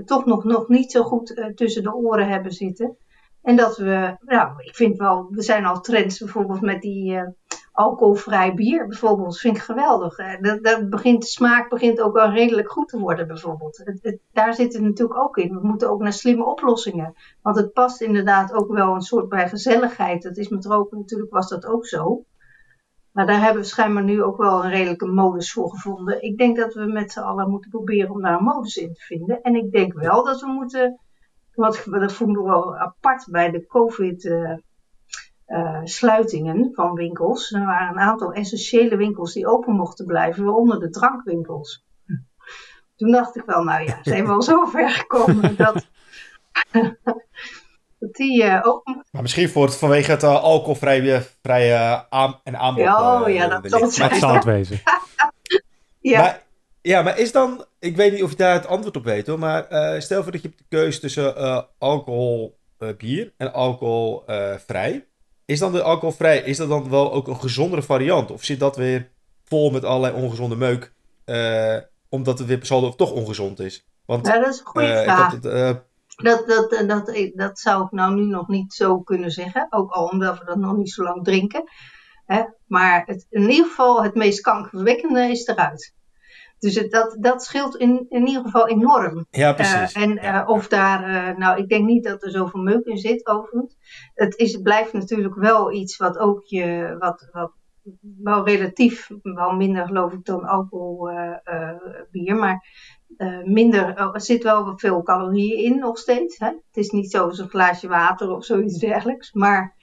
toch 0.05 0.25
nog, 0.25 0.43
nog 0.43 0.67
niet 0.67 0.91
zo 0.91 1.03
goed 1.03 1.51
tussen 1.55 1.83
de 1.83 1.95
oren 1.95 2.27
hebben 2.27 2.51
zitten. 2.51 2.97
En 3.47 3.55
dat 3.55 3.77
we, 3.77 4.17
nou, 4.19 4.53
ik 4.57 4.75
vind 4.75 4.97
wel, 4.97 5.27
er 5.31 5.43
zijn 5.43 5.65
al 5.65 5.81
trends 5.81 6.19
bijvoorbeeld 6.19 6.61
met 6.61 6.81
die 6.81 7.13
uh, 7.13 7.21
alcoholvrij 7.71 8.53
bier 8.53 8.87
bijvoorbeeld. 8.87 9.39
Vind 9.39 9.57
ik 9.57 9.63
geweldig. 9.63 10.15
Dat, 10.41 10.63
dat 10.63 10.89
begint, 10.89 11.21
de 11.21 11.27
smaak 11.27 11.69
begint 11.69 12.01
ook 12.01 12.13
wel 12.13 12.29
redelijk 12.29 12.71
goed 12.71 12.87
te 12.87 12.99
worden 12.99 13.27
bijvoorbeeld. 13.27 13.83
Daar 14.31 14.53
zit 14.53 14.73
het 14.73 14.81
natuurlijk 14.81 15.19
ook 15.19 15.37
in. 15.37 15.53
We 15.53 15.67
moeten 15.67 15.89
ook 15.89 16.01
naar 16.01 16.13
slimme 16.13 16.45
oplossingen. 16.45 17.13
Want 17.41 17.55
het 17.55 17.73
past 17.73 18.01
inderdaad 18.01 18.53
ook 18.53 18.71
wel 18.71 18.93
een 18.93 19.01
soort 19.01 19.29
bij 19.29 19.49
gezelligheid. 19.49 20.23
Dat 20.23 20.37
is 20.37 20.49
met 20.49 20.65
roken 20.65 20.97
natuurlijk 20.97 21.31
was 21.31 21.49
dat 21.49 21.65
ook 21.65 21.85
zo. 21.85 22.23
Maar 23.11 23.25
daar 23.25 23.41
hebben 23.41 23.61
we 23.61 23.67
schijnbaar 23.67 24.03
nu 24.03 24.23
ook 24.23 24.37
wel 24.37 24.63
een 24.63 24.71
redelijke 24.71 25.07
modus 25.07 25.51
voor 25.51 25.69
gevonden. 25.69 26.23
Ik 26.23 26.37
denk 26.37 26.57
dat 26.57 26.73
we 26.73 26.85
met 26.85 27.11
z'n 27.11 27.19
allen 27.19 27.49
moeten 27.49 27.69
proberen 27.69 28.11
om 28.11 28.21
daar 28.21 28.37
een 28.37 28.43
modus 28.43 28.77
in 28.77 28.93
te 28.93 29.01
vinden. 29.01 29.41
En 29.41 29.55
ik 29.55 29.71
denk 29.71 29.93
wel 29.93 30.23
dat 30.23 30.41
we 30.41 30.47
moeten 30.47 30.99
wat, 31.57 31.83
dat 31.85 32.13
vonden 32.13 32.43
we 32.43 32.49
wel 32.49 32.77
apart 32.77 33.25
bij 33.29 33.51
de 33.51 33.67
COVID-sluitingen 33.67 36.57
uh, 36.57 36.73
van 36.73 36.93
winkels. 36.93 37.51
Er 37.51 37.65
waren 37.65 37.89
een 37.89 37.99
aantal 37.99 38.33
essentiële 38.33 38.95
winkels 38.95 39.33
die 39.33 39.47
open 39.47 39.75
mochten 39.75 40.05
blijven, 40.05 40.43
waaronder 40.43 40.79
de 40.79 40.89
drankwinkels. 40.89 41.85
Toen 42.97 43.11
dacht 43.11 43.35
ik 43.35 43.43
wel, 43.45 43.63
nou 43.63 43.83
ja, 43.83 43.99
zijn 44.01 44.25
we 44.25 44.31
al 44.31 44.41
zo 44.41 44.65
ver 44.65 44.89
gekomen 44.89 45.55
dat, 45.57 45.87
dat 47.99 48.13
die 48.13 48.43
uh, 48.43 48.59
open 48.63 49.05
Maar 49.11 49.21
misschien 49.21 49.49
voor 49.49 49.65
het, 49.65 49.75
vanwege 49.75 50.11
het 50.11 50.23
uh, 50.23 50.43
alcoholvrije 50.43 51.23
vrije 51.41 52.05
aan, 52.09 52.39
en 52.43 52.57
aanbod. 52.57 52.83
Ja, 52.83 53.21
oh, 53.21 53.29
ja 53.29 53.59
dat 53.59 53.93
zal 53.93 54.33
het 54.33 54.43
wezen. 54.43 54.81
ja. 55.99 56.45
Ja, 56.81 57.01
maar 57.01 57.19
is 57.19 57.31
dan, 57.31 57.65
ik 57.79 57.95
weet 57.95 58.11
niet 58.11 58.23
of 58.23 58.29
je 58.29 58.35
daar 58.35 58.53
het 58.53 58.67
antwoord 58.67 58.95
op 58.95 59.03
weet 59.03 59.27
hoor, 59.27 59.39
maar 59.39 59.71
uh, 59.71 59.99
stel 59.99 60.23
voor 60.23 60.31
dat 60.31 60.41
je 60.41 60.47
hebt 60.47 60.59
de 60.59 60.65
keuze 60.69 60.99
tussen 60.99 61.37
uh, 61.37 61.61
alcohol 61.77 62.57
uh, 62.79 62.89
bier 62.97 63.33
en 63.37 63.53
alcoholvrij. 63.53 65.07
is 65.45 65.59
dan 65.59 65.71
de 65.71 65.81
alcoholvrij, 65.81 66.37
is 66.37 66.57
dat 66.57 66.69
dan 66.69 66.89
wel 66.89 67.13
ook 67.13 67.27
een 67.27 67.39
gezondere 67.39 67.81
variant? 67.81 68.31
Of 68.31 68.43
zit 68.43 68.59
dat 68.59 68.75
weer 68.75 69.09
vol 69.43 69.71
met 69.71 69.85
allerlei 69.85 70.23
ongezonde 70.23 70.55
meuk, 70.55 70.93
omdat 72.09 72.39
het 72.39 72.47
weer 72.47 72.59
saldo 72.61 72.95
toch 72.95 73.11
ongezond 73.11 73.59
is? 73.59 73.85
Want, 74.05 74.27
ja, 74.27 74.39
dat 74.39 74.53
is 74.53 74.59
een 74.59 74.65
goede 74.65 75.01
vraag. 75.03 75.31
Het, 75.31 75.85
dat, 76.17 76.47
dat, 76.47 76.83
dat, 76.87 77.31
dat 77.33 77.59
zou 77.59 77.85
ik 77.85 77.91
nou 77.91 78.15
nu 78.15 78.25
nog 78.25 78.47
niet 78.47 78.73
zo 78.73 78.99
kunnen 78.99 79.31
zeggen, 79.31 79.67
ook 79.69 79.91
al 79.91 80.05
omdat 80.05 80.39
we 80.39 80.45
dat 80.45 80.57
nog 80.57 80.77
niet 80.77 80.91
zo 80.91 81.03
lang 81.03 81.23
drinken. 81.23 81.63
Hè? 82.25 82.43
Maar 82.67 83.03
het, 83.05 83.25
in 83.29 83.49
ieder 83.49 83.65
geval 83.65 84.03
het 84.03 84.15
meest 84.15 84.41
kankerverwekkende 84.41 85.21
is 85.21 85.47
eruit. 85.47 85.95
Dus 86.59 86.75
het, 86.75 86.91
dat, 86.91 87.17
dat 87.19 87.43
scheelt 87.43 87.75
in, 87.75 88.05
in 88.09 88.27
ieder 88.27 88.41
geval 88.41 88.67
enorm. 88.67 89.25
Ja, 89.29 89.53
precies. 89.53 89.95
Uh, 89.95 90.03
en 90.03 90.11
uh, 90.11 90.43
of 90.45 90.67
daar, 90.67 91.09
uh, 91.09 91.37
nou, 91.37 91.57
ik 91.61 91.69
denk 91.69 91.85
niet 91.85 92.03
dat 92.03 92.23
er 92.23 92.31
zoveel 92.31 92.61
meuk 92.61 92.85
in 92.85 92.97
zit, 92.97 93.27
overigens. 93.27 93.75
Het, 94.13 94.37
is, 94.37 94.53
het 94.53 94.63
blijft 94.63 94.93
natuurlijk 94.93 95.35
wel 95.35 95.71
iets 95.71 95.97
wat 95.97 96.17
ook 96.17 96.45
je, 96.45 96.95
wat, 96.99 97.29
wat 97.31 97.51
wel 98.23 98.45
relatief, 98.45 99.09
wel 99.21 99.51
minder 99.51 99.85
geloof 99.85 100.13
ik 100.13 100.25
dan 100.25 100.45
alcohol, 100.45 101.09
bier, 102.11 102.35
maar 102.35 102.67
minder, 103.43 103.95
er 103.95 104.21
zit 104.21 104.43
wel 104.43 104.77
veel 104.77 105.03
calorieën 105.03 105.63
in 105.63 105.79
nog 105.79 105.97
steeds. 105.97 106.37
Hè? 106.37 106.47
Het 106.47 106.77
is 106.77 106.89
niet 106.89 107.11
zoals 107.11 107.39
een 107.39 107.49
glaasje 107.49 107.87
water 107.87 108.31
of 108.31 108.45
zoiets 108.45 108.79
dergelijks, 108.79 109.33
maar 109.33 109.75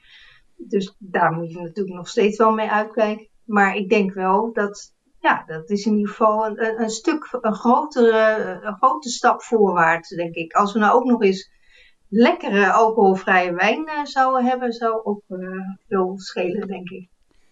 dus 0.56 0.96
daar 0.98 1.32
moet 1.32 1.50
je 1.50 1.60
natuurlijk 1.60 1.96
nog 1.96 2.08
steeds 2.08 2.38
wel 2.38 2.52
mee 2.52 2.70
uitkijken. 2.70 3.28
Maar 3.44 3.76
ik 3.76 3.88
denk 3.88 4.12
wel 4.12 4.52
dat 4.52 4.93
ja, 5.24 5.44
dat 5.46 5.70
is 5.70 5.86
in 5.86 5.92
ieder 5.92 6.08
geval 6.08 6.46
een, 6.46 6.80
een 6.82 6.90
stuk, 6.90 7.38
een 7.40 7.54
grotere, 7.54 8.60
een 8.62 8.74
grote 8.74 9.08
stap 9.08 9.42
voorwaarts, 9.42 10.08
denk 10.08 10.34
ik. 10.34 10.52
Als 10.52 10.72
we 10.72 10.78
nou 10.78 10.94
ook 10.94 11.04
nog 11.04 11.22
eens 11.22 11.50
lekkere 12.08 12.72
alcoholvrije 12.72 13.54
wijn 13.54 13.88
uh, 13.88 14.04
zouden 14.04 14.44
hebben, 14.44 14.72
zou 14.72 15.04
ook 15.04 15.22
uh, 15.28 15.48
veel 15.88 16.12
schelen, 16.16 16.66
denk 16.68 16.90
ik. 16.90 17.08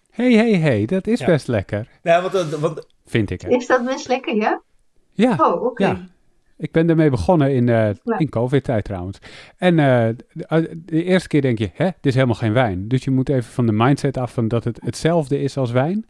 Hé, 0.09 0.35
hé, 0.35 0.55
hé, 0.55 0.85
dat 0.85 1.07
is 1.07 1.23
best 1.23 1.47
lekker. 1.47 1.87
Ja, 2.03 2.21
want, 2.21 2.33
eh, 2.33 2.47
want... 2.47 2.87
Vind 3.05 3.29
ik. 3.29 3.41
Hè? 3.41 3.49
Is 3.49 3.67
dat 3.67 3.85
best 3.85 4.07
lekker, 4.07 4.35
ja? 4.35 4.61
Ja. 5.11 5.35
Oh, 5.39 5.63
oké. 5.63 5.85
Ja. 5.85 6.07
Ik 6.57 6.71
ben 6.71 6.89
ermee 6.89 7.09
begonnen 7.09 7.53
in, 7.53 7.67
uh, 7.67 7.89
in 8.17 8.29
COVID-tijd 8.29 8.83
trouwens. 8.83 9.19
En 9.57 9.75
de, 9.75 10.15
de, 10.85 11.03
eerste 11.03 11.27
keer 11.27 11.41
denk 11.41 11.57
je, 11.57 11.69
hè, 11.73 11.85
dit 11.85 12.05
is 12.05 12.13
helemaal 12.13 12.35
geen 12.35 12.53
wijn. 12.53 12.87
Dus 12.87 13.03
je 13.03 13.11
moet 13.11 13.29
even 13.29 13.51
van 13.51 13.65
de 13.65 13.71
mindset 13.71 14.17
af 14.17 14.33
van 14.33 14.47
dat 14.47 14.63
het 14.63 14.79
hetzelfde 14.83 15.39
is 15.39 15.57
als 15.57 15.71
wijn. 15.71 16.05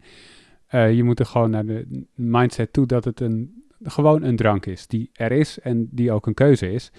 Uh, 0.73 0.93
je 0.93 1.03
moet 1.03 1.19
er 1.19 1.25
gewoon 1.25 1.49
naar 1.49 1.65
de 1.65 2.05
mindset 2.15 2.73
toe 2.73 2.85
dat 2.85 3.03
het 3.03 3.19
een, 3.19 3.63
gewoon 3.83 4.23
een 4.23 4.35
drank 4.35 4.65
is 4.65 4.87
die 4.87 5.09
er 5.13 5.31
is 5.31 5.59
en 5.59 5.87
die 5.91 6.11
ook 6.11 6.27
een 6.27 6.33
keuze 6.33 6.71
is. 6.71 6.91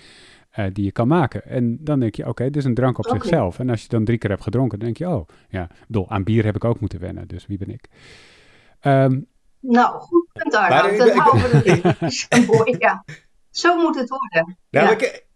Uh, 0.58 0.66
die 0.72 0.84
je 0.84 0.92
kan 0.92 1.08
maken. 1.08 1.44
En 1.44 1.78
dan 1.80 2.00
denk 2.00 2.14
je, 2.14 2.22
oké, 2.22 2.30
okay, 2.30 2.46
dit 2.46 2.56
is 2.56 2.64
een 2.64 2.74
drank 2.74 2.98
op 2.98 3.06
zichzelf. 3.08 3.58
En 3.58 3.70
als 3.70 3.82
je 3.82 3.88
dan 3.88 4.04
drie 4.04 4.18
keer 4.18 4.30
hebt 4.30 4.42
gedronken, 4.42 4.78
dan 4.78 4.86
denk 4.86 4.98
je, 4.98 5.08
oh, 5.08 5.28
ja, 5.48 5.68
bedoel, 5.86 6.10
aan 6.10 6.24
bier 6.24 6.44
heb 6.44 6.56
ik 6.56 6.64
ook 6.64 6.80
moeten 6.80 7.00
wennen, 7.00 7.28
dus 7.28 7.46
wie 7.46 7.58
ben 7.58 7.70
ik? 7.70 7.88
Um, 8.82 9.26
nou, 9.60 10.00
goed 10.00 10.28
punt 10.32 10.52
daar. 10.52 10.96
Dat 10.96 11.10
houden 11.10 11.50
we 11.50 12.76
ja. 12.78 13.04
Zo 13.50 13.76
moet 13.76 13.96
het 13.96 14.08
worden. 14.08 14.56
Nou, 14.70 14.86
ja. 14.86 14.92
ik, 14.92 15.26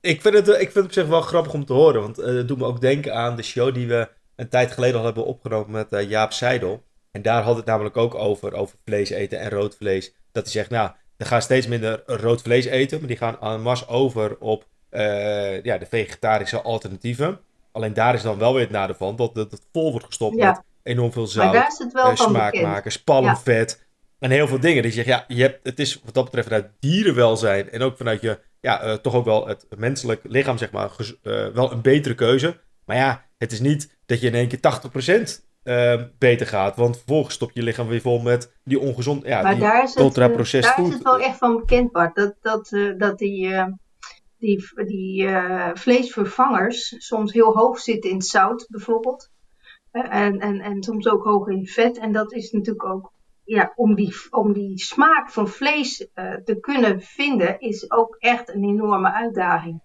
ik, 0.00 0.20
vind 0.20 0.34
het, 0.34 0.48
ik 0.48 0.56
vind 0.56 0.74
het 0.74 0.84
op 0.84 0.92
zich 0.92 1.06
wel 1.06 1.20
grappig 1.20 1.54
om 1.54 1.64
te 1.64 1.72
horen, 1.72 2.00
want 2.00 2.18
uh, 2.18 2.24
het 2.26 2.48
doet 2.48 2.58
me 2.58 2.64
ook 2.64 2.80
denken 2.80 3.14
aan 3.14 3.36
de 3.36 3.42
show 3.42 3.74
die 3.74 3.86
we 3.86 4.08
een 4.36 4.48
tijd 4.48 4.72
geleden 4.72 4.98
al 4.98 5.04
hebben 5.04 5.24
opgenomen 5.24 5.70
met 5.70 5.92
uh, 5.92 6.08
Jaap 6.08 6.32
Seidel. 6.32 6.82
En 7.12 7.22
daar 7.22 7.42
had 7.42 7.56
het 7.56 7.64
namelijk 7.64 7.96
ook 7.96 8.14
over, 8.14 8.54
over 8.54 8.76
vlees 8.84 9.10
eten 9.10 9.40
en 9.40 9.50
rood 9.50 9.76
vlees. 9.76 10.14
Dat 10.32 10.42
hij 10.42 10.52
zegt, 10.52 10.70
nou, 10.70 10.90
er 11.16 11.26
gaan 11.26 11.42
steeds 11.42 11.66
minder 11.66 12.02
rood 12.06 12.42
vlees 12.42 12.64
eten, 12.64 12.98
maar 12.98 13.08
die 13.08 13.16
gaan 13.16 13.40
en 13.40 13.62
masse 13.62 13.88
over 13.88 14.38
op 14.38 14.66
uh, 14.90 15.62
ja, 15.62 15.78
de 15.78 15.86
vegetarische 15.86 16.62
alternatieven. 16.62 17.40
Alleen 17.72 17.94
daar 17.94 18.14
is 18.14 18.22
dan 18.22 18.38
wel 18.38 18.52
weer 18.52 18.62
het 18.62 18.70
nadeel 18.70 18.94
van, 18.94 19.16
dat 19.16 19.34
het 19.34 19.66
vol 19.72 19.90
wordt 19.90 20.06
gestopt 20.06 20.36
met 20.36 20.60
enorm 20.82 21.12
veel 21.12 21.26
zout, 21.26 21.90
uh, 21.94 22.14
smaakmakers, 22.14 23.02
palmvet 23.02 23.84
en 24.18 24.30
heel 24.30 24.48
veel 24.48 24.60
dingen. 24.60 24.82
Dus 24.82 24.94
je 24.94 25.02
zegt, 25.02 25.18
ja, 25.18 25.34
je 25.36 25.42
hebt, 25.42 25.60
het 25.62 25.78
is 25.78 26.00
wat 26.04 26.14
dat 26.14 26.24
betreft 26.24 26.46
vanuit 26.46 26.70
dierenwelzijn 26.80 27.70
en 27.70 27.82
ook 27.82 27.96
vanuit 27.96 28.20
je, 28.20 28.38
ja, 28.60 28.84
uh, 28.84 28.92
toch 28.92 29.14
ook 29.14 29.24
wel 29.24 29.46
het 29.46 29.66
menselijk 29.76 30.20
lichaam, 30.24 30.58
zeg 30.58 30.70
maar, 30.70 30.90
wel 31.54 31.72
een 31.72 31.82
betere 31.82 32.14
keuze. 32.14 32.56
Maar 32.84 32.96
ja, 32.96 33.24
het 33.38 33.52
is 33.52 33.60
niet 33.60 33.96
dat 34.06 34.20
je 34.20 34.26
in 34.26 34.34
één 34.34 34.48
keer 34.48 34.60
80% 35.40 35.51
uh, 35.64 36.02
beter 36.18 36.46
gaat. 36.46 36.76
Want 36.76 36.96
vervolgens 36.96 37.34
stop 37.34 37.50
je 37.50 37.62
lichaam 37.62 37.88
weer 37.88 38.00
vol 38.00 38.20
met 38.20 38.52
die 38.64 38.80
ongezond, 38.80 39.26
ja, 39.26 39.42
maar 39.42 39.52
die 39.52 39.60
daar 39.60 39.82
is 39.82 39.94
het, 39.94 39.98
Daar 40.76 40.86
is 40.86 40.92
het 40.92 41.02
wel 41.02 41.18
echt 41.18 41.38
van 41.38 41.56
bekend, 41.56 41.92
Bart. 41.92 42.14
Dat, 42.14 42.34
dat, 42.40 42.72
uh, 42.72 42.98
dat 42.98 43.18
die, 43.18 43.46
uh, 43.46 43.66
die, 44.38 44.84
die 44.86 45.28
vleesvervangers 45.74 46.94
soms 46.98 47.32
heel 47.32 47.52
hoog 47.52 47.78
zitten 47.78 48.10
in 48.10 48.22
zout 48.22 48.66
bijvoorbeeld. 48.68 49.30
En, 49.90 50.38
en, 50.38 50.60
en 50.60 50.82
soms 50.82 51.08
ook 51.08 51.24
hoog 51.24 51.48
in 51.48 51.66
vet. 51.66 51.98
En 51.98 52.12
dat 52.12 52.32
is 52.32 52.50
natuurlijk 52.50 52.86
ook, 52.86 53.12
ja, 53.44 53.72
om 53.74 53.94
die, 53.94 54.14
om 54.30 54.52
die 54.52 54.78
smaak 54.78 55.30
van 55.30 55.48
vlees 55.48 56.08
te 56.44 56.56
kunnen 56.60 57.00
vinden, 57.00 57.60
is 57.60 57.90
ook 57.90 58.16
echt 58.18 58.54
een 58.54 58.64
enorme 58.64 59.12
uitdaging. 59.12 59.82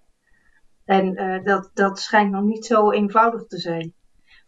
En 0.86 1.14
dat, 1.44 1.72
dat 1.74 2.00
schijnt 2.00 2.32
nog 2.32 2.44
niet 2.44 2.66
zo 2.66 2.92
eenvoudig 2.92 3.46
te 3.46 3.58
zijn. 3.58 3.94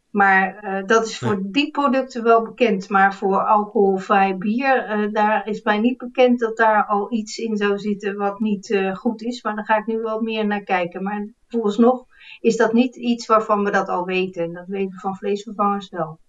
Maar 0.10 0.64
uh, 0.64 0.86
dat 0.86 1.08
is 1.08 1.18
voor 1.18 1.42
die 1.44 1.72
producten 1.72 2.24
wel 2.24 2.44
bekend. 2.44 2.90
Maar 2.90 3.16
voor 3.16 3.46
alcoholvrij 3.46 4.38
bier, 4.38 5.00
uh, 5.00 5.14
daar 5.14 5.48
is 5.48 5.62
mij 5.62 5.78
niet 5.78 5.98
bekend 5.98 6.40
dat 6.40 6.58
daar 6.58 6.86
al 6.86 7.14
iets 7.14 7.38
in 7.38 7.58
zou 7.58 7.78
zitten 7.78 8.16
wat 8.16 8.40
niet 8.40 8.70
uh, 8.70 8.96
goed 8.96 9.22
is. 9.22 9.44
Maar 9.44 9.56
daar 9.56 9.66
ga 9.66 9.78
ik 9.78 9.86
nu 9.86 10.00
wel 10.00 10.22
meer 10.22 10.46
naar 10.46 10.64
kijken. 10.64 11.04
Maar 11.04 11.28
volgens 11.48 11.78
nog 11.78 12.06
is 12.40 12.58
dat 12.58 12.74
niet 12.74 12.96
iets 12.96 13.26
waarvan 13.26 13.64
we 13.64 13.72
dat 13.72 13.88
al 13.88 14.06
weten. 14.06 14.44
En 14.44 14.54
dat 14.54 14.68
weten 14.68 14.90
we 14.90 15.00
van 15.00 15.16
vleesvervangers 15.16 15.90
wel. 15.90 16.20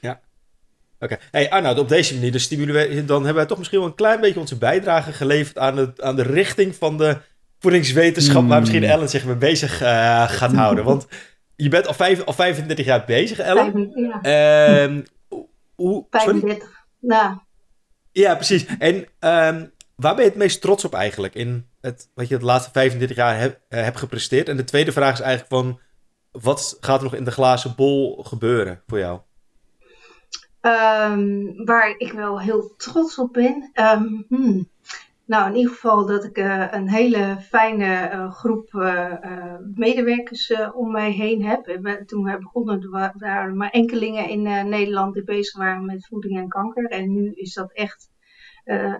Ja. 0.00 0.20
Oké. 1.00 1.16
Hey 1.30 1.50
Arnoud, 1.50 1.78
op 1.78 1.88
deze 1.88 2.14
manier 2.14 2.32
dus 2.32 2.42
stimuleren, 2.42 3.06
dan 3.06 3.16
hebben 3.16 3.34
wij 3.34 3.46
toch 3.46 3.58
misschien 3.58 3.78
wel 3.78 3.88
een 3.88 3.94
klein 3.94 4.20
beetje 4.20 4.40
onze 4.40 4.58
bijdrage 4.58 5.12
geleverd 5.12 5.58
aan 5.58 5.76
de, 5.76 5.92
aan 5.96 6.16
de 6.16 6.22
richting 6.22 6.74
van 6.74 6.98
de 6.98 7.16
voedingswetenschap, 7.58 8.48
waar 8.48 8.60
misschien 8.60 8.82
hmm. 8.82 8.90
Ellen 8.90 9.08
zich 9.08 9.24
mee 9.24 9.36
bezig 9.36 9.76
gaat 10.36 10.52
houden. 10.52 10.84
Want 10.84 11.06
je 11.56 11.68
bent 11.68 11.86
al, 11.86 11.94
vijf, 11.94 12.24
al 12.24 12.32
35 12.32 12.84
jaar 12.84 13.04
bezig, 13.06 13.38
Ellen. 13.38 13.90
ja. 14.22 14.82
Um, 14.82 15.04
hoe, 15.74 16.06
35, 16.10 16.84
nou. 17.00 17.38
Ja, 18.12 18.34
precies. 18.34 18.66
En 18.78 18.94
um, 18.96 19.72
waar 19.96 20.14
ben 20.14 20.24
je 20.24 20.30
het 20.30 20.34
meest 20.34 20.60
trots 20.60 20.84
op 20.84 20.94
eigenlijk 20.94 21.34
in 21.34 21.66
het, 21.80 22.10
wat 22.14 22.28
je 22.28 22.38
de 22.38 22.44
laatste 22.44 22.70
35 22.72 23.16
jaar 23.16 23.38
heb, 23.38 23.60
uh, 23.68 23.82
hebt 23.82 23.98
gepresteerd? 23.98 24.48
En 24.48 24.56
de 24.56 24.64
tweede 24.64 24.92
vraag 24.92 25.12
is 25.12 25.20
eigenlijk 25.20 25.50
van, 25.52 25.80
wat 26.42 26.76
gaat 26.80 26.98
er 26.98 27.04
nog 27.04 27.14
in 27.14 27.24
de 27.24 27.30
glazen 27.30 27.74
bol 27.76 28.22
gebeuren 28.22 28.82
voor 28.86 28.98
jou? 28.98 29.20
Um, 30.60 31.64
waar 31.64 31.94
ik 31.98 32.12
wel 32.12 32.40
heel 32.40 32.74
trots 32.76 33.18
op 33.18 33.32
ben. 33.32 33.70
Hmm. 34.28 34.68
Nou, 35.26 35.48
in 35.48 35.56
ieder 35.56 35.72
geval 35.72 36.06
dat 36.06 36.24
ik 36.24 36.38
uh, 36.38 36.72
een 36.72 36.88
hele 36.88 37.36
fijne 37.40 38.10
uh, 38.12 38.32
groep 38.32 38.72
uh, 38.72 39.54
medewerkers 39.74 40.52
om 40.74 40.90
mij 40.90 41.10
heen 41.10 41.44
heb. 41.44 41.64
toen 42.06 42.24
we 42.24 42.38
begonnen 42.38 42.90
waren 43.18 43.56
maar 43.56 43.70
enkelingen 43.70 44.28
in 44.28 44.42
Nederland 44.68 45.14
die 45.14 45.24
bezig 45.24 45.56
waren 45.56 45.84
met 45.84 46.06
voeding 46.06 46.38
en 46.38 46.48
kanker. 46.48 46.84
En 46.84 47.12
nu 47.12 47.32
is 47.32 47.54
dat 47.54 47.72
echt 47.72 48.10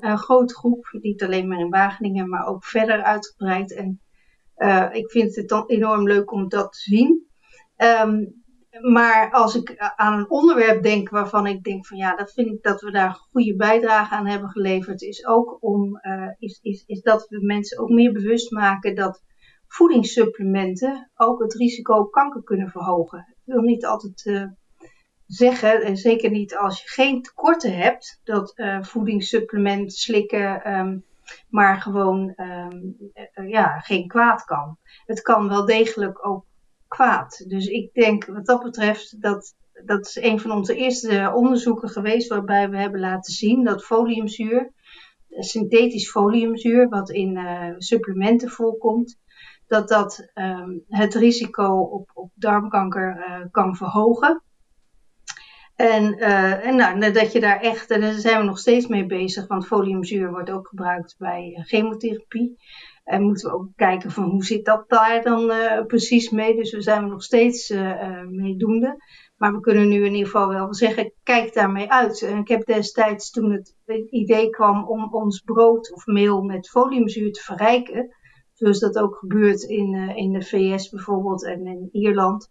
een 0.00 0.18
grote 0.18 0.54
groep, 0.54 0.88
niet 1.00 1.22
alleen 1.22 1.48
maar 1.48 1.58
in 1.58 1.70
Wageningen, 1.70 2.28
maar 2.28 2.46
ook 2.46 2.64
verder 2.64 3.02
uitgebreid. 3.02 3.74
En 3.74 4.00
ik 4.92 5.10
vind 5.10 5.34
het 5.34 5.48
dan 5.48 5.66
enorm 5.66 6.06
leuk 6.06 6.32
om 6.32 6.48
dat 6.48 6.72
te 6.72 6.78
zien. 6.78 7.26
Um, 7.76 8.44
maar 8.80 9.30
als 9.30 9.54
ik 9.54 9.92
aan 9.96 10.18
een 10.18 10.30
onderwerp 10.30 10.82
denk 10.82 11.08
waarvan 11.08 11.46
ik 11.46 11.62
denk 11.62 11.86
van 11.86 11.96
ja, 11.96 12.16
dat 12.16 12.32
vind 12.32 12.46
ik 12.46 12.62
dat 12.62 12.80
we 12.80 12.90
daar 12.90 13.10
goede 13.10 13.56
bijdrage 13.56 14.14
aan 14.14 14.26
hebben 14.26 14.50
geleverd, 14.50 15.02
is 15.02 15.26
ook 15.26 15.56
om, 15.60 16.00
uh, 16.02 16.28
is, 16.38 16.58
is, 16.62 16.84
is 16.86 17.00
dat 17.00 17.26
we 17.28 17.44
mensen 17.44 17.78
ook 17.78 17.88
meer 17.88 18.12
bewust 18.12 18.50
maken 18.50 18.94
dat 18.94 19.22
voedingssupplementen 19.66 21.10
ook 21.14 21.42
het 21.42 21.54
risico 21.54 21.94
op 21.94 22.10
kanker 22.10 22.42
kunnen 22.42 22.70
verhogen. 22.70 23.18
Ik 23.18 23.52
wil 23.54 23.60
niet 23.60 23.86
altijd 23.86 24.24
uh, 24.24 24.46
zeggen, 25.26 25.82
en 25.82 25.96
zeker 25.96 26.30
niet 26.30 26.56
als 26.56 26.82
je 26.82 26.88
geen 26.88 27.22
tekorten 27.22 27.76
hebt, 27.76 28.20
dat 28.24 28.52
uh, 28.56 28.82
voedingssupplement 28.82 29.92
slikken 29.92 30.78
um, 30.78 31.04
maar 31.48 31.80
gewoon 31.80 32.34
um, 32.36 32.96
ja, 33.48 33.78
geen 33.78 34.06
kwaad 34.06 34.44
kan. 34.44 34.78
Het 35.04 35.20
kan 35.22 35.48
wel 35.48 35.64
degelijk 35.64 36.26
ook 36.26 36.44
Dus 37.48 37.66
ik 37.66 37.94
denk 37.94 38.26
wat 38.26 38.46
dat 38.46 38.62
betreft 38.62 39.22
dat 39.22 39.54
dat 39.84 40.06
is 40.06 40.16
een 40.16 40.40
van 40.40 40.50
onze 40.50 40.74
eerste 40.74 41.32
onderzoeken 41.34 41.88
geweest 41.88 42.28
waarbij 42.28 42.70
we 42.70 42.76
hebben 42.76 43.00
laten 43.00 43.32
zien 43.32 43.64
dat 43.64 43.84
foliumzuur, 43.84 44.72
synthetisch 45.28 46.10
foliumzuur, 46.10 46.88
wat 46.88 47.10
in 47.10 47.36
uh, 47.36 47.74
supplementen 47.78 48.48
voorkomt, 48.48 49.18
dat 49.66 49.88
dat 49.88 50.30
um, 50.34 50.84
het 50.88 51.14
risico 51.14 51.80
op, 51.80 52.10
op 52.14 52.30
darmkanker 52.34 53.16
uh, 53.16 53.46
kan 53.50 53.76
verhogen. 53.76 54.42
En, 55.74 56.18
en 56.18 56.76
nou, 56.76 57.12
dat 57.12 57.32
je 57.32 57.40
daar 57.40 57.60
echt, 57.60 57.90
en 57.90 58.00
daar 58.00 58.12
zijn 58.12 58.38
we 58.38 58.44
nog 58.44 58.58
steeds 58.58 58.86
mee 58.86 59.06
bezig, 59.06 59.46
want 59.46 59.66
foliumzuur 59.66 60.30
wordt 60.30 60.50
ook 60.50 60.68
gebruikt 60.68 61.14
bij 61.18 61.62
chemotherapie. 61.66 62.56
En 63.06 63.22
moeten 63.22 63.50
we 63.50 63.56
ook 63.56 63.68
kijken 63.76 64.10
van 64.10 64.24
hoe 64.24 64.44
zit 64.44 64.64
dat 64.64 64.88
daar 64.88 65.22
dan 65.22 65.50
uh, 65.50 65.84
precies 65.86 66.30
mee. 66.30 66.56
Dus 66.56 66.72
we 66.72 66.82
zijn 66.82 67.08
nog 67.08 67.22
steeds 67.22 67.70
uh, 67.70 68.22
meedoende. 68.22 69.04
Maar 69.36 69.52
we 69.52 69.60
kunnen 69.60 69.88
nu 69.88 70.04
in 70.04 70.12
ieder 70.12 70.30
geval 70.30 70.48
wel 70.48 70.74
zeggen, 70.74 71.12
kijk 71.22 71.54
daarmee 71.54 71.90
uit. 71.90 72.22
En 72.22 72.38
ik 72.38 72.48
heb 72.48 72.66
destijds 72.66 73.30
toen 73.30 73.52
het 73.52 73.74
idee 74.10 74.50
kwam 74.50 74.88
om 74.88 75.14
ons 75.14 75.40
brood 75.40 75.92
of 75.92 76.06
meel 76.06 76.42
met 76.42 76.68
foliumzuur 76.68 77.32
te 77.32 77.40
verrijken. 77.40 78.14
Zoals 78.52 78.78
dat 78.78 78.98
ook 78.98 79.16
gebeurt 79.16 79.62
in, 79.62 79.94
in 79.94 80.32
de 80.32 80.42
VS 80.42 80.88
bijvoorbeeld 80.88 81.44
en 81.44 81.66
in 81.66 81.88
Ierland. 81.92 82.48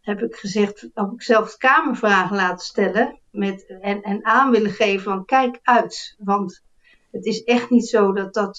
Heb 0.00 0.22
ik 0.22 0.34
gezegd, 0.34 0.88
heb 0.94 1.10
ik 1.12 1.22
zelfs 1.22 1.56
kamervragen 1.56 2.36
laten 2.36 2.66
stellen. 2.66 3.20
Met, 3.30 3.78
en, 3.80 4.02
en 4.02 4.24
aan 4.24 4.50
willen 4.50 4.70
geven 4.70 5.02
van 5.02 5.24
kijk 5.24 5.58
uit. 5.62 6.16
Want 6.18 6.64
het 7.10 7.24
is 7.24 7.42
echt 7.44 7.70
niet 7.70 7.88
zo 7.88 8.12
dat 8.12 8.34
dat 8.34 8.58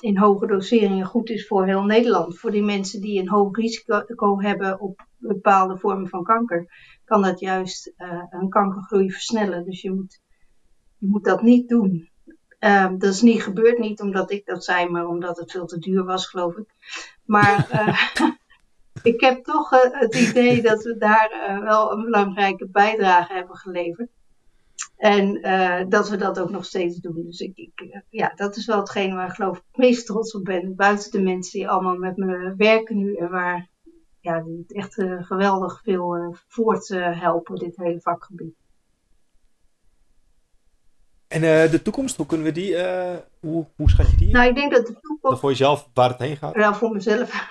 in 0.00 0.16
hoge 0.16 0.46
doseringen 0.46 1.06
goed 1.06 1.30
is 1.30 1.46
voor 1.46 1.66
heel 1.66 1.84
Nederland. 1.84 2.38
Voor 2.38 2.50
die 2.50 2.62
mensen 2.62 3.00
die 3.00 3.20
een 3.20 3.28
hoog 3.28 3.56
risico 3.56 4.40
hebben 4.40 4.80
op 4.80 5.06
bepaalde 5.16 5.78
vormen 5.78 6.08
van 6.08 6.24
kanker, 6.24 6.66
kan 7.04 7.22
dat 7.22 7.40
juist 7.40 7.92
uh, 7.98 8.22
een 8.30 8.48
kankergroei 8.48 9.10
versnellen. 9.10 9.64
Dus 9.64 9.82
je 9.82 9.92
moet, 9.92 10.20
je 10.98 11.06
moet 11.06 11.24
dat 11.24 11.42
niet 11.42 11.68
doen. 11.68 12.10
Uh, 12.60 12.88
dat 12.98 13.12
is 13.12 13.22
niet 13.22 13.42
gebeurd, 13.42 13.78
niet 13.78 14.00
omdat 14.00 14.30
ik 14.30 14.46
dat 14.46 14.64
zei, 14.64 14.88
maar 14.88 15.06
omdat 15.06 15.36
het 15.36 15.50
veel 15.50 15.66
te 15.66 15.78
duur 15.78 16.04
was, 16.04 16.26
geloof 16.26 16.56
ik. 16.56 16.74
Maar 17.24 17.68
uh, 17.72 18.30
ik 19.12 19.20
heb 19.20 19.44
toch 19.44 19.70
het 19.92 20.14
idee 20.14 20.62
dat 20.62 20.82
we 20.82 20.96
daar 20.96 21.60
wel 21.62 21.92
een 21.92 22.04
belangrijke 22.04 22.68
bijdrage 22.68 23.32
hebben 23.32 23.56
geleverd. 23.56 24.10
En 24.96 25.46
uh, 25.46 25.80
dat 25.88 26.08
we 26.08 26.16
dat 26.16 26.38
ook 26.38 26.50
nog 26.50 26.64
steeds 26.64 26.96
doen. 26.96 27.22
Dus 27.26 27.40
ik, 27.40 27.56
ik, 27.56 27.80
eh, 27.80 28.00
ja, 28.10 28.32
dat 28.34 28.56
is 28.56 28.66
wel 28.66 28.78
hetgeen 28.78 29.14
waar 29.14 29.28
ik 29.28 29.34
geloof 29.34 29.56
ik 29.56 29.62
het 29.66 29.76
meest 29.76 30.06
trots 30.06 30.34
op 30.34 30.44
ben. 30.44 30.74
Buiten 30.74 31.10
de 31.10 31.20
mensen 31.20 31.58
die 31.58 31.68
allemaal 31.68 31.96
met 31.96 32.16
me 32.16 32.54
werken 32.56 32.96
nu 32.96 33.14
en 33.14 33.30
waar 33.30 33.68
ja, 34.20 34.40
die 34.40 34.58
het 34.58 34.72
echt 34.76 34.98
uh, 34.98 35.22
geweldig 35.22 35.80
veel 35.82 36.16
uh, 36.16 36.28
voort 36.48 36.88
helpen, 36.98 37.54
dit 37.54 37.76
hele 37.76 38.00
vakgebied. 38.00 38.54
En 41.28 41.40
de 41.70 41.82
toekomst, 41.82 42.16
hoe 42.16 42.26
kunnen 42.26 42.46
we 42.46 42.52
die, 42.52 42.76
hoe, 43.40 43.66
hoe 43.76 43.90
schat 43.90 44.10
je 44.10 44.16
die? 44.16 44.32
Nou, 44.32 44.48
ik 44.48 44.54
denk 44.54 44.72
dat 44.72 44.86
de 44.86 44.92
toekomst... 44.92 45.22
Dan 45.22 45.38
voor 45.38 45.50
jezelf, 45.50 45.88
waar 45.94 46.08
het 46.08 46.18
heen 46.18 46.36
gaat? 46.36 46.54
Ja, 46.54 46.74
voor 46.74 46.90
mezelf. 46.90 47.48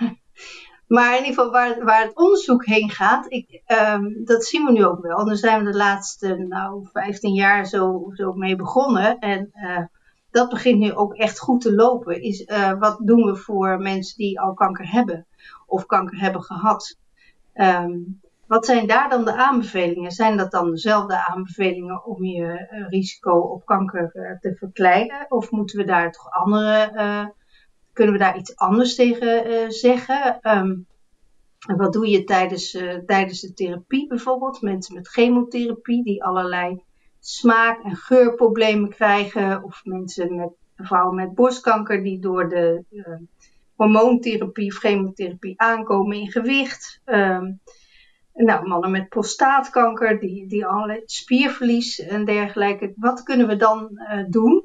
Maar 0.88 1.18
in 1.18 1.26
ieder 1.26 1.34
geval 1.34 1.52
waar, 1.52 1.84
waar 1.84 2.02
het 2.02 2.16
onderzoek 2.16 2.66
heen 2.66 2.90
gaat, 2.90 3.32
ik, 3.32 3.62
um, 3.68 4.26
dat 4.26 4.46
zien 4.46 4.66
we 4.66 4.72
nu 4.72 4.86
ook 4.86 5.02
wel. 5.02 5.26
Daar 5.26 5.36
zijn 5.36 5.64
we 5.64 5.72
de 5.72 5.78
laatste 5.78 6.36
nou, 6.36 6.88
15 6.92 7.34
jaar 7.34 7.66
zo, 7.66 8.12
mee 8.36 8.56
begonnen. 8.56 9.20
En 9.20 9.50
uh, 9.54 9.84
dat 10.32 10.50
begint 10.50 10.80
nu 10.80 10.94
ook 10.94 11.14
echt 11.14 11.40
goed 11.40 11.62
te 11.62 11.76
lopen. 11.76 12.22
Is, 12.22 12.42
uh, 12.42 12.80
wat 12.80 12.98
doen 13.02 13.24
we 13.24 13.36
voor 13.36 13.78
mensen 13.78 14.18
die 14.18 14.40
al 14.40 14.54
kanker 14.54 14.92
hebben 14.92 15.26
of 15.66 15.86
kanker 15.86 16.20
hebben 16.20 16.44
gehad? 16.44 16.98
Um, 17.54 18.22
wat 18.48 18.66
zijn 18.66 18.88
daar 18.88 19.10
dan 19.10 19.26
de 19.26 19.36
aanbevelingen? 19.36 20.12
Zijn 20.12 20.38
dat 20.38 20.52
dan 20.52 20.72
dezelfde 20.72 21.28
aanbevelingen 21.28 22.06
om 22.06 22.24
je 22.24 22.70
uh, 22.72 22.90
risico 22.90 23.40
op 23.40 23.66
kanker 23.66 24.12
te 24.42 24.56
verkleinen? 24.56 25.26
Of 25.30 25.52
moeten 25.52 25.78
we 25.78 25.86
daar 25.86 26.12
toch 26.12 26.30
andere 26.30 27.34
kunnen 27.96 28.14
we 28.14 28.20
daar 28.20 28.38
iets 28.38 28.56
anders 28.56 28.96
tegen 28.96 29.48
uh, 29.48 29.70
zeggen? 29.70 30.40
Um, 30.42 30.86
wat 31.78 31.94
doe 31.94 32.08
je 32.10 32.24
tijdens, 32.24 32.74
uh, 32.74 32.94
tijdens 33.06 33.42
de 33.42 33.54
therapie 33.54 34.08
bijvoorbeeld? 34.08 34.62
Mensen 34.62 34.96
met 34.96 35.08
chemotherapie 35.08 36.04
die 36.04 36.24
allerlei 36.24 36.84
smaak- 37.20 37.84
en 37.84 37.96
geurproblemen 37.96 38.90
krijgen. 38.90 39.64
Of 39.64 39.82
mensen 39.84 40.36
met, 40.36 40.50
vrouwen 40.76 41.16
met 41.16 41.34
borstkanker 41.34 42.04
die 42.04 42.20
door 42.20 42.50
de 42.50 42.84
uh, 42.92 43.06
hormoontherapie 43.76 44.72
of 44.72 44.78
chemotherapie 44.78 45.60
aankomen 45.60 46.18
in 46.18 46.32
gewicht. 46.32 47.02
Um, 47.06 47.60
nou, 48.34 48.68
mannen 48.68 48.92
met 48.92 49.10
prostaatkanker, 49.10 50.20
die, 50.20 50.48
die 50.48 50.66
allerlei 50.66 51.02
spierverlies 51.06 52.00
en 52.00 52.26
dergelijke. 52.26 52.94
Wat 52.96 53.24
kunnen 53.24 53.48
we 53.48 53.56
dan 53.56 54.00
doen? 54.30 54.64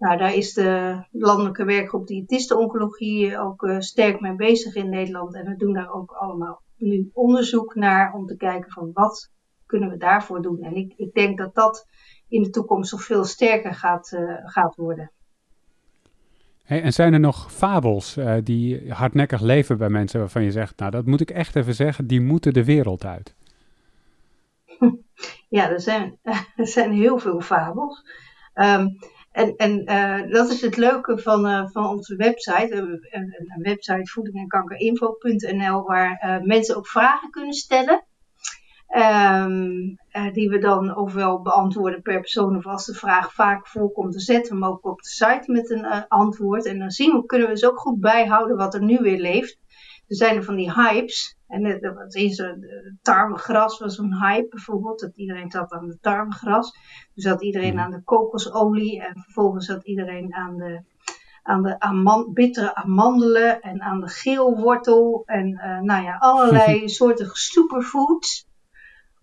Nou, 0.00 0.18
daar 0.18 0.34
is 0.34 0.52
de 0.52 1.02
landelijke 1.10 1.64
werkgroep 1.64 2.06
diëtistenoncologie 2.06 3.38
ook 3.38 3.62
uh, 3.62 3.80
sterk 3.80 4.20
mee 4.20 4.34
bezig 4.34 4.74
in 4.74 4.88
Nederland. 4.88 5.34
En 5.34 5.44
we 5.44 5.56
doen 5.56 5.72
daar 5.72 5.92
ook 5.92 6.10
allemaal 6.10 6.62
nu 6.76 7.10
onderzoek 7.12 7.74
naar 7.74 8.12
om 8.12 8.26
te 8.26 8.36
kijken 8.36 8.70
van 8.70 8.90
wat 8.92 9.30
kunnen 9.66 9.90
we 9.90 9.96
daarvoor 9.96 10.42
doen. 10.42 10.62
En 10.62 10.74
ik, 10.74 10.92
ik 10.96 11.12
denk 11.12 11.38
dat 11.38 11.54
dat 11.54 11.86
in 12.28 12.42
de 12.42 12.50
toekomst 12.50 12.92
nog 12.92 13.02
veel 13.02 13.24
sterker 13.24 13.74
gaat, 13.74 14.12
uh, 14.12 14.34
gaat 14.42 14.76
worden. 14.76 15.10
Hey, 16.62 16.82
en 16.82 16.92
zijn 16.92 17.12
er 17.12 17.20
nog 17.20 17.52
fabels 17.52 18.16
uh, 18.16 18.36
die 18.44 18.92
hardnekkig 18.92 19.40
leven 19.40 19.78
bij 19.78 19.88
mensen 19.88 20.20
waarvan 20.20 20.42
je 20.42 20.50
zegt, 20.50 20.78
nou 20.78 20.90
dat 20.90 21.06
moet 21.06 21.20
ik 21.20 21.30
echt 21.30 21.56
even 21.56 21.74
zeggen, 21.74 22.06
die 22.06 22.20
moeten 22.20 22.52
de 22.52 22.64
wereld 22.64 23.04
uit? 23.04 23.34
Ja, 25.48 25.70
er 25.70 25.80
zijn, 25.80 26.18
er 26.56 26.66
zijn 26.66 26.92
heel 26.92 27.18
veel 27.18 27.40
fabels. 27.40 28.04
Um, 28.54 28.98
En, 29.30 29.56
en 29.56 29.90
uh, 29.90 30.32
dat 30.32 30.50
is 30.50 30.60
het 30.60 30.76
leuke 30.76 31.18
van, 31.18 31.46
uh, 31.46 31.68
van 31.68 31.86
onze 31.86 32.16
website. 32.16 32.74
Een, 32.74 33.06
een 33.10 33.62
website 33.62 34.10
voeding 34.10 34.52
waar 35.86 36.22
uh, 36.24 36.46
mensen 36.46 36.76
ook 36.76 36.86
vragen 36.86 37.30
kunnen 37.30 37.52
stellen. 37.52 38.04
Um, 38.96 39.96
die 40.32 40.48
we 40.48 40.58
dan 40.58 40.96
ofwel 40.96 41.42
beantwoorden 41.42 42.02
per 42.02 42.20
persoon 42.20 42.56
of 42.56 42.66
als 42.66 42.86
de 42.86 42.94
vraag 42.94 43.34
vaak 43.34 43.66
voorkomt, 43.66 44.12
dan 44.12 44.20
zetten 44.20 44.52
we 44.52 44.64
hem 44.64 44.72
ook 44.72 44.86
op 44.86 45.02
de 45.02 45.08
site 45.08 45.52
met 45.52 45.70
een 45.70 46.08
antwoord. 46.08 46.66
En 46.66 46.78
dan 46.78 46.90
zien 46.90 47.12
we, 47.12 47.26
kunnen 47.26 47.46
we 47.48 47.52
dus 47.52 47.64
ook 47.64 47.78
goed 47.78 48.00
bijhouden 48.00 48.56
wat 48.56 48.74
er 48.74 48.82
nu 48.82 48.98
weer 48.98 49.20
leeft. 49.20 49.58
Er 50.06 50.16
zijn 50.16 50.36
er 50.36 50.44
van 50.44 50.56
die 50.56 50.72
hypes. 50.72 51.39
En 51.50 51.80
dat 51.80 52.14
is 52.14 52.38
een 52.38 52.98
tarwegras 53.02 53.78
was 53.78 53.98
een 53.98 54.14
hype 54.14 54.48
bijvoorbeeld. 54.48 55.00
Dat 55.00 55.16
iedereen 55.16 55.50
zat 55.50 55.72
aan 55.72 55.88
de 55.88 55.98
tarwegras. 56.00 56.72
Dus 57.14 57.24
zat 57.24 57.42
iedereen 57.42 57.74
mhm. 57.74 57.82
aan 57.82 57.90
de 57.90 58.02
kokosolie. 58.02 59.02
En 59.02 59.20
vervolgens 59.22 59.66
zat 59.66 59.86
iedereen 59.86 60.34
aan 60.34 60.56
de, 60.56 60.82
aan 61.42 61.62
de 61.62 61.80
aman, 61.80 62.32
bittere 62.32 62.74
amandelen. 62.74 63.60
En 63.60 63.82
aan 63.82 64.00
de 64.00 64.08
geelwortel. 64.08 65.22
En 65.26 65.48
uh, 65.48 65.80
nou 65.80 66.04
ja, 66.04 66.16
allerlei 66.16 66.88
soorten 66.98 67.30
superfoods. 67.32 68.48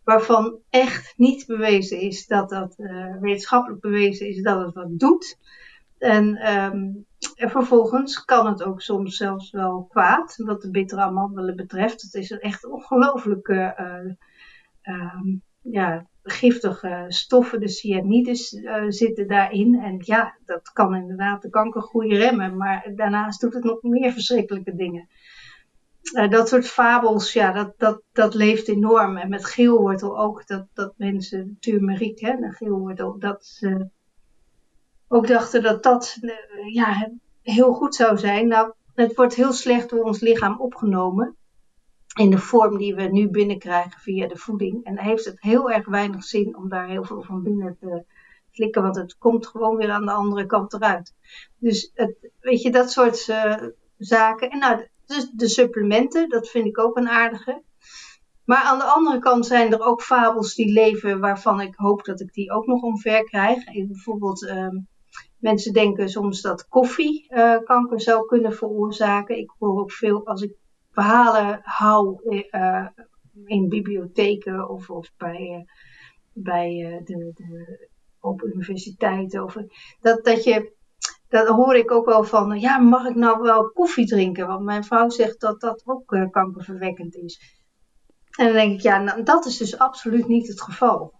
Waarvan 0.04 0.60
echt 0.70 1.14
niet 1.18 1.46
bewezen 1.46 2.00
is 2.00 2.28
dat 2.28 2.50
dat, 2.50 2.76
uh, 2.78 3.16
wetenschappelijk 3.20 3.82
bewezen 3.82 4.28
is 4.28 4.42
dat 4.42 4.66
het 4.66 4.74
wat 4.74 5.00
doet. 5.00 5.38
En, 5.98 6.54
um, 6.56 7.06
en 7.36 7.50
vervolgens 7.50 8.26
kan 8.26 8.48
het 8.48 8.64
ook 8.64 8.82
soms 8.82 9.18
zelfs 9.18 9.52
wel 9.52 9.86
kwaad, 9.90 10.36
wat 10.36 10.62
de 10.62 10.72
bittere 10.72 11.02
amandelen 11.02 11.56
betreft. 11.56 12.02
Het 12.02 12.14
is 12.14 12.32
echt 12.32 12.66
ongelooflijke 12.66 13.76
uh, 13.80 14.96
uh, 14.96 15.36
ja, 15.62 16.08
giftige 16.24 17.06
stoffen, 17.08 17.60
de 17.60 17.68
cyanides 17.68 18.54
uh, 18.54 18.84
zitten 18.88 19.28
daarin. 19.28 19.76
En 19.76 19.96
ja, 20.00 20.38
dat 20.46 20.72
kan 20.72 20.96
inderdaad 20.96 21.42
de 21.42 21.50
kankergroei 21.50 22.18
remmen, 22.18 22.58
maar 22.58 22.92
daarnaast 22.96 23.42
doet 23.42 23.54
het 23.54 23.64
nog 23.64 23.82
meer 23.82 24.12
verschrikkelijke 24.12 24.76
dingen. 24.76 25.08
Uh, 26.14 26.30
dat 26.30 26.48
soort 26.50 26.68
fabels, 26.68 27.34
ja, 27.34 27.52
dat, 27.52 27.74
dat, 27.78 28.04
dat 28.12 28.34
leeft 28.34 28.68
enorm. 28.68 29.18
En 29.18 29.30
met 29.30 29.46
geelwortel 29.46 30.20
ook, 30.20 30.48
dat, 30.48 30.68
dat 30.74 30.94
mensen, 30.98 31.58
turmeriek, 31.60 32.20
hè, 32.20 32.36
de 32.36 32.52
geelwortel, 32.52 33.20
dat 33.20 33.58
uh, 33.60 33.82
ook 35.08 35.28
dachten 35.28 35.64
dat 35.64 35.84
dat 35.84 36.18
uh, 36.22 36.34
ja, 36.74 37.12
heel 37.42 37.74
goed 37.74 37.96
zou 37.96 38.18
zijn. 38.18 38.48
Nou, 38.48 38.74
het 38.96 39.16
wordt 39.16 39.36
heel 39.36 39.54
slecht 39.54 39.90
door 39.90 40.04
ons 40.04 40.20
lichaam 40.20 40.60
opgenomen. 40.60 41.36
In 42.20 42.30
de 42.30 42.38
vorm 42.38 42.78
die 42.78 42.96
we 42.96 43.02
nu 43.02 43.30
binnenkrijgen 43.30 44.00
via 44.00 44.28
de 44.28 44.38
voeding. 44.38 44.84
En 44.84 45.00
heeft 45.00 45.26
het 45.26 45.42
heel 45.42 45.72
erg 45.72 45.88
weinig 45.88 46.24
zin 46.24 46.58
om 46.58 46.70
daar 46.70 46.88
heel 46.88 47.04
veel 47.04 47.22
van 47.22 47.44
binnen 47.44 47.78
te 47.80 48.04
flikken. 48.52 48.82
Want 48.82 48.96
het 48.96 49.18
komt 49.18 49.48
gewoon 49.48 49.76
weer 49.76 49.92
aan 49.92 50.06
de 50.06 50.12
andere 50.12 50.46
kant 50.46 50.74
eruit. 50.74 51.14
Dus 51.58 51.92
het, 51.94 52.32
weet 52.40 52.62
je, 52.62 52.72
dat 52.72 52.92
soort 52.92 53.28
uh, 53.28 53.56
zaken. 53.98 54.50
En 54.50 54.60
nou, 54.60 54.88
dus 55.06 55.30
de 55.30 55.48
supplementen, 55.50 56.30
dat 56.30 56.50
vind 56.50 56.66
ik 56.66 56.80
ook 56.80 56.98
een 56.98 57.10
aardige. 57.10 57.62
Maar 58.46 58.64
aan 58.64 58.78
de 58.78 58.84
andere 58.84 59.20
kant 59.20 59.46
zijn 59.46 59.74
er 59.74 59.82
ook 59.82 60.02
fabels 60.02 60.56
die 60.56 60.72
leven 60.74 61.20
waarvan 61.20 61.62
ik 61.62 61.76
hoop 61.76 62.06
dat 62.06 62.20
ik 62.20 62.34
die 62.34 62.52
ook 62.52 62.66
nog 62.66 62.82
omver 62.82 63.24
krijg. 63.24 63.64
Bijvoorbeeld 63.88 64.42
um, 64.42 64.88
Mensen 65.40 65.74
denken 65.74 66.10
soms 66.10 66.42
dat 66.42 66.68
koffie 66.68 67.26
uh, 67.30 67.58
kanker 67.64 68.02
zou 68.02 68.26
kunnen 68.26 68.54
veroorzaken. 68.54 69.38
Ik 69.38 69.54
hoor 69.60 69.80
ook 69.80 69.92
veel 69.92 70.26
als 70.26 70.42
ik 70.42 70.56
verhalen 70.92 71.60
hou 71.64 72.20
uh, 72.52 72.88
in 73.46 73.70
bibliotheken 73.70 74.70
of, 74.70 74.90
of 74.90 75.12
bij, 75.18 75.66
bij 76.34 77.02
de, 77.06 77.32
de, 77.34 77.90
op 78.20 78.42
universiteiten. 78.42 79.44
Of, 79.44 79.58
dat, 80.02 80.26
dat 80.26 80.44
je, 80.44 80.74
dat 81.30 81.48
hoor 81.48 81.76
ik 81.76 81.92
ook 81.92 82.06
wel 82.06 82.24
van, 82.24 82.60
ja, 82.60 82.78
mag 82.78 83.06
ik 83.06 83.16
nou 83.16 83.42
wel 83.42 83.72
koffie 83.72 84.08
drinken? 84.08 84.48
Want 84.48 84.64
mijn 84.64 84.84
vrouw 84.84 85.10
zegt 85.10 85.40
dat 85.40 85.62
dat 85.62 85.82
ook 85.86 86.30
kankerverwekkend 86.32 87.16
is. 87.16 87.58
En 88.38 88.46
dan 88.46 88.54
denk 88.54 88.74
ik, 88.74 88.82
ja, 88.82 89.02
nou, 89.02 89.24
dat 89.24 89.46
is 89.46 89.58
dus 89.58 89.78
absoluut 89.78 90.28
niet 90.28 90.48
het 90.48 90.62
geval. 90.62 91.17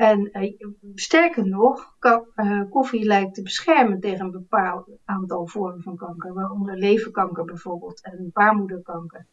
En 0.00 0.30
uh, 0.32 0.52
sterker 0.94 1.48
nog, 1.48 1.96
uh, 2.00 2.62
koffie 2.70 3.04
lijkt 3.04 3.34
te 3.34 3.42
beschermen 3.42 4.00
tegen 4.00 4.24
een 4.24 4.30
bepaald 4.30 4.88
aantal 5.04 5.46
vormen 5.46 5.82
van 5.82 5.96
kanker, 5.96 6.34
waaronder 6.34 6.76
leverkanker 6.76 7.44
bijvoorbeeld 7.44 8.02
en 8.02 8.30
baarmoederkanker. 8.32 9.26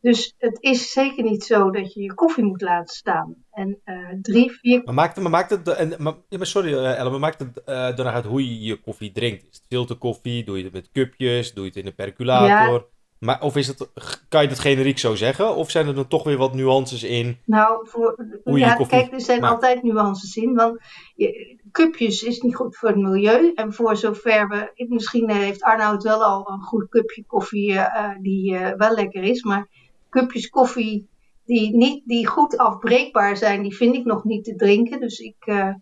Dus 0.00 0.34
het 0.38 0.56
is 0.60 0.92
zeker 0.92 1.24
niet 1.24 1.44
zo 1.44 1.70
dat 1.70 1.94
je 1.94 2.02
je 2.02 2.14
koffie 2.14 2.44
moet 2.44 2.60
laten 2.60 2.96
staan. 2.96 3.34
En 3.50 3.80
uh, 3.84 4.08
drie, 4.22 4.50
vier. 4.50 4.82
Maar 4.84 4.94
maakt, 4.94 5.20
maar 5.20 5.30
maakt 5.30 5.50
het. 5.50 5.68
En, 5.68 5.94
maar, 5.98 6.14
ja, 6.28 6.36
maar 6.36 6.46
sorry, 6.46 6.72
Ellen, 6.72 7.10
maar 7.10 7.20
maakt 7.20 7.38
het 7.38 7.62
uh, 7.66 7.96
dan 7.96 8.06
uit 8.06 8.24
hoe 8.24 8.48
je 8.48 8.60
je 8.60 8.80
koffie 8.80 9.12
drinkt? 9.12 9.42
Is 9.42 9.56
het 9.56 9.66
filterkoffie? 9.68 10.44
Doe 10.44 10.58
je 10.58 10.64
het 10.64 10.72
met 10.72 10.90
cupjes? 10.92 11.54
Doe 11.54 11.62
je 11.64 11.70
het 11.70 11.78
in 11.78 11.86
een 11.86 11.94
percolator? 11.94 12.78
Ja. 12.78 12.97
Maar 13.18 13.42
of 13.42 13.56
is 13.56 13.66
het, 13.66 13.88
kan 14.28 14.42
je 14.42 14.48
dat 14.48 14.58
generiek 14.58 14.98
zo 14.98 15.14
zeggen? 15.14 15.54
Of 15.54 15.70
zijn 15.70 15.86
er 15.86 15.94
dan 15.94 16.08
toch 16.08 16.24
weer 16.24 16.36
wat 16.36 16.54
nuances 16.54 17.02
in? 17.02 17.38
Nou, 17.44 17.88
voor, 17.88 18.26
ja, 18.44 18.74
kijk, 18.74 19.12
er 19.12 19.20
zijn 19.20 19.44
altijd 19.44 19.82
nuances 19.82 20.36
in. 20.36 20.54
Want 20.54 20.80
je, 21.14 21.58
cupjes 21.72 22.22
is 22.22 22.40
niet 22.40 22.54
goed 22.54 22.76
voor 22.76 22.88
het 22.88 22.98
milieu. 22.98 23.52
En 23.54 23.72
voor 23.72 23.96
zover 23.96 24.48
we. 24.48 24.86
Misschien 24.88 25.30
heeft 25.30 25.62
Arnoud 25.62 26.02
wel 26.02 26.24
al 26.24 26.50
een 26.50 26.62
goed 26.62 26.88
cupje 26.88 27.24
koffie 27.26 27.72
uh, 27.72 28.10
die 28.20 28.52
uh, 28.52 28.70
wel 28.76 28.94
lekker 28.94 29.22
is. 29.22 29.42
Maar 29.42 29.68
cupjes 30.10 30.48
koffie 30.48 31.08
die, 31.44 31.76
niet, 31.76 32.02
die 32.06 32.26
goed 32.26 32.56
afbreekbaar 32.56 33.36
zijn, 33.36 33.62
die 33.62 33.76
vind 33.76 33.94
ik 33.94 34.04
nog 34.04 34.24
niet 34.24 34.44
te 34.44 34.54
drinken. 34.54 35.00
Dus 35.00 35.18
ik, 35.18 35.46
uh, 35.46 35.74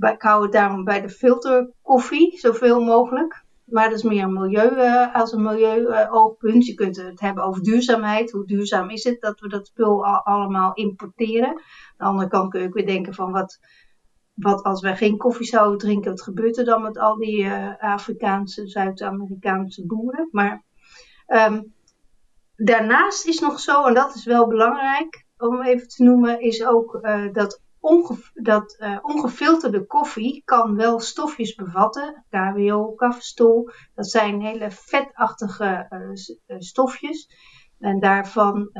ik 0.00 0.22
hou 0.22 0.42
het 0.42 0.52
daarom 0.52 0.84
bij 0.84 1.00
de 1.00 1.08
filterkoffie, 1.08 2.38
zoveel 2.38 2.80
mogelijk. 2.80 3.44
Maar 3.66 3.88
dat 3.88 3.98
is 3.98 4.04
meer 4.04 4.22
een 4.22 4.32
milieu, 4.32 4.70
uh, 4.70 5.14
als 5.14 5.32
een 5.32 5.42
milieu-oogpunt. 5.42 6.62
Uh, 6.62 6.66
je 6.66 6.74
kunt 6.74 6.96
het 6.96 7.20
hebben 7.20 7.44
over 7.44 7.62
duurzaamheid. 7.62 8.30
Hoe 8.30 8.46
duurzaam 8.46 8.90
is 8.90 9.04
het 9.04 9.20
dat 9.20 9.40
we 9.40 9.48
dat 9.48 9.66
spul 9.66 10.06
al, 10.06 10.24
allemaal 10.24 10.74
importeren? 10.74 11.48
Aan 11.48 11.62
de 11.96 12.04
andere 12.04 12.28
kant 12.28 12.50
kun 12.50 12.60
je 12.60 12.66
ook 12.66 12.74
weer 12.74 12.86
denken 12.86 13.14
van 13.14 13.32
wat, 13.32 13.58
wat 14.34 14.62
als 14.62 14.80
wij 14.80 14.96
geen 14.96 15.16
koffie 15.16 15.46
zouden 15.46 15.78
drinken, 15.78 16.10
wat 16.10 16.22
gebeurt 16.22 16.58
er 16.58 16.64
dan 16.64 16.82
met 16.82 16.98
al 16.98 17.16
die 17.16 17.44
uh, 17.44 17.78
Afrikaanse, 17.78 18.66
Zuid-Amerikaanse 18.66 19.86
boeren? 19.86 20.28
Maar 20.30 20.62
um, 21.26 21.74
daarnaast 22.56 23.26
is 23.26 23.40
nog 23.40 23.60
zo, 23.60 23.84
en 23.84 23.94
dat 23.94 24.14
is 24.14 24.24
wel 24.24 24.46
belangrijk 24.46 25.24
om 25.38 25.62
even 25.62 25.88
te 25.88 26.02
noemen, 26.02 26.40
is 26.40 26.66
ook 26.66 27.00
dat 27.32 27.60
onge 27.86 28.16
dat 28.34 28.76
uh, 28.78 28.98
ongefilterde 29.02 29.86
koffie 29.86 30.42
kan 30.44 30.76
wel 30.76 31.00
stofjes 31.00 31.54
bevatten. 31.54 32.24
KWO, 32.30 32.92
kafstol. 32.92 33.70
Dat 33.94 34.08
zijn 34.10 34.40
hele 34.40 34.70
vetachtige 34.70 35.86
uh, 36.46 36.56
stofjes. 36.58 37.28
En 37.78 38.00
daarvan 38.00 38.70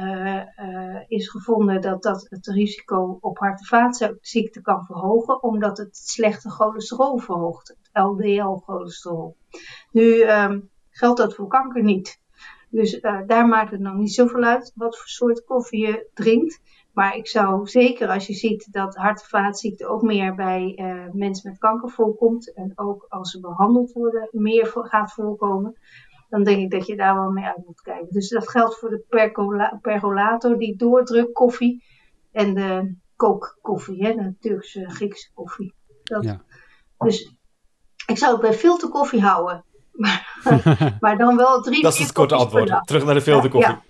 is 1.06 1.28
gevonden 1.28 1.80
dat 1.80 2.02
dat 2.02 2.26
het 2.28 2.46
risico 2.46 3.18
op 3.20 3.38
hart- 3.38 3.60
en 3.60 3.66
vaatziekten 3.66 4.62
kan 4.62 4.84
verhogen, 4.84 5.42
omdat 5.42 5.78
het 5.78 5.96
slechte 5.96 6.50
cholesterol 6.50 7.18
verhoogt, 7.18 7.68
het 7.68 8.04
LDL-cholesterol. 8.04 9.36
Nu 9.90 10.22
um, 10.22 10.70
geldt 10.90 11.18
dat 11.18 11.34
voor 11.34 11.48
kanker 11.48 11.82
niet. 11.82 12.20
Dus 12.70 13.00
daar 13.26 13.48
maakt 13.48 13.70
het 13.70 13.80
nog 13.80 13.94
niet 13.94 14.14
zoveel 14.14 14.42
uit 14.42 14.72
wat 14.74 14.98
voor 14.98 15.08
soort 15.08 15.44
koffie 15.44 15.86
je 15.86 16.10
drinkt. 16.14 16.60
Maar 16.96 17.16
ik 17.16 17.28
zou 17.28 17.66
zeker 17.66 18.08
als 18.08 18.26
je 18.26 18.32
ziet 18.32 18.72
dat 18.72 18.94
hart- 18.94 19.20
en 19.20 19.28
vaatziekte 19.28 19.86
ook 19.86 20.02
meer 20.02 20.34
bij 20.34 20.72
uh, 20.76 21.12
mensen 21.12 21.50
met 21.50 21.58
kanker 21.58 21.90
voorkomt. 21.90 22.54
En 22.54 22.72
ook 22.74 23.06
als 23.08 23.30
ze 23.30 23.40
behandeld 23.40 23.92
worden 23.92 24.28
meer 24.32 24.66
voor, 24.66 24.86
gaat 24.86 25.12
voorkomen. 25.12 25.78
Dan 26.28 26.44
denk 26.44 26.58
ik 26.58 26.70
dat 26.70 26.86
je 26.86 26.96
daar 26.96 27.14
wel 27.14 27.30
mee 27.30 27.44
uit 27.44 27.66
moet 27.66 27.80
kijken. 27.80 28.08
Dus 28.10 28.28
dat 28.28 28.50
geldt 28.50 28.78
voor 28.78 28.90
de 28.90 29.04
percola 29.08 29.78
percolator, 29.82 30.58
die 30.58 30.76
doordruk 30.76 31.32
koffie. 31.32 31.84
En 32.32 32.54
de 32.54 32.94
kookkoffie, 33.16 34.04
hè, 34.04 34.14
de 34.14 34.34
Turkse 34.40 34.90
Griekse 34.90 35.30
koffie. 35.34 35.74
Dat, 36.02 36.24
ja. 36.24 36.42
Dus 36.98 37.34
ik 38.06 38.18
zou 38.18 38.32
het 38.32 38.40
bij 38.40 38.54
filterkoffie 38.54 39.20
houden. 39.20 39.64
Maar, 39.96 40.96
maar 41.00 41.18
dan 41.18 41.36
wel 41.36 41.62
drie 41.62 41.82
Dat 41.82 41.92
is 41.92 41.98
het 41.98 42.12
korte 42.12 42.34
antwoord. 42.34 42.86
Terug 42.86 43.04
naar 43.04 43.14
de 43.14 43.20
filterkoffie. 43.20 43.72
Ja, 43.72 43.82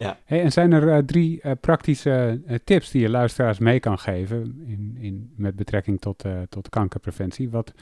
ja. 0.00 0.18
Hey, 0.24 0.42
en 0.42 0.52
zijn 0.52 0.72
er 0.72 0.82
uh, 0.82 0.98
drie 0.98 1.40
uh, 1.42 1.52
praktische 1.60 2.42
uh, 2.46 2.56
tips 2.64 2.90
die 2.90 3.00
je 3.00 3.10
luisteraars 3.10 3.58
mee 3.58 3.80
kan 3.80 3.98
geven 3.98 4.62
in, 4.66 4.96
in, 5.00 5.32
met 5.36 5.56
betrekking 5.56 6.00
tot, 6.00 6.24
tot 6.48 6.68
kankerpreventie? 6.68 7.50
Wat, 7.50 7.72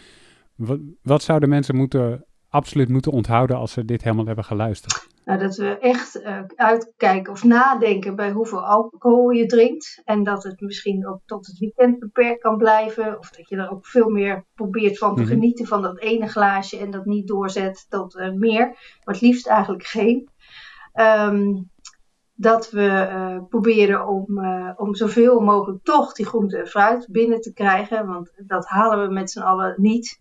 wat, 0.54 0.78
wat 1.02 1.22
zouden 1.22 1.48
mensen 1.48 1.76
moeten, 1.76 2.24
absoluut 2.48 2.88
moeten 2.88 3.12
onthouden 3.12 3.56
als 3.56 3.72
ze 3.72 3.84
dit 3.84 4.02
helemaal 4.02 4.26
hebben 4.26 4.44
geluisterd? 4.44 5.06
Nou, 5.24 5.40
dat 5.40 5.56
we 5.56 5.78
echt 5.78 6.22
uitkijken 6.54 7.32
of 7.32 7.44
nadenken 7.44 8.16
bij 8.16 8.30
hoeveel 8.30 8.66
alcohol 8.66 9.30
je 9.30 9.46
drinkt. 9.46 10.02
En 10.04 10.22
dat 10.22 10.42
het 10.42 10.60
misschien 10.60 11.08
ook 11.08 11.20
tot 11.26 11.46
het 11.46 11.58
weekend 11.58 11.98
beperkt 11.98 12.40
kan 12.40 12.56
blijven. 12.56 13.18
Of 13.18 13.30
dat 13.30 13.48
je 13.48 13.56
er 13.56 13.70
ook 13.70 13.86
veel 13.86 14.08
meer 14.08 14.44
probeert 14.54 14.98
van 14.98 15.14
te 15.14 15.20
mm-hmm. 15.20 15.34
genieten 15.34 15.66
van 15.66 15.82
dat 15.82 15.98
ene 15.98 16.26
glaasje 16.26 16.78
en 16.78 16.90
dat 16.90 17.04
niet 17.04 17.26
doorzet 17.26 17.86
tot 17.88 18.32
meer. 18.34 18.66
Maar 19.04 19.14
het 19.14 19.20
liefst 19.20 19.46
eigenlijk 19.46 19.84
geen. 19.84 20.28
Um, 20.94 21.70
dat 22.40 22.70
we 22.70 23.46
proberen 23.48 24.06
om, 24.06 24.46
om 24.76 24.94
zoveel 24.94 25.40
mogelijk 25.40 25.84
toch 25.84 26.12
die 26.12 26.26
groente 26.26 26.58
en 26.58 26.66
fruit 26.66 27.08
binnen 27.10 27.40
te 27.40 27.52
krijgen. 27.52 28.06
Want 28.06 28.32
dat 28.46 28.66
halen 28.66 29.06
we 29.06 29.12
met 29.12 29.30
z'n 29.30 29.40
allen 29.40 29.74
niet 29.76 30.20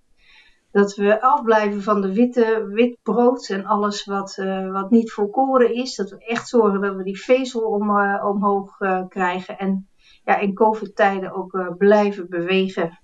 dat 0.71 0.95
we 0.95 1.21
afblijven 1.21 1.81
van 1.81 2.01
de 2.01 2.13
witte, 2.13 2.67
wit 2.71 2.97
brood 3.03 3.49
en 3.49 3.65
alles 3.65 4.05
wat, 4.05 4.37
uh, 4.39 4.71
wat 4.71 4.89
niet 4.89 5.11
volkoren 5.11 5.73
is. 5.73 5.95
Dat 5.95 6.09
we 6.09 6.17
echt 6.17 6.47
zorgen 6.47 6.81
dat 6.81 6.95
we 6.95 7.03
die 7.03 7.19
vezel 7.19 7.61
om, 7.61 7.89
omhoog 8.21 8.77
krijgen. 9.07 9.57
En 9.57 9.87
ja, 10.23 10.37
in 10.37 10.53
COVID-tijden 10.53 11.31
ook 11.31 11.75
blijven 11.77 12.29
bewegen 12.29 12.99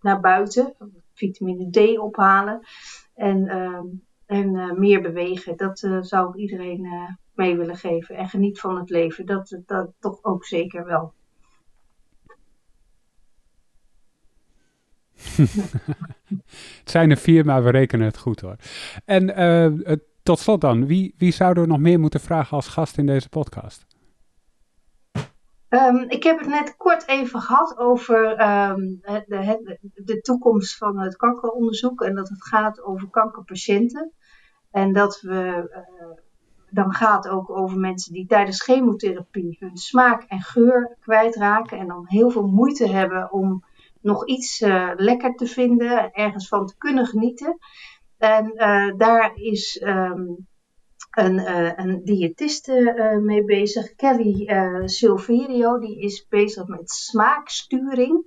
naar 0.00 0.20
buiten. 0.20 0.74
Vitamine 1.14 1.70
D 1.70 1.98
ophalen. 1.98 2.60
En, 3.14 3.48
ehm, 3.48 3.86
en 4.26 4.80
meer 4.80 5.02
bewegen. 5.02 5.56
Dat 5.56 5.78
zou 6.00 6.28
ik 6.28 6.34
iedereen 6.34 6.86
mee 7.34 7.56
willen 7.56 7.76
geven. 7.76 8.16
En 8.16 8.28
geniet 8.28 8.60
van 8.60 8.78
het 8.78 8.90
leven. 8.90 9.26
Dat, 9.26 9.58
dat 9.66 9.90
toch 9.98 10.18
ook 10.22 10.44
zeker 10.44 10.84
wel. 10.84 11.12
het 16.78 16.90
zijn 16.90 17.10
er 17.10 17.16
vier, 17.16 17.44
maar 17.44 17.64
we 17.64 17.70
rekenen 17.70 18.06
het 18.06 18.18
goed 18.18 18.40
hoor. 18.40 18.56
En 19.04 19.40
uh, 19.40 19.96
tot 20.22 20.38
slot 20.38 20.60
dan, 20.60 20.86
wie, 20.86 21.14
wie 21.18 21.32
zouden 21.32 21.62
we 21.62 21.68
nog 21.68 21.78
meer 21.78 22.00
moeten 22.00 22.20
vragen 22.20 22.56
als 22.56 22.68
gast 22.68 22.98
in 22.98 23.06
deze 23.06 23.28
podcast? 23.28 23.86
Um, 25.68 26.04
ik 26.08 26.22
heb 26.22 26.38
het 26.38 26.48
net 26.48 26.76
kort 26.76 27.08
even 27.08 27.40
gehad 27.40 27.78
over 27.78 28.30
um, 28.30 29.00
de, 29.02 29.78
de, 29.94 30.20
toekomst 30.20 30.76
van 30.76 30.98
het 30.98 31.16
kankeronderzoek 31.16 32.02
en 32.02 32.14
dat 32.14 32.28
het 32.28 32.44
gaat 32.44 32.82
over 32.82 33.10
kankerpatiënten. 33.10 34.12
En 34.70 34.92
dat 34.92 35.20
we, 35.20 35.30
uh, 35.30 36.23
dan 36.74 36.92
gaat 36.92 37.28
ook 37.28 37.50
over 37.50 37.78
mensen 37.78 38.12
die 38.12 38.26
tijdens 38.26 38.62
chemotherapie 38.62 39.56
hun 39.60 39.76
smaak 39.76 40.22
en 40.22 40.40
geur 40.40 40.96
kwijtraken 41.00 41.78
en 41.78 41.86
dan 41.86 42.04
heel 42.06 42.30
veel 42.30 42.46
moeite 42.46 42.88
hebben 42.88 43.32
om 43.32 43.64
nog 44.00 44.26
iets 44.26 44.60
uh, 44.60 44.90
lekker 44.96 45.34
te 45.34 45.46
vinden, 45.46 46.12
ergens 46.12 46.48
van 46.48 46.66
te 46.66 46.76
kunnen 46.76 47.06
genieten. 47.06 47.58
En 48.18 48.52
uh, 48.54 48.96
daar 48.96 49.32
is 49.34 49.82
um, 49.84 50.46
een, 51.10 51.38
uh, 51.38 51.72
een 51.76 52.04
diëtiste 52.04 53.20
mee 53.24 53.44
bezig, 53.44 53.94
Kelly 53.94 54.48
Silverio, 54.84 55.78
die 55.78 56.00
is 56.00 56.26
bezig 56.28 56.66
met 56.66 56.90
smaaksturing. 56.90 58.26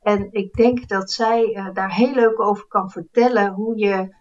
En 0.00 0.28
ik 0.30 0.52
denk 0.52 0.88
dat 0.88 1.10
zij 1.10 1.70
daar 1.72 1.94
heel 1.94 2.14
leuk 2.14 2.40
over 2.40 2.66
kan 2.66 2.90
vertellen 2.90 3.52
hoe 3.52 3.78
je 3.78 4.14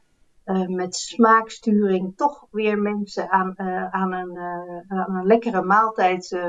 met 0.67 0.95
smaaksturing 0.95 2.13
toch 2.15 2.47
weer 2.51 2.77
mensen 2.77 3.31
aan, 3.31 3.59
aan, 3.91 4.13
een, 4.13 4.37
aan 4.87 5.15
een 5.15 5.25
lekkere 5.25 5.63
maaltijd 5.63 6.39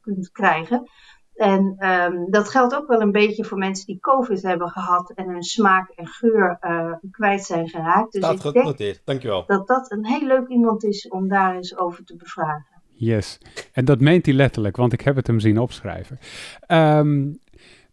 kunt 0.00 0.30
krijgen. 0.30 0.90
En 1.34 1.76
um, 1.88 2.30
dat 2.30 2.48
geldt 2.48 2.74
ook 2.74 2.86
wel 2.86 3.00
een 3.00 3.12
beetje 3.12 3.44
voor 3.44 3.58
mensen 3.58 3.86
die 3.86 4.00
COVID 4.00 4.42
hebben 4.42 4.68
gehad 4.68 5.10
en 5.10 5.28
hun 5.28 5.42
smaak 5.42 5.90
en 5.90 6.06
geur 6.06 6.58
uh, 6.60 6.92
kwijt 7.10 7.44
zijn 7.44 7.68
geraakt. 7.68 8.12
Dus 8.12 8.20
dat 8.20 8.44
ik 8.44 8.52
denk 8.52 9.00
dankjewel. 9.04 9.44
Dat 9.46 9.66
dat 9.66 9.90
een 9.90 10.06
heel 10.06 10.26
leuk 10.26 10.48
iemand 10.48 10.84
is 10.84 11.08
om 11.08 11.28
daar 11.28 11.54
eens 11.54 11.78
over 11.78 12.04
te 12.04 12.16
bevragen. 12.16 12.74
Yes, 12.98 13.38
en 13.72 13.84
dat 13.84 14.00
meent 14.00 14.26
hij 14.26 14.34
letterlijk, 14.34 14.76
want 14.76 14.92
ik 14.92 15.00
heb 15.00 15.16
het 15.16 15.26
hem 15.26 15.40
zien 15.40 15.58
opschrijven. 15.58 16.18
Um, 16.68 17.38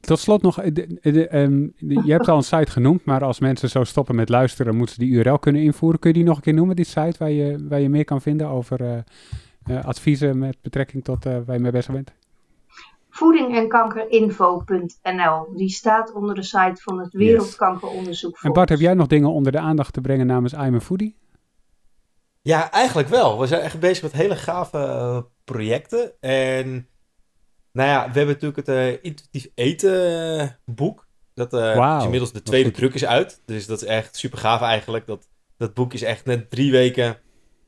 tot 0.06 0.20
slot 0.20 0.42
nog, 0.42 0.62
de, 0.62 1.00
de, 1.02 1.38
um, 1.38 1.74
je 1.78 2.12
hebt 2.12 2.28
al 2.28 2.38
een 2.38 2.44
site 2.44 2.72
genoemd, 2.72 3.06
maar 3.06 3.24
als 3.24 3.40
mensen 3.40 3.70
zo 3.70 3.84
stoppen 3.84 4.16
met 4.16 4.30
luisteren, 4.30 4.76
moeten 4.76 4.96
ze 4.96 5.02
die 5.02 5.12
URL 5.12 5.40
kunnen 5.40 5.62
invoeren. 5.62 6.00
Kun 6.00 6.10
je 6.10 6.16
die 6.16 6.26
nog 6.26 6.36
een 6.36 6.44
keer 6.44 6.54
noemen, 6.54 6.76
die 6.76 6.86
site 6.86 7.16
waar 7.18 7.32
je, 7.32 7.66
waar 7.70 7.80
je 7.80 7.90
meer 7.90 8.06
kan 8.06 8.22
vinden 8.22 8.48
over 8.48 8.82
uh, 8.82 8.98
uh, 9.68 9.86
adviezen 9.86 10.38
met 10.38 10.58
betrekking 10.62 11.04
tot 11.04 11.24
waar 11.24 11.54
je 11.54 11.60
mee 11.60 11.72
bezig 11.72 11.94
bent? 11.94 12.14
voedingenkankerinfo.nl. 13.14 15.54
Die 15.56 15.70
staat 15.70 16.14
onder 16.14 16.36
de 16.36 16.44
site 16.44 16.82
van 16.82 17.00
het 17.00 17.14
Wereldkankeronderzoek. 17.14 18.40
En 18.42 18.54
Bart, 18.54 18.70
heb 18.70 18.80
jij 18.80 18.94
nog 18.94 19.08
dingen 19.08 19.30
onder 19.30 19.52
de 19.52 19.60
aandacht 19.60 19.94
te 19.94 20.02
brengen 20.02 20.28
namens 20.28 20.54
I'm 20.54 20.76
a 20.76 20.80
Foodie? 20.80 21.16
Ja, 22.42 22.72
eigenlijk 22.72 23.08
wel. 23.08 23.40
We 23.40 23.48
zijn 23.48 23.62
echt 23.62 23.80
bezig 23.80 24.04
met 24.04 24.12
hele 24.12 24.36
gave 24.36 24.78
uh, 24.78 25.18
projecten. 25.44 26.12
En 26.20 26.88
nou 27.74 27.90
ja, 27.90 28.12
we 28.12 28.18
hebben 28.18 28.36
natuurlijk 28.36 28.68
het 28.68 28.68
uh, 28.68 28.92
intuïtief 29.02 29.48
eten 29.56 30.40
uh, 30.42 30.50
boek. 30.66 31.08
Dat 31.34 31.52
wow, 31.52 31.98
is 31.98 32.04
inmiddels 32.04 32.32
de 32.32 32.42
tweede 32.42 32.72
druk 32.72 32.94
is 32.94 33.06
uit. 33.06 33.42
Dus 33.46 33.66
dat 33.66 33.82
is 33.82 33.88
echt 33.88 34.16
super 34.16 34.38
gaaf 34.38 34.62
eigenlijk. 34.62 35.08
Dat, 35.08 35.28
dat 35.58 35.74
boek 35.74 35.94
is 35.94 36.02
echt 36.02 36.26
net 36.26 36.50
drie 36.50 36.72
weken 36.72 37.18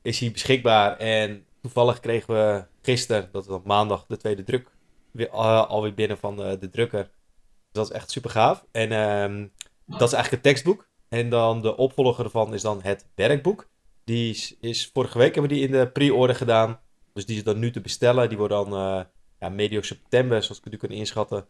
is 0.02 0.20
hij 0.20 0.30
beschikbaar. 0.30 0.96
En 0.96 1.44
toevallig 1.62 2.00
kregen 2.00 2.34
we 2.34 2.64
gisteren, 2.82 3.28
dat 3.32 3.46
dan 3.46 3.62
maandag, 3.64 4.06
de 4.06 4.16
tweede 4.16 4.44
druk 4.44 4.70
weer, 5.10 5.28
uh, 5.28 5.66
alweer 5.66 5.94
binnen 5.94 6.18
van 6.18 6.36
de, 6.36 6.56
de 6.60 6.70
drukker. 6.70 7.02
Dus 7.02 7.10
dat 7.72 7.90
is 7.90 7.96
echt 7.96 8.10
super 8.10 8.30
gaaf. 8.30 8.64
En 8.72 8.92
um, 8.92 9.52
dat 9.86 10.08
is 10.08 10.12
eigenlijk 10.12 10.30
het 10.30 10.42
tekstboek. 10.42 10.88
En 11.08 11.28
dan 11.28 11.62
de 11.62 11.76
opvolger 11.76 12.24
ervan 12.24 12.54
is 12.54 12.62
dan 12.62 12.82
het 12.82 13.06
werkboek. 13.14 13.68
Die 14.04 14.30
is, 14.30 14.56
is 14.60 14.90
vorige 14.92 15.18
week 15.18 15.34
hebben 15.34 15.50
we 15.50 15.56
die 15.56 15.66
in 15.66 15.72
de 15.72 15.88
pre-order 15.88 16.36
gedaan. 16.36 16.80
Dus 17.12 17.26
die 17.26 17.36
is 17.36 17.44
dan 17.44 17.58
nu 17.58 17.70
te 17.70 17.80
bestellen. 17.80 18.28
Die 18.28 18.38
wordt 18.38 18.52
dan 18.52 18.72
ja, 19.38 19.48
medio 19.48 19.82
september, 19.82 20.42
zoals 20.42 20.60
ik 20.64 20.70
nu 20.70 20.78
kan 20.78 20.90
inschatten. 20.90 21.46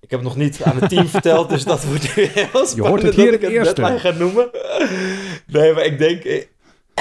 Ik 0.00 0.10
heb 0.10 0.20
het 0.20 0.28
nog 0.28 0.36
niet 0.36 0.62
aan 0.62 0.76
het 0.80 0.88
team 0.88 1.06
verteld, 1.06 1.48
dus 1.48 1.64
dat 1.64 1.84
wordt 1.84 2.06
heel 2.06 2.46
spannend 2.46 2.74
Je 2.74 2.82
hoort 2.82 3.02
het 3.02 3.14
hier 3.14 3.30
dat 3.64 3.78
ik 3.78 3.84
het 3.84 4.00
ga 4.00 4.10
noemen. 4.10 4.50
Nee, 5.46 5.72
maar 5.72 5.84
ik 5.84 5.98
denk, 5.98 6.22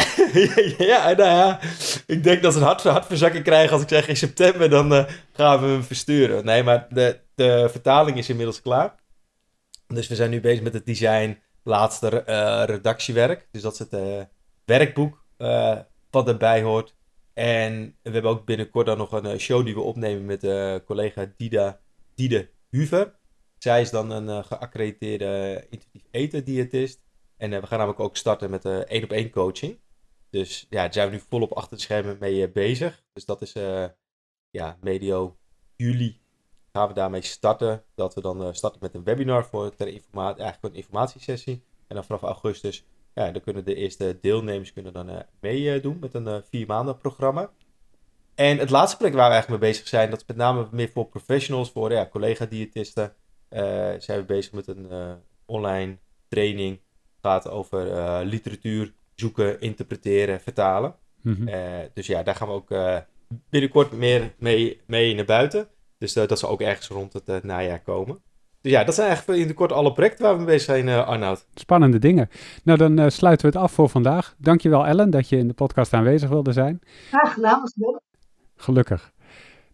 ja, 0.78 1.14
nou 1.14 1.30
ja, 1.30 1.60
ik 2.06 2.24
denk 2.24 2.42
dat 2.42 2.54
ze 2.54 2.60
een 2.60 2.66
hart, 2.66 2.84
hartverzakking 2.84 3.44
krijgen 3.44 3.74
als 3.74 3.82
ik 3.82 3.90
zeg 3.90 4.08
in 4.08 4.18
september, 4.18 4.70
dan 4.70 4.94
uh, 4.94 5.06
gaan 5.34 5.62
we 5.62 5.68
hem 5.68 5.84
versturen. 5.84 6.46
Nee, 6.46 6.64
maar 6.64 6.88
de, 6.90 7.20
de 7.36 7.68
vertaling 7.72 8.18
is 8.18 8.30
inmiddels 8.30 8.62
klaar. 8.62 8.96
Dus 9.88 10.08
we 10.08 10.16
zijn 10.16 10.30
nu 10.30 10.42
bezig 10.42 10.64
met 10.64 10.74
het 10.74 10.86
design, 10.86 11.40
laatste 11.64 12.24
uh, 12.28 12.64
redactiewerk. 12.66 13.48
Dus 13.52 13.62
dat 13.62 13.74
is 13.74 13.80
het 13.80 13.94
uh, 13.94 14.22
werkboek 14.66 15.24
wat 16.10 16.28
erbij 16.28 16.62
hoort. 16.62 16.96
En 17.36 17.98
we 18.02 18.12
hebben 18.12 18.32
ook 18.32 18.46
binnenkort 18.46 18.86
dan 18.86 18.98
nog 18.98 19.12
een 19.12 19.40
show 19.40 19.66
die 19.66 19.74
we 19.74 19.82
opnemen 19.82 20.26
met 20.26 20.42
collega 20.86 21.34
Dida, 21.38 21.82
Dide 22.14 22.50
Huver. 22.70 23.16
Zij 23.58 23.82
is 23.82 23.90
dan 23.90 24.10
een 24.10 24.46
geaccrediteerde 24.46 25.66
intuïtief 25.70 26.04
eten 26.12 26.44
diëtist. 26.46 27.04
En 27.38 27.50
we 27.50 27.68
gaan 27.68 27.78
namelijk 27.78 28.00
ook 28.00 28.18
starten 28.18 28.50
met 28.50 28.66
één 28.66 29.04
op 29.04 29.12
één 29.12 29.30
coaching. 29.30 29.80
Dus 30.30 30.66
ja, 30.70 30.82
daar 30.82 30.94
zijn 30.94 31.10
we 31.10 31.16
nu 31.16 31.22
volop 31.30 31.52
achter 31.52 31.78
de 31.78 31.84
schermen 31.84 32.18
mee 32.20 32.52
bezig. 32.52 33.04
Dus 33.14 33.26
dat 33.26 33.42
is 33.42 33.54
ja, 34.50 34.78
medio 34.82 35.38
juli 35.76 36.20
gaan 36.72 36.88
we 36.88 36.94
daarmee 36.94 37.22
starten. 37.22 37.84
Dat 37.96 38.14
we 38.14 38.22
dan 38.22 38.56
starten 38.56 38.80
met 38.82 38.94
een 38.94 39.04
webinar 39.04 39.46
voor 39.46 39.76
ter 39.76 39.88
informatie, 39.88 40.44
eigenlijk 40.44 40.74
een 40.74 40.82
informatiesessie. 40.82 41.64
En 41.88 41.96
dan 41.96 42.06
vanaf 42.06 42.22
augustus, 42.22 42.86
ja, 43.16 43.32
dan 43.32 43.41
kunnen 43.41 43.66
de 43.66 43.76
eerste 43.76 44.18
deelnemers 44.22 44.74
kunnen 44.74 44.93
dan 44.93 45.26
meedoen 45.39 45.97
met 45.99 46.13
een 46.13 46.43
vier 46.49 46.68
maanden 46.68 46.97
programma. 46.97 47.49
En 48.36 48.57
het 48.57 48.70
laatste 48.70 48.97
plek 48.97 49.13
waar 49.13 49.28
we 49.28 49.34
eigenlijk 49.34 49.61
mee 49.61 49.72
bezig 49.72 49.88
zijn, 49.88 50.09
dat 50.09 50.20
is 50.20 50.28
met 50.28 50.38
name 50.38 50.68
meer 50.72 50.89
voor 50.89 51.05
professionals, 51.05 51.72
voor 51.72 51.91
ja, 51.91 52.07
collega-diëtisten. 52.07 53.13
zijn 53.97 54.20
we 54.20 54.24
bezig 54.26 54.51
met 54.51 54.68
een 54.68 55.18
online 55.45 55.97
training. 56.28 56.72
Het 56.72 57.32
gaat 57.32 57.49
over 57.49 57.86
literatuur, 58.26 58.93
zoeken, 59.16 59.59
interpreteren, 59.61 60.41
vertalen. 60.41 60.95
Mhm. 61.26 61.47
Eh, 61.47 61.80
dus 61.93 62.07
ja, 62.07 62.24
daar 62.24 62.36
gaan 62.36 62.47
we 62.47 62.53
ook 62.53 62.72
uh, 62.72 62.97
binnenkort 63.49 63.91
meer 63.91 64.34
mee, 64.38 64.82
mee 64.88 65.16
naar 65.16 65.26
buiten. 65.26 65.68
Dus 65.97 66.16
uh, 66.16 66.28
dat 66.28 66.39
zal 66.39 66.49
ook 66.49 66.61
ergens 66.61 66.88
rond 66.88 67.13
het 67.13 67.43
najaar 67.43 67.82
komen. 67.82 68.22
Dus 68.66 68.74
ja, 68.74 68.84
dat 68.84 68.95
zijn 68.95 69.07
eigenlijk 69.07 69.39
in 69.41 69.47
de 69.47 69.53
kort 69.53 69.72
alle 69.72 69.91
projecten 69.91 70.24
waar 70.24 70.34
we 70.34 70.38
mee 70.38 70.47
bezig 70.47 70.61
zijn, 70.61 70.89
Arnoud. 70.89 71.45
Spannende 71.53 71.99
dingen. 71.99 72.30
Nou, 72.63 72.78
dan 72.78 73.11
sluiten 73.11 73.45
we 73.45 73.53
het 73.53 73.63
af 73.63 73.72
voor 73.72 73.89
vandaag. 73.89 74.36
Dankjewel 74.38 74.86
Ellen 74.86 75.09
dat 75.09 75.30
je 75.30 75.38
in 75.38 75.47
de 75.47 75.53
podcast 75.53 75.93
aanwezig 75.93 76.30
wilde 76.30 76.51
zijn. 76.51 76.82
Graag 77.09 77.34
gedaan, 77.34 77.61
was 77.61 77.74
leuk. 77.76 77.99
Gelukkig. 78.55 79.11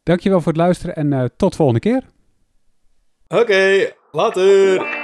Dankjewel 0.03 0.41
voor 0.41 0.51
het 0.51 0.61
luisteren 0.61 0.95
en 0.95 1.31
tot 1.37 1.55
volgende 1.55 1.79
keer. 1.79 2.03
Oké, 3.27 3.91
later. 4.11 5.00